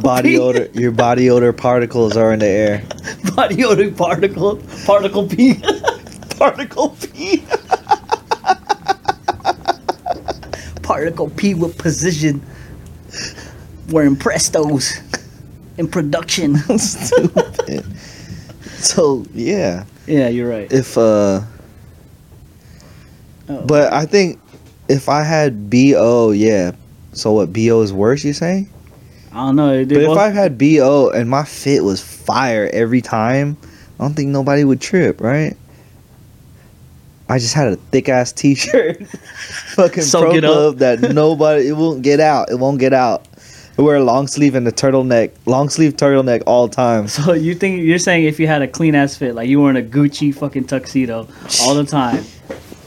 [0.00, 2.82] body odor, your body odor particles are in the air.
[3.36, 5.60] body odor particle, particle P.
[6.38, 7.44] Particle P.
[10.90, 12.42] particle P with precision.
[13.90, 14.98] Wearing Prestos
[15.78, 16.56] in production.
[16.78, 17.84] Stupid.
[18.78, 20.70] So yeah, yeah, you're right.
[20.72, 21.42] if uh,
[23.48, 23.64] Oh.
[23.66, 24.38] but I think
[24.88, 26.72] if I had BO, yeah.
[27.12, 27.52] So what?
[27.52, 28.24] BO is worse?
[28.24, 28.68] You say?
[29.32, 29.84] I don't know.
[29.84, 33.56] But if I had BO and my fit was fire every time,
[33.98, 35.56] I don't think nobody would trip, right?
[37.30, 39.06] I just had a thick ass T-shirt,
[39.76, 42.50] fucking Soak pro club that nobody it won't get out.
[42.50, 43.24] It won't get out.
[43.78, 47.06] I wear a long sleeve and a turtleneck, long sleeve turtleneck all the time.
[47.06, 49.70] So you think you're saying if you had a clean ass fit, like you were
[49.70, 51.28] in a Gucci fucking tuxedo
[51.62, 52.24] all the time,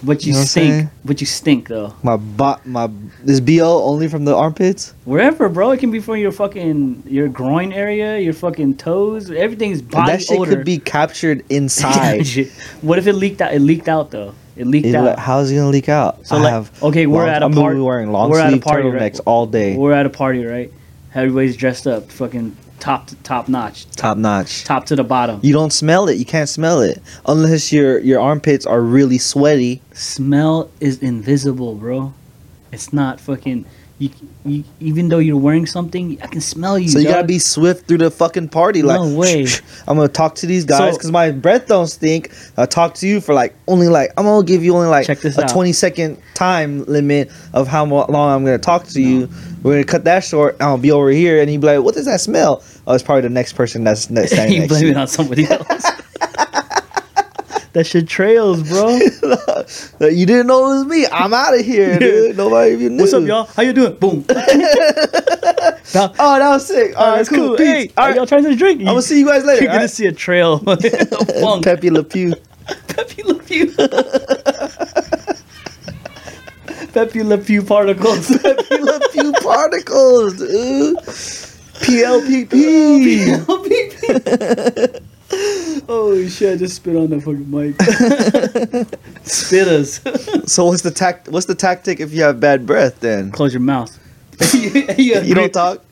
[0.03, 1.93] but you, You know stink, but you stink though.
[2.03, 2.89] My bot, my
[3.23, 4.93] this BO only from the armpits.
[5.05, 9.31] Wherever, bro, it can be from your fucking your groin area, your fucking toes.
[9.31, 10.55] Everything's body that shit odor.
[10.57, 12.27] could be captured inside.
[12.81, 13.53] what if it leaked out?
[13.53, 14.34] It leaked out though.
[14.55, 15.17] It leaked It- out.
[15.17, 16.27] how's it gonna leak out?
[16.27, 17.80] So I like, have okay, we're long- at a I'm party.
[17.80, 19.19] wearing long we're at a sleeve party, turtlenecks right?
[19.25, 20.71] all day, We're at a party, right?
[21.15, 24.65] Everybody's dressed up, fucking top to top notch, top notch.
[24.65, 25.39] top to the bottom.
[25.41, 26.18] You don't smell it.
[26.18, 29.81] You can't smell it unless your your armpits are really sweaty.
[29.93, 32.14] Smell is invisible, bro.
[32.73, 33.65] It's not fucking.
[34.03, 34.09] You,
[34.45, 36.89] you, even though you're wearing something, I can smell you.
[36.89, 38.81] So you gotta be swift through the fucking party.
[38.81, 39.45] Like, No way.
[39.88, 42.31] I'm gonna talk to these guys So- because my breath don't stink.
[42.57, 45.41] I'll talk to you for like only like I'm gonna give you only like a
[45.43, 45.49] out.
[45.49, 49.30] 20 second time limit of how long I'm gonna talk to you.
[49.63, 50.57] We're gonna cut that short.
[50.59, 53.21] I'll be over here, and you be like, "What does that smell?" Oh, it's probably
[53.21, 55.85] the next person that's next standing you next blame it on somebody else.
[57.73, 58.99] That shit trails, bro.
[60.09, 61.05] You didn't know it was me.
[61.07, 62.35] I'm out of here, dude.
[62.37, 63.03] Nobody even knew.
[63.03, 63.45] What's up, y'all?
[63.45, 63.93] How you doing?
[63.95, 64.25] Boom.
[65.93, 66.95] Now- Oh, that was sick.
[66.97, 67.49] All Oh, right, that's cool.
[67.49, 67.57] cool.
[67.57, 67.67] Peace.
[67.67, 68.79] Hey, All are right, y'all trying to drink?
[68.81, 69.63] I'm gonna see you guys later.
[69.63, 70.59] You're gonna all see a trail.
[71.61, 72.33] Pepe Le Pew.
[72.87, 73.71] Pepe Le Pew.
[76.93, 78.27] Pepe Le Pew particles.
[78.41, 80.97] Pepe Le Pew particles, dude.
[81.83, 83.43] PLPP.
[85.89, 86.53] Oh shit!
[86.53, 87.76] I just spit on the fucking mic.
[89.23, 90.47] Spitters.
[90.49, 91.30] So what's the tact?
[91.30, 92.99] What's the tactic if you have bad breath?
[92.99, 93.97] Then Close your mouth.
[94.53, 95.84] you, you don't talk.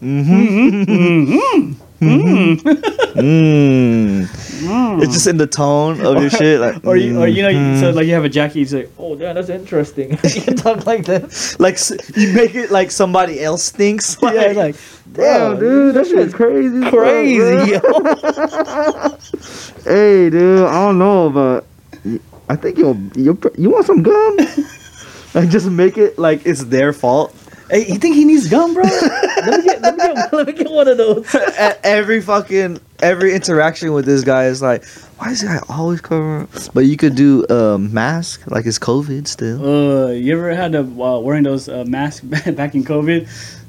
[0.00, 1.72] Mm-hmm.
[2.00, 2.68] Mm-hmm.
[3.18, 5.02] Mm.
[5.02, 7.80] It's just in the tone of your shit, like Or you, or you know, you-
[7.80, 10.84] so like you have a jacket, you say, "Oh, damn, that's interesting." you can talk
[10.86, 11.56] like that.
[11.58, 11.78] like
[12.16, 14.20] you make it like somebody else thinks.
[14.22, 14.76] Like, yeah, like,
[15.16, 17.78] damn, dude, that shit's crazy, fuck, crazy.
[17.78, 19.16] bro.
[19.84, 21.64] Hey, dude, I don't know, but
[22.48, 24.36] I think you'll you you want some gum?
[25.34, 27.34] like just make it like it's their fault.
[27.70, 28.82] hey, you think he needs gum, bro?
[29.46, 31.34] let me get, let me get, let me get one of those.
[31.34, 34.84] At every fucking every interaction with this guy is like,
[35.18, 36.48] why is this guy always covering?
[36.74, 39.64] But you could do um mask like it's COVID still.
[39.64, 43.28] Uh, you ever had to uh, wearing those uh, masks back in COVID,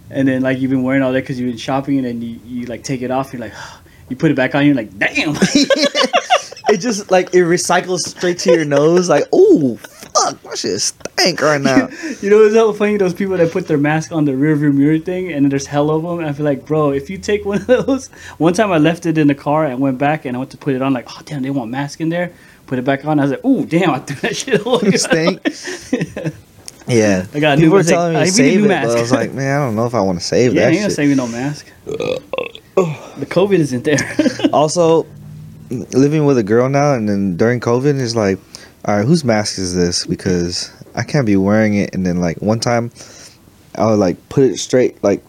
[0.10, 2.40] and then like you've been wearing all that because you've been shopping, and then you,
[2.46, 3.54] you like take it off, you're like,
[4.10, 5.36] you put it back on, you're like, damn.
[6.70, 9.10] it just like it recycles straight to your nose.
[9.10, 11.88] Like, oh fuck, my shit stank right now.
[12.22, 15.00] you know, it's hella funny those people that put their mask on the rearview mirror
[15.00, 16.20] thing, and there's hell of them.
[16.20, 18.08] And I feel like, bro, if you take one of those,
[18.38, 20.58] one time I left it in the car and went back and I went to
[20.58, 22.34] put it on, like, oh damn, they want mask in there.
[22.66, 23.20] Put it back on.
[23.20, 24.92] I was like, oh damn, I threw that shit away.
[24.98, 26.34] Stink.
[26.88, 28.68] Yeah, I got a new- people were I was like, telling me I save it,
[28.68, 28.88] mask.
[28.90, 30.68] but I was like, man, I don't know if I want to save yeah, that
[30.68, 30.96] ain't gonna shit.
[30.96, 31.66] save you no mask.
[31.86, 34.00] the COVID isn't there.
[34.54, 35.06] also,
[35.70, 38.40] living with a girl now and then during COVID is like,
[38.86, 40.06] all right, whose mask is this?
[40.06, 41.94] Because I can't be wearing it.
[41.94, 42.92] And then like one time,
[43.76, 45.24] I would like put it straight like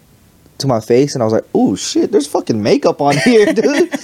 [0.58, 3.94] to my face, and I was like, oh shit, there's fucking makeup on here, dude.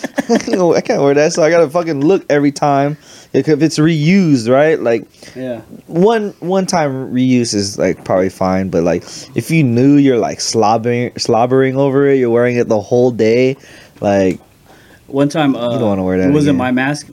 [0.49, 2.97] You know, I can't wear that, so I gotta fucking look every time.
[3.33, 4.79] If it's reused, right?
[4.79, 5.63] Like yeah.
[5.89, 9.03] one one time reuse is like probably fine, but like
[9.35, 13.57] if you knew you're like slobbering slobbering over it, you're wearing it the whole day,
[14.01, 14.39] like
[15.09, 17.09] One time, uh, You don't wanna wear that It wasn't my mask.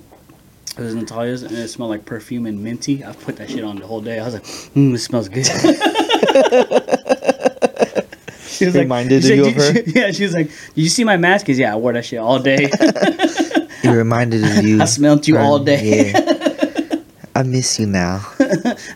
[0.77, 3.03] It was Natalia's, and it smelled like perfume and minty.
[3.03, 4.19] I put that shit on the whole day.
[4.19, 5.45] I was like, "Mmm, it smells good."
[8.61, 9.73] she was Reminded she said, you of her?
[9.73, 12.05] "Did Yeah, she was like, "Did you see my mask?" Cause yeah, I wore that
[12.05, 12.69] shit all day.
[12.71, 14.81] it reminded of you.
[14.85, 16.11] I smelled you all day.
[16.13, 16.97] Yeah.
[17.33, 18.21] I miss you now.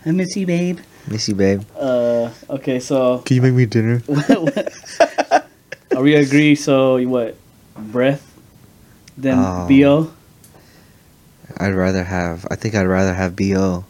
[0.05, 0.79] I miss you, babe.
[1.07, 1.63] Miss you, babe.
[1.79, 4.01] Uh, okay, so Can you make me dinner?
[5.95, 6.55] are we agree?
[6.55, 7.35] So what?
[7.77, 8.21] Breath,
[9.17, 9.67] then Oh.
[9.67, 10.11] bo,
[11.57, 12.45] I'd rather have.
[12.51, 13.85] I think I'd rather have bo.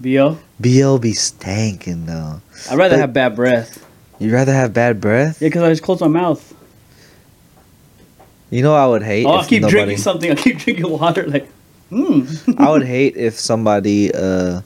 [0.00, 0.38] bo.
[0.58, 2.40] bo be stankin' though.
[2.70, 3.83] I'd rather But- have bad breath.
[4.24, 5.40] You'd rather have bad breath?
[5.42, 6.52] Yeah, cause I just close my mouth.
[8.50, 9.26] You know, I would hate.
[9.26, 10.30] Oh, I if keep nobody, drinking something.
[10.30, 11.26] I keep drinking water.
[11.26, 11.48] Like,
[11.90, 12.58] mm.
[12.58, 14.60] I would hate if somebody uh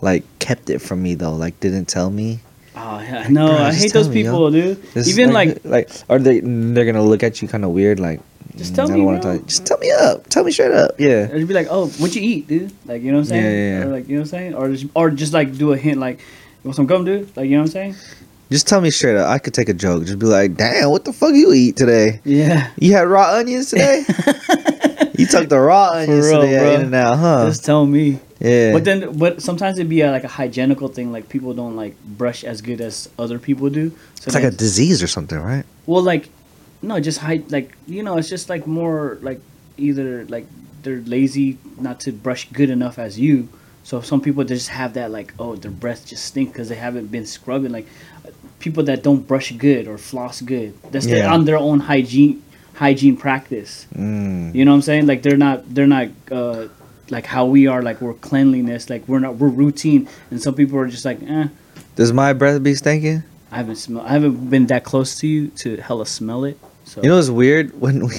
[0.00, 2.40] like kept it from me though, like didn't tell me.
[2.74, 4.30] Oh, yeah, no, Bro, I hate those me, yo.
[4.30, 4.82] people, dude.
[4.94, 8.20] This Even like, like are they they're gonna look at you kind of weird like
[8.56, 10.92] Just "Mm, tell I me, don't tell just tell me up tell me straight up
[10.98, 12.72] yeah it'd be like, oh, what you eat, dude?
[12.86, 13.44] Like, you know what I'm saying?
[13.44, 13.84] Yeah, yeah, yeah.
[13.84, 14.54] Or like, you know what I'm saying?
[14.54, 17.36] Or just, or just like do a hint, like, you want some gum, dude?
[17.36, 17.94] Like, you know what I'm saying?
[18.52, 21.04] Just tell me straight up I could take a joke just be like damn what
[21.04, 22.70] the fuck you eat today Yeah.
[22.78, 24.04] you had raw onions today
[25.18, 28.18] you took the raw onions real, today In-N-Out huh Just tell me.
[28.40, 31.12] yeah But then, but sometimes it'd be a, like a hygienical thing.
[31.12, 33.90] Like people don't like brush as good as other people do.
[34.20, 36.28] So it's like a disease or something right Well, like,
[36.82, 37.50] no, just hide.
[37.52, 39.40] Like, you know, it's just like more like
[39.76, 40.46] either like
[40.82, 43.48] they're lazy not to brush good enough as you.
[43.84, 47.08] So some people just have that like, oh, their breath just stink because they haven't
[47.10, 47.72] been scrubbing.
[47.72, 47.86] Like
[48.62, 51.32] people that don't brush good or floss good, that's Yeah.
[51.34, 52.42] on their own hygiene
[52.74, 53.86] hygiene practice.
[53.94, 54.54] mm.
[54.54, 55.06] You know what I'm saying?
[55.06, 56.68] Like they're not they're not uh
[57.10, 57.82] like how we are.
[57.82, 58.88] Like we're cleanliness.
[58.88, 60.08] Like we're not we're routine.
[60.30, 61.48] And some people are just like, eh.
[61.96, 63.22] does my breath be stinking
[63.52, 64.02] I haven't smell.
[64.02, 66.56] I haven't been that close to you to hella smell it.
[66.84, 68.16] So You know it's weird when we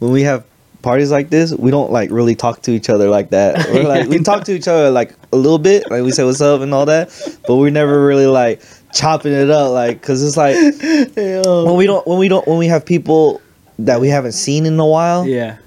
[0.00, 0.44] when we have
[0.82, 3.50] parties like this, we don't like really talk to each other like that.
[3.72, 6.42] We're like we talk to each other like a little bit, like we say what's
[6.42, 7.08] up and all that,
[7.48, 8.60] but we're never really like
[8.96, 10.56] chopping it up, like because it's like
[11.16, 13.40] when we don't when we don't when we have people
[13.78, 15.26] that we haven't seen in a while.
[15.26, 15.58] Yeah.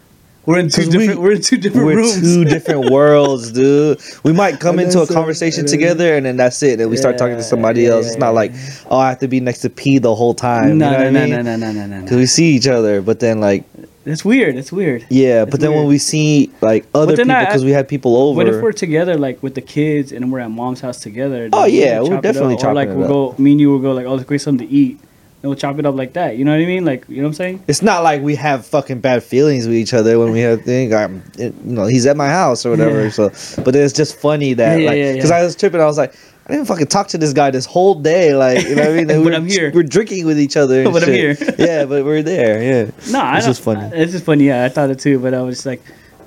[0.45, 1.19] We're in two 'Cause different.
[1.21, 2.21] We, are in two different We're rooms.
[2.21, 3.99] two different worlds, dude.
[4.23, 5.13] We might come into a that's it.
[5.13, 6.79] conversation together and then that's it.
[6.81, 8.07] And we start talking to somebody yeah, else.
[8.07, 8.51] It's not like,
[8.89, 10.79] oh, I have to be next to P the whole time.
[10.79, 11.45] no, you know no, what no, I mean?
[11.45, 12.17] no, no, no, no, Because no.
[12.17, 13.63] we see each other, but then like
[14.09, 14.55] It's weird.
[14.55, 15.05] It's weird.
[15.09, 18.37] Yeah, It's but then when we see like other people, because we had people over.
[18.37, 21.49] What if we're together, like with the kids, and we're at mom's house together?
[21.53, 22.63] Oh, yeah, we'll we're chop it definitely up.
[22.65, 24.73] Or like we'll go, me and you will go like, oh, let's get something to
[24.73, 24.99] eat.
[25.41, 26.35] And we'll chop it up like that.
[26.35, 26.83] You know what I mean?
[26.83, 27.63] Like, you know what I'm saying?
[27.67, 30.93] it's not like we have fucking bad feelings with each other when we have thing.
[30.93, 33.03] I'm, it, you know, he's at my house or whatever.
[33.03, 33.09] Yeah.
[33.09, 33.29] So,
[33.63, 35.37] but it's just funny that Yeah, like, yeah, because yeah.
[35.37, 35.79] I was tripping.
[35.79, 36.13] I was like,
[36.49, 38.33] I didn't fucking talk to this guy this whole day.
[38.33, 39.07] Like, you know what I mean?
[39.07, 39.71] But we're, I'm here.
[39.73, 40.83] We're drinking with each other.
[40.91, 41.37] But I'm here.
[41.59, 42.61] yeah, but we're there.
[42.63, 42.91] Yeah.
[43.11, 43.87] No, I It's just funny.
[43.95, 44.45] It's just funny.
[44.45, 45.81] Yeah, I thought it too, but I was just like,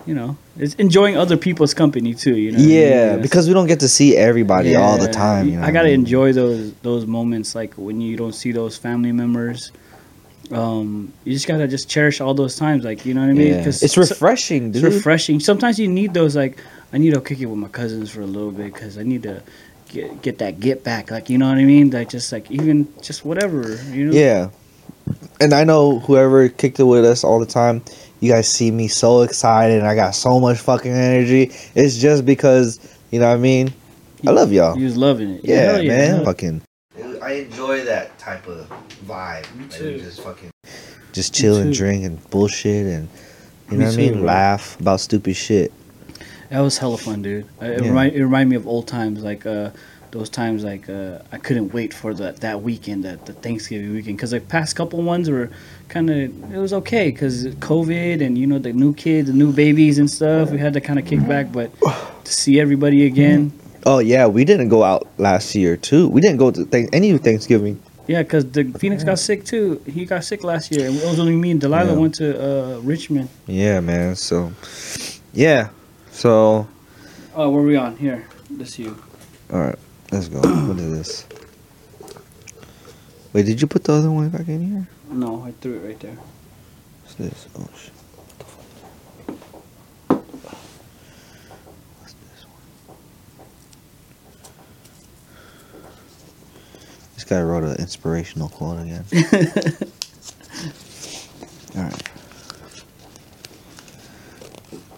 [0.07, 2.37] you know, it's enjoying other people's company too.
[2.37, 2.59] You know?
[2.59, 2.79] what I mean?
[2.79, 5.49] Yeah, because we don't get to see everybody all the time.
[5.49, 6.01] You know I gotta mean?
[6.01, 9.71] enjoy those those moments, like when you don't see those family members,
[10.51, 13.55] um, you just gotta just cherish all those times, like you know what I mean?
[13.55, 13.65] Yeah.
[13.65, 14.93] 'Cause It's so- refreshing, it's dude.
[14.93, 15.41] refreshing.
[15.41, 16.37] Sometimes you need those.
[16.37, 16.59] Like
[16.93, 19.23] I need to kick it with my cousins for a little bit because I need
[19.23, 19.43] to
[19.93, 21.11] get get that get back.
[21.11, 21.91] Like you know what I mean?
[21.91, 23.77] Like just like even just whatever.
[23.91, 24.13] You know?
[24.13, 24.51] Yeah.
[25.41, 27.83] And I know whoever kicked it with us all the time,
[28.21, 31.51] you guys see me so excited and I got so much fucking energy.
[31.75, 32.79] It's just because,
[33.11, 33.73] you know what I mean?
[34.25, 34.79] I love y'all.
[34.79, 35.41] You was loving it.
[35.45, 36.25] Yeah, hell man.
[36.25, 36.63] Fucking.
[37.21, 38.69] I enjoy that type of
[39.07, 39.53] vibe.
[39.57, 39.99] Me Like, too.
[39.99, 40.51] just fucking.
[41.13, 43.09] Just chill and drink and bullshit and,
[43.71, 44.13] you Me know what I mean?
[44.15, 44.23] bro.
[44.23, 45.73] Laugh about stupid shit.
[46.53, 47.47] That was hella fun, dude.
[47.61, 47.89] Uh, It, Yeah.
[47.89, 49.71] remind, it reminded me of old times, like uh,
[50.11, 54.17] those times, like uh, I couldn't wait for that that weekend, that the Thanksgiving weekend,
[54.19, 55.49] because the past couple ones were
[55.89, 56.17] kind of
[56.55, 60.11] it was okay, because COVID and you know the new kids, the new babies and
[60.11, 60.51] stuff.
[60.51, 61.71] We had to kind of kick back, but
[62.27, 63.53] to see everybody again,
[63.85, 64.27] Oh, yeah.
[64.29, 66.07] We didn't go out last year, too.
[66.09, 67.81] We didn't go to th- any Thanksgiving.
[68.07, 69.81] yeah, because the Phoenix got sick too.
[69.97, 71.99] He got sick last year, and it was only me and Delilah Yeah.
[72.03, 73.29] went to uh, Richmond.
[73.49, 74.15] Yeah, man.
[74.15, 74.53] So,
[75.35, 75.69] yeah.
[76.13, 76.67] So,
[77.35, 78.27] Oh, where are we on here?
[78.51, 78.97] This you.
[79.53, 79.79] all right.
[80.11, 80.41] Let's go.
[80.41, 81.27] what is this?
[83.33, 84.87] Wait, did you put the other one back in here?
[85.11, 86.19] No, I threw it right there.
[87.03, 87.49] What's this?
[87.59, 87.93] Oh shit.
[88.07, 88.65] What the fuck?
[92.01, 92.97] What's this one?
[97.15, 99.05] This guy wrote an inspirational quote again.
[101.75, 102.12] Alright.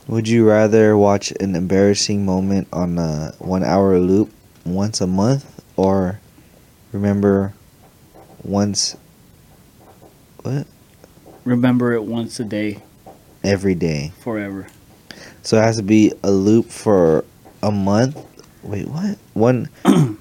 [0.06, 4.30] Would you rather watch an embarrassing moment on a one hour loop
[4.66, 6.20] once a month or
[6.92, 7.54] remember
[8.42, 8.96] once
[10.42, 10.66] what?
[11.44, 12.82] Remember it once a day,
[13.42, 14.12] Every day.
[14.20, 14.66] forever.
[15.42, 17.24] So it has to be a loop for
[17.62, 18.18] a month.
[18.62, 19.18] Wait, what?
[19.34, 20.18] One on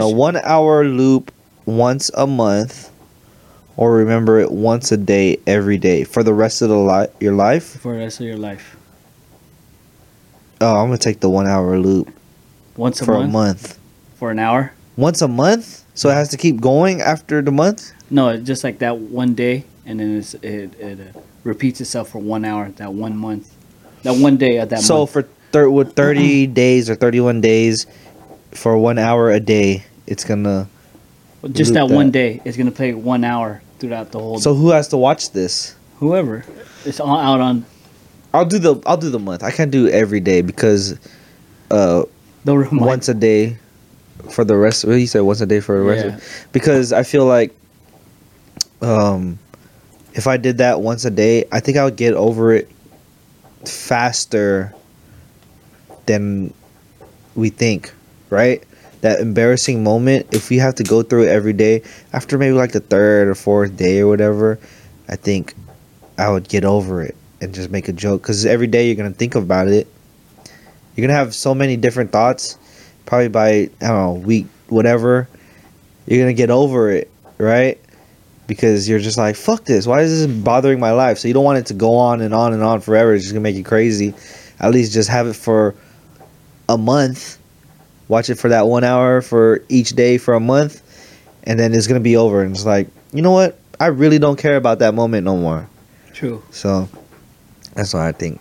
[0.00, 1.32] a one hour loop
[1.66, 2.90] once a month,
[3.76, 7.34] or remember it once a day every day for the rest of the li- your
[7.34, 7.80] life.
[7.80, 8.76] for the rest of your life.
[10.60, 12.12] Oh, I'm gonna take the one hour loop
[12.76, 13.78] Once a for month, a month.
[14.16, 14.72] for an hour.
[14.96, 17.92] Once a month, so it has to keep going after the month.
[18.10, 22.18] No, just like that one day, and then it's, it it uh, repeats itself for
[22.18, 22.68] one hour.
[22.76, 23.50] That one month,
[24.02, 24.84] that one day of that month.
[24.86, 25.10] so month.
[25.12, 25.22] for
[25.52, 27.86] thir- with 30 days or 31 days,
[28.50, 30.68] for one hour a day, it's gonna.
[31.52, 34.38] just loop that, one day, it's gonna play one hour throughout the whole.
[34.38, 35.74] So who has to watch this?
[36.00, 36.44] whoever,
[36.84, 37.64] it's all out on
[38.32, 39.42] I'll do the I'll do the month.
[39.42, 40.98] I can't do every day because
[41.70, 42.04] uh
[42.44, 43.56] once a day
[44.30, 46.16] for the rest what you said once a day for the rest Yeah.
[46.16, 47.54] of because I feel like
[48.82, 49.38] um
[50.14, 52.68] if I did that once a day, I think I would get over it
[53.64, 54.74] faster
[56.06, 56.52] than
[57.36, 57.92] we think,
[58.28, 58.62] right?
[59.02, 61.82] That embarrassing moment, if we have to go through it every day,
[62.12, 64.58] after maybe like the third or fourth day or whatever,
[65.08, 65.54] I think
[66.18, 69.10] I would get over it and just make a joke because every day you're gonna
[69.10, 69.86] think about it.
[70.94, 72.58] You're gonna have so many different thoughts.
[73.06, 75.28] Probably by I don't know week whatever,
[76.06, 77.78] you're gonna get over it, right?
[78.46, 79.86] Because you're just like fuck this.
[79.86, 81.18] Why is this bothering my life?
[81.18, 83.14] So you don't want it to go on and on and on forever.
[83.14, 84.14] It's just gonna make you crazy.
[84.58, 85.74] At least just have it for
[86.68, 87.38] a month.
[88.08, 90.82] Watch it for that one hour for each day for a month,
[91.44, 92.42] and then it's gonna be over.
[92.42, 93.58] And it's like you know what?
[93.78, 95.68] I really don't care about that moment no more.
[96.12, 96.42] True.
[96.50, 96.88] So
[97.74, 98.40] that's what I think.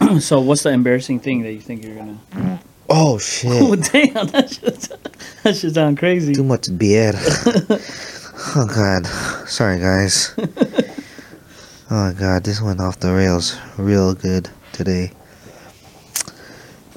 [0.20, 2.18] so what's the embarrassing thing that you think you're gonna?
[2.90, 3.52] Oh shit!
[3.52, 4.74] Oh damn, that should
[5.42, 6.34] that should sound crazy.
[6.34, 7.12] Too much beer.
[8.56, 9.06] oh god.
[9.46, 10.34] Sorry guys.
[11.90, 15.12] Oh god, this went off the rails real good today.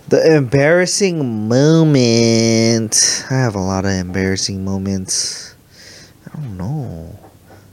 [0.07, 3.25] The embarrassing moment.
[3.29, 5.55] I have a lot of embarrassing moments.
[6.27, 7.19] I don't know.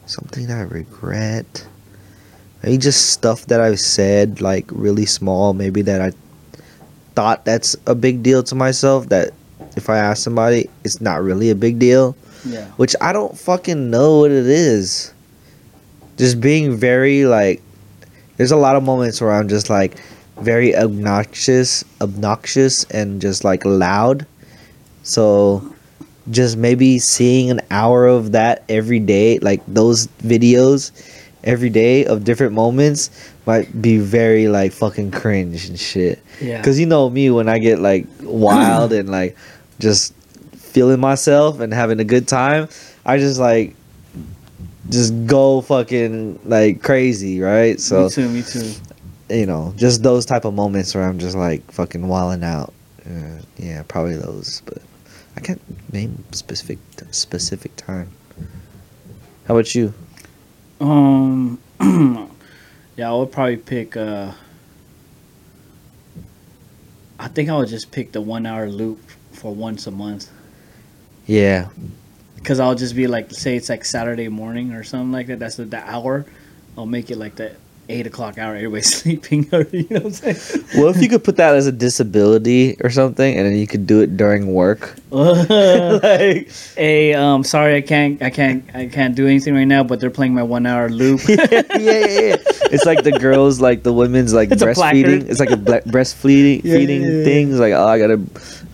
[0.06, 1.66] Something that I regret.
[2.62, 6.12] Maybe just stuff that I've said, like really small, maybe that I
[7.14, 9.30] thought that's a big deal to myself that
[9.76, 12.16] if I ask somebody, it's not really a big deal.
[12.44, 12.66] Yeah.
[12.76, 15.12] Which I don't fucking know what it is.
[16.16, 17.62] Just being very like
[18.36, 19.98] there's a lot of moments where I'm just like
[20.40, 24.26] very obnoxious obnoxious and just like loud.
[25.02, 25.74] So
[26.30, 30.92] just maybe seeing an hour of that every day, like those videos
[31.44, 33.10] every day of different moments
[33.46, 36.22] might be very like fucking cringe and shit.
[36.40, 36.62] Yeah.
[36.62, 39.36] Cause you know me when I get like wild and like
[39.78, 40.14] just
[40.52, 42.68] feeling myself and having a good time,
[43.06, 43.74] I just like
[44.90, 47.78] just go fucking like crazy, right?
[47.80, 48.28] So me too.
[48.28, 48.72] Me too.
[49.30, 52.72] you know, just those type of moments where I'm just like fucking wilding out.
[53.06, 54.78] Uh, yeah, probably those, but
[55.36, 55.60] I can't
[55.92, 56.78] name specific
[57.10, 58.10] specific time.
[59.46, 59.94] How about you?
[60.80, 61.58] Um,
[62.96, 63.96] yeah, I would probably pick.
[63.96, 64.32] uh
[67.18, 69.00] I think I would just pick the one hour loop
[69.32, 70.30] for once a month.
[71.26, 71.68] Yeah.
[72.36, 75.40] Because I'll just be like, say it's like Saturday morning or something like that.
[75.40, 76.24] That's the, the hour.
[76.76, 77.56] I'll make it like the
[77.88, 78.54] eight o'clock hour.
[78.54, 79.48] Everybody's sleeping.
[79.52, 80.64] Already, you know what I'm saying?
[80.76, 83.86] Well, if you could put that as a disability or something, and then you could
[83.86, 84.96] do it during work.
[85.10, 89.82] like, hey, um, sorry, I can't, I can't, I can't do anything right now.
[89.84, 91.20] But they're playing my one hour loop.
[91.28, 92.36] yeah, yeah, yeah.
[92.70, 95.28] It's like the girls, like the women's, like It's breastfeeding.
[95.28, 97.24] It's like a ble- breastfeeding Yeah, feeding yeah, yeah.
[97.24, 97.50] thing.
[97.50, 98.20] It's like, oh, I gotta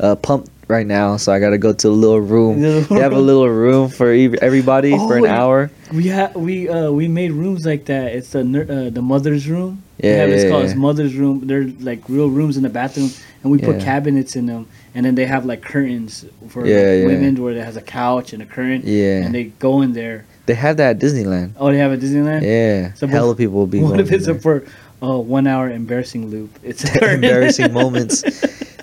[0.01, 2.61] uh, pump right now, so I gotta go to a little room.
[2.89, 5.71] They have a little room for ev- everybody for an Oh, hour.
[5.93, 8.13] We had we uh we made rooms like that.
[8.15, 9.83] It's the ner- uh, the mother's room.
[9.99, 10.71] Yeah, they have, it's yeah, called yeah.
[10.71, 11.47] it's mother's room.
[11.47, 13.11] They're like real rooms in the bathroom,
[13.43, 14.67] and we put cabinets in them.
[14.95, 17.07] And then they have like curtains for Yeah, yeah.
[17.07, 18.83] women, where it has a couch and a curtain.
[18.85, 19.23] Yeah.
[19.25, 20.25] And they go in there.
[20.47, 21.53] They have that at Disneyland.
[21.57, 22.43] Oh, they have a Disneyland.
[22.43, 23.81] Yeah, So hella what- people will be.
[23.83, 24.65] What if it's a for
[25.03, 26.51] oh one hour embarrassing loop?
[26.63, 27.15] It's there.
[27.19, 28.23] embarrassing moments.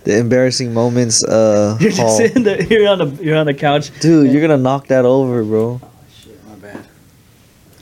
[0.04, 1.24] The embarrassing moments.
[1.24, 2.18] Uh, You're just hall.
[2.18, 2.62] sitting there.
[2.64, 3.92] You're on the you're on the couch.
[4.00, 5.80] dude, you're gonna knock that over, bro.
[5.84, 5.90] Oh,
[6.24, 6.86] shit, my bad.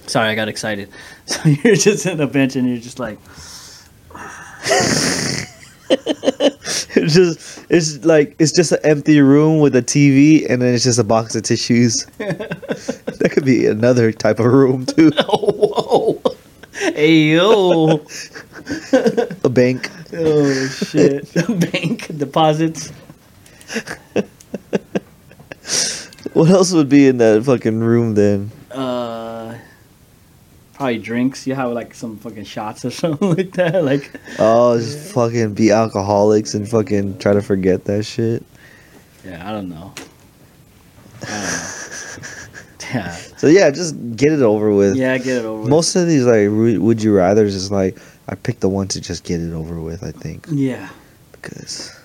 [0.07, 0.89] Sorry, I got excited.
[1.29, 3.19] So you're just in the bench and you're just like,
[6.95, 10.83] It's just it's like it's just an empty room with a TV and then it's
[10.83, 12.05] just a box of tissues.
[12.17, 15.11] that could be another type of room too.
[15.27, 16.35] oh whoa,
[16.73, 18.03] hey yo,
[19.43, 19.89] A bank.
[20.13, 21.31] Oh shit,
[21.71, 22.91] bank deposits.
[26.33, 28.51] What else would be in that fucking room then?
[28.71, 29.57] Uh,
[30.73, 31.45] probably drinks.
[31.47, 33.83] You have like some fucking shots or something like that.
[33.83, 38.43] Like, Oh, just fucking be alcoholics and fucking try to forget that shit.
[39.25, 39.93] yeah, I don't know.
[41.23, 41.65] I don't know.
[42.91, 44.95] Yeah, So yeah, just get it over with.
[44.95, 45.59] yeah, get it over.
[45.61, 45.69] with.
[45.69, 46.47] Most of these like
[46.81, 47.99] would you rather's is like
[48.29, 50.03] I picked the one to just get it over with.
[50.03, 50.89] I think yeah.
[51.31, 51.99] because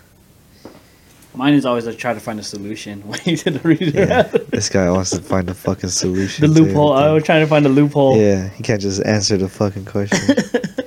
[1.37, 4.05] Mine is always to try to find a solution when you did the reader.
[4.07, 6.53] yeah, this guy wants to find a fucking solution.
[6.53, 6.93] the loophole.
[6.93, 8.17] I was trying to find a loophole.
[8.17, 10.37] Yeah, he can't just answer the fucking question.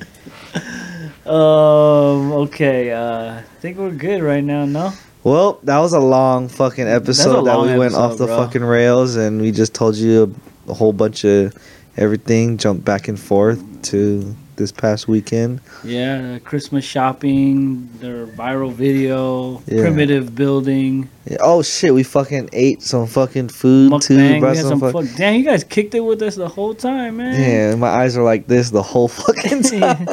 [1.28, 2.32] Um.
[2.32, 2.94] Okay.
[2.94, 3.40] Uh.
[3.40, 4.64] I think we're good right now.
[4.64, 4.94] No.
[5.26, 8.38] well, that was a long fucking episode that we went off the bro.
[8.38, 10.34] fucking rails, and we just told you
[10.68, 11.54] a, a whole bunch of
[11.98, 13.62] everything, jumped back and forth
[13.92, 15.62] to this past weekend.
[15.84, 16.40] Yeah.
[16.40, 17.90] Christmas shopping.
[18.00, 19.62] Their viral video.
[19.68, 19.82] Yeah.
[19.82, 21.10] Primitive building.
[21.26, 24.18] Yeah, oh shit, we fucking ate some fucking food too.
[24.18, 24.40] Mukbang.
[24.40, 25.16] brought We some some fuck- fuck.
[25.18, 27.40] Damn, you guys kicked it with us the whole time, man.
[27.40, 30.08] yeah, my eyes are like this the whole fucking time.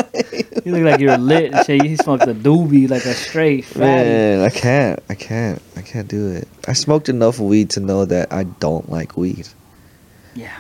[0.65, 1.85] You look like you're lit and shit.
[1.85, 3.81] You smoked a doobie like a straight fatty.
[3.87, 5.01] Man, I can't.
[5.09, 5.61] I can't.
[5.77, 6.49] I can't do it.
[6.67, 9.47] I smoked enough weed to know that I don't like weed.
[10.35, 10.57] Yeah.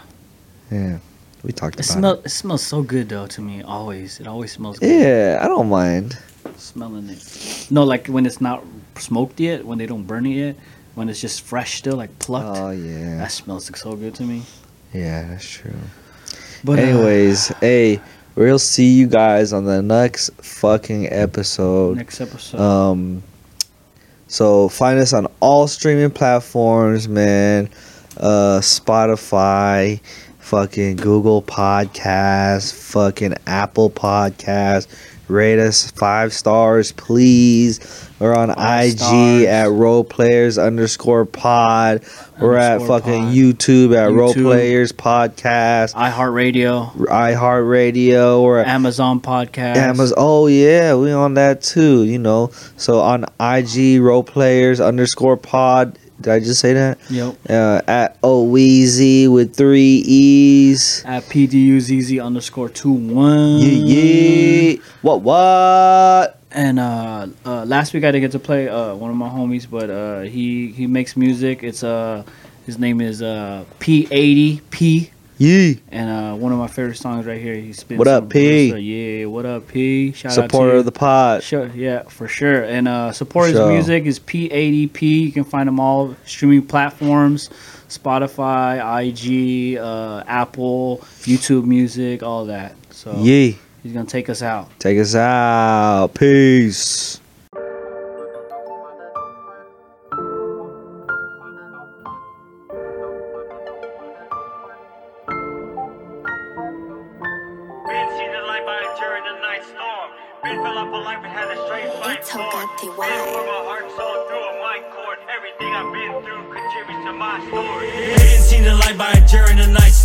[0.70, 0.98] Yeah,
[1.44, 2.14] we talked It about smell.
[2.24, 3.62] It smells so good though to me.
[3.62, 4.18] Always.
[4.20, 4.88] It always smells good.
[4.90, 6.18] Yeah, I don't mind.
[6.56, 7.66] Smelling it.
[7.70, 8.64] No, like when it's not
[8.98, 10.56] smoked yet, when they don't burn it yet,
[10.94, 12.58] when it's just fresh still, like plucked.
[12.58, 14.42] Oh yeah, That smells so good to me.
[14.92, 15.72] yeah, that's true.
[16.64, 18.00] But uh, Anyways, hey,
[18.36, 21.96] we'll see you guys on the next fucking episode.
[21.98, 22.60] next episode.
[22.60, 23.22] Um,
[24.28, 27.68] so find us on all streaming platforms, man.
[28.16, 30.00] Uh, Spotify,
[30.54, 34.86] fucking Google Podcast, fucking Apple Podcast.
[35.26, 37.80] Rate us five stars, please.
[38.20, 39.44] We're on Five IG stars.
[39.46, 42.04] at role players underscore pod.
[42.40, 43.34] We're at fucking pod.
[43.34, 45.94] YouTube at role players podcast.
[45.94, 48.62] iHeartRadio, iHeartRadio.
[48.62, 49.74] At Amazon Podcast.
[49.74, 50.14] Amazon.
[50.16, 52.04] Oh yeah, we on that too.
[52.04, 55.98] You know, so on IG role players underscore pod.
[56.20, 56.98] Did I just say that?
[57.10, 57.36] Yep.
[57.48, 61.02] Uh, at Oweeezy with three e's.
[61.04, 63.58] At PDUZZ underscore two one.
[63.58, 64.76] Yeah, yeah.
[65.02, 66.40] What what?
[66.52, 69.68] And uh, uh, last week I didn't get to play uh, one of my homies,
[69.68, 71.64] but uh, he he makes music.
[71.64, 72.22] It's uh
[72.64, 75.72] his name is uh P80P, Yeah.
[75.90, 77.54] and uh, one of my favorite songs right here.
[77.56, 77.98] He spins.
[77.98, 78.70] What up, P?
[78.70, 79.20] Barista.
[79.20, 80.12] Yeah, what up, P?
[80.12, 81.42] Shout Supporter out to of the pod.
[81.42, 82.62] Sure, yeah, for sure.
[82.64, 85.02] And uh, support his music is P80P.
[85.02, 87.50] You can find them all streaming platforms:
[87.88, 92.76] Spotify, IG, uh, Apple, YouTube Music, all that.
[92.90, 93.52] So Yeah.
[93.82, 94.70] he's gonna take us out.
[94.78, 96.14] Take us out.
[96.14, 97.20] Peace.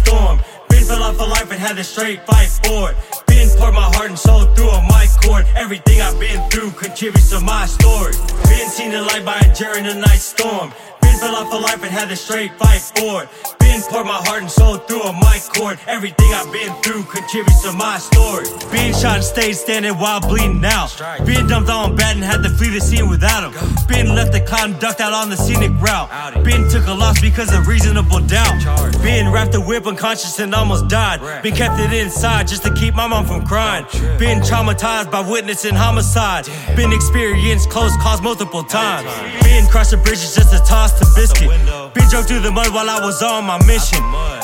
[0.10, 0.40] Storm.
[0.70, 2.96] Been fell off for life and had to straight fight for it.
[3.28, 5.46] Been poured my heart and soul through a mic cord.
[5.56, 8.14] Everything I've been through contributes to my story.
[8.50, 10.72] Been seen the light by a during the night storm.
[11.20, 13.30] Fell off a life and had to straight fight for it.
[13.60, 15.78] Been poured my heart and soul through a mic cord.
[15.86, 18.48] Everything I've been through contributes to my story.
[18.72, 20.90] Being shot and stayed standing while bleeding out.
[21.26, 23.52] Being dumped on bad and had to flee the scene without him.
[23.88, 26.10] Been left to clown ducked out on the scenic route.
[26.44, 28.58] Been took a loss because of reasonable doubt.
[29.04, 31.20] Been wrapped a whip unconscious and almost died.
[31.44, 33.86] Been kept it inside just to keep my mom from crying.
[34.18, 36.46] Been traumatized by witnessing homicide.
[36.76, 39.10] Been experienced close calls multiple times.
[39.44, 41.50] Been crossing bridges just to toss the biscuit.
[41.94, 44.02] Been drove through the mud while I was on my mission.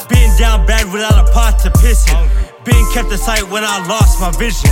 [0.10, 2.30] Been down bad without a pot to piss in.
[2.64, 4.70] Been kept in sight when I lost my vision.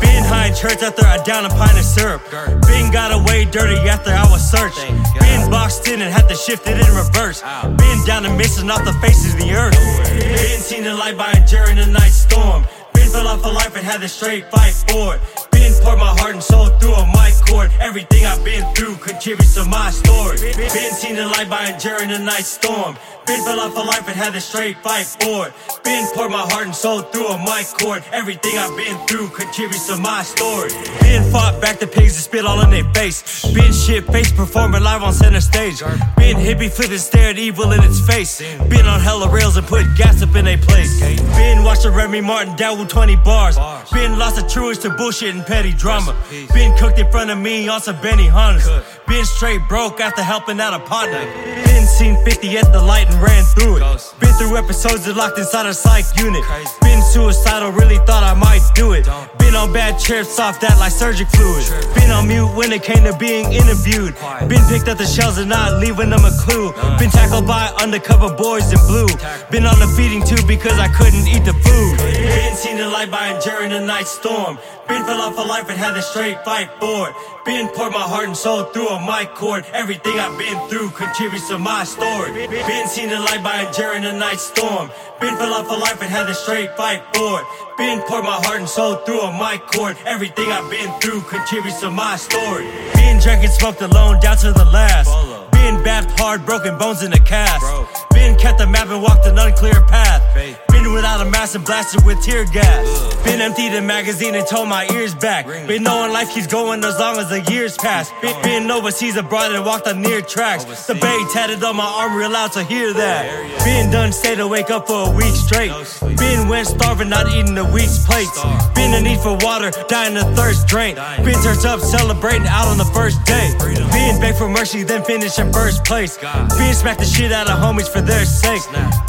[0.00, 2.22] Been high in church after I downed a pint of syrup.
[2.68, 4.84] Been got away dirty after I was searched.
[5.18, 7.42] Been boxed in and had to shift it in reverse.
[7.80, 9.76] Been down and missing off the face of the earth.
[10.04, 12.64] Been seen the light by a during the night storm.
[12.92, 15.49] Been fell off for life and had to straight fight for it.
[15.60, 17.70] Been poured my heart and soul through a mic cord.
[17.80, 20.38] Everything I've been through contributes to my story.
[20.56, 22.96] Been seen the light by a during the night storm.
[23.26, 25.52] Been fell off for life and had to straight fight for it.
[25.84, 28.02] Been poured my heart and soul through a mic cord.
[28.12, 30.70] Everything I've been through contributes to my story.
[31.02, 33.44] Been fought back the pigs and spit all in their face.
[33.52, 35.80] Been shit faced performing live on center stage.
[36.16, 38.40] Been hippie flipped and stared evil in its face.
[38.68, 41.00] Been on hella rails and put gas up in a place.
[41.36, 43.56] Been watching Remy Martin down with 20 bars.
[43.92, 46.16] Been lost of truest to bullshit and petty drama.
[46.54, 48.68] Been cooked in front of me on some Benny Hunters.
[49.08, 51.69] Been straight broke after helping out a partner.
[51.90, 54.14] Been seen 50 at the light and ran through it.
[54.20, 56.44] Been through episodes that locked inside a psych unit.
[56.80, 59.06] Been suicidal, really thought I might do it.
[59.38, 61.66] Been on bad trips off that like surgic fluid.
[61.94, 64.14] Been on mute when it came to being interviewed.
[64.46, 66.72] Been picked up the shells and not leaving them a clue.
[66.96, 69.10] Been tackled by undercover boys in blue.
[69.50, 71.98] Been on the feeding tube because I couldn't eat the food.
[71.98, 74.58] Been seen the light by enduring a night storm.
[74.86, 77.14] Been fell off for life and had a straight fight for it.
[77.44, 79.64] Been poured my heart and soul through a mic cord.
[79.72, 82.46] Everything I've been through contributes to my story.
[82.46, 84.90] Been seen the light by a during the night storm.
[85.20, 87.46] Been fell off for life and had to straight fight for it.
[87.76, 89.96] Been poured my heart and soul through a mic cord.
[90.06, 92.64] Everything I've been through contributes to my story.
[92.94, 95.08] Been drinking, smoked alone down to the last.
[95.52, 97.64] Been bapped hard, broken bones in a cast.
[98.12, 100.22] Been kept the map and walked an unclear path.
[100.68, 103.14] Been without a mask and blasted with tear gas.
[103.24, 105.46] Been emptied a magazine and told my ears back.
[105.46, 108.10] Been knowing life keeps going as long as the years pass.
[108.20, 110.64] Been, been overseas abroad and walked on near tracks.
[110.86, 113.64] The bay tatted on my arm, real loud to hear that.
[113.64, 115.72] Been done, stayed to wake up for a week straight.
[116.16, 118.42] Been went starving, not eating a week's plates.
[118.74, 120.96] Been a need for water, dying of thirst drink.
[121.24, 123.52] Been turned up, celebrating out on the first day.
[123.92, 126.16] Being begged for mercy, then finish in first place.
[126.58, 128.62] Being smacked the shit out of homies for their sake.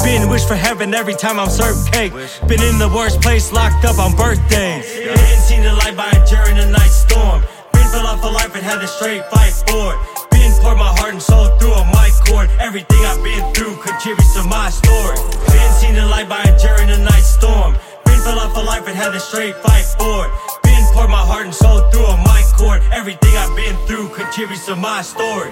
[0.04, 1.50] Been wished for heaven every time I'm
[1.90, 2.12] cake.
[2.48, 4.86] Been in the worst place, locked up on birthdays.
[4.94, 7.42] Been seen the light by a during the night storm.
[7.72, 9.98] Been fell off for life and had to straight fight for it.
[10.30, 12.50] Been poured my heart and soul through a mic cord.
[12.58, 15.16] Everything I've been through contributes to my story.
[15.48, 17.74] Been seen the light by a during the night storm.
[18.04, 20.32] Been fell off for life and had to straight fight for it.
[20.62, 22.82] Been poured my heart and soul through a mic cord.
[22.92, 25.50] Everything I've been through contributes to my story.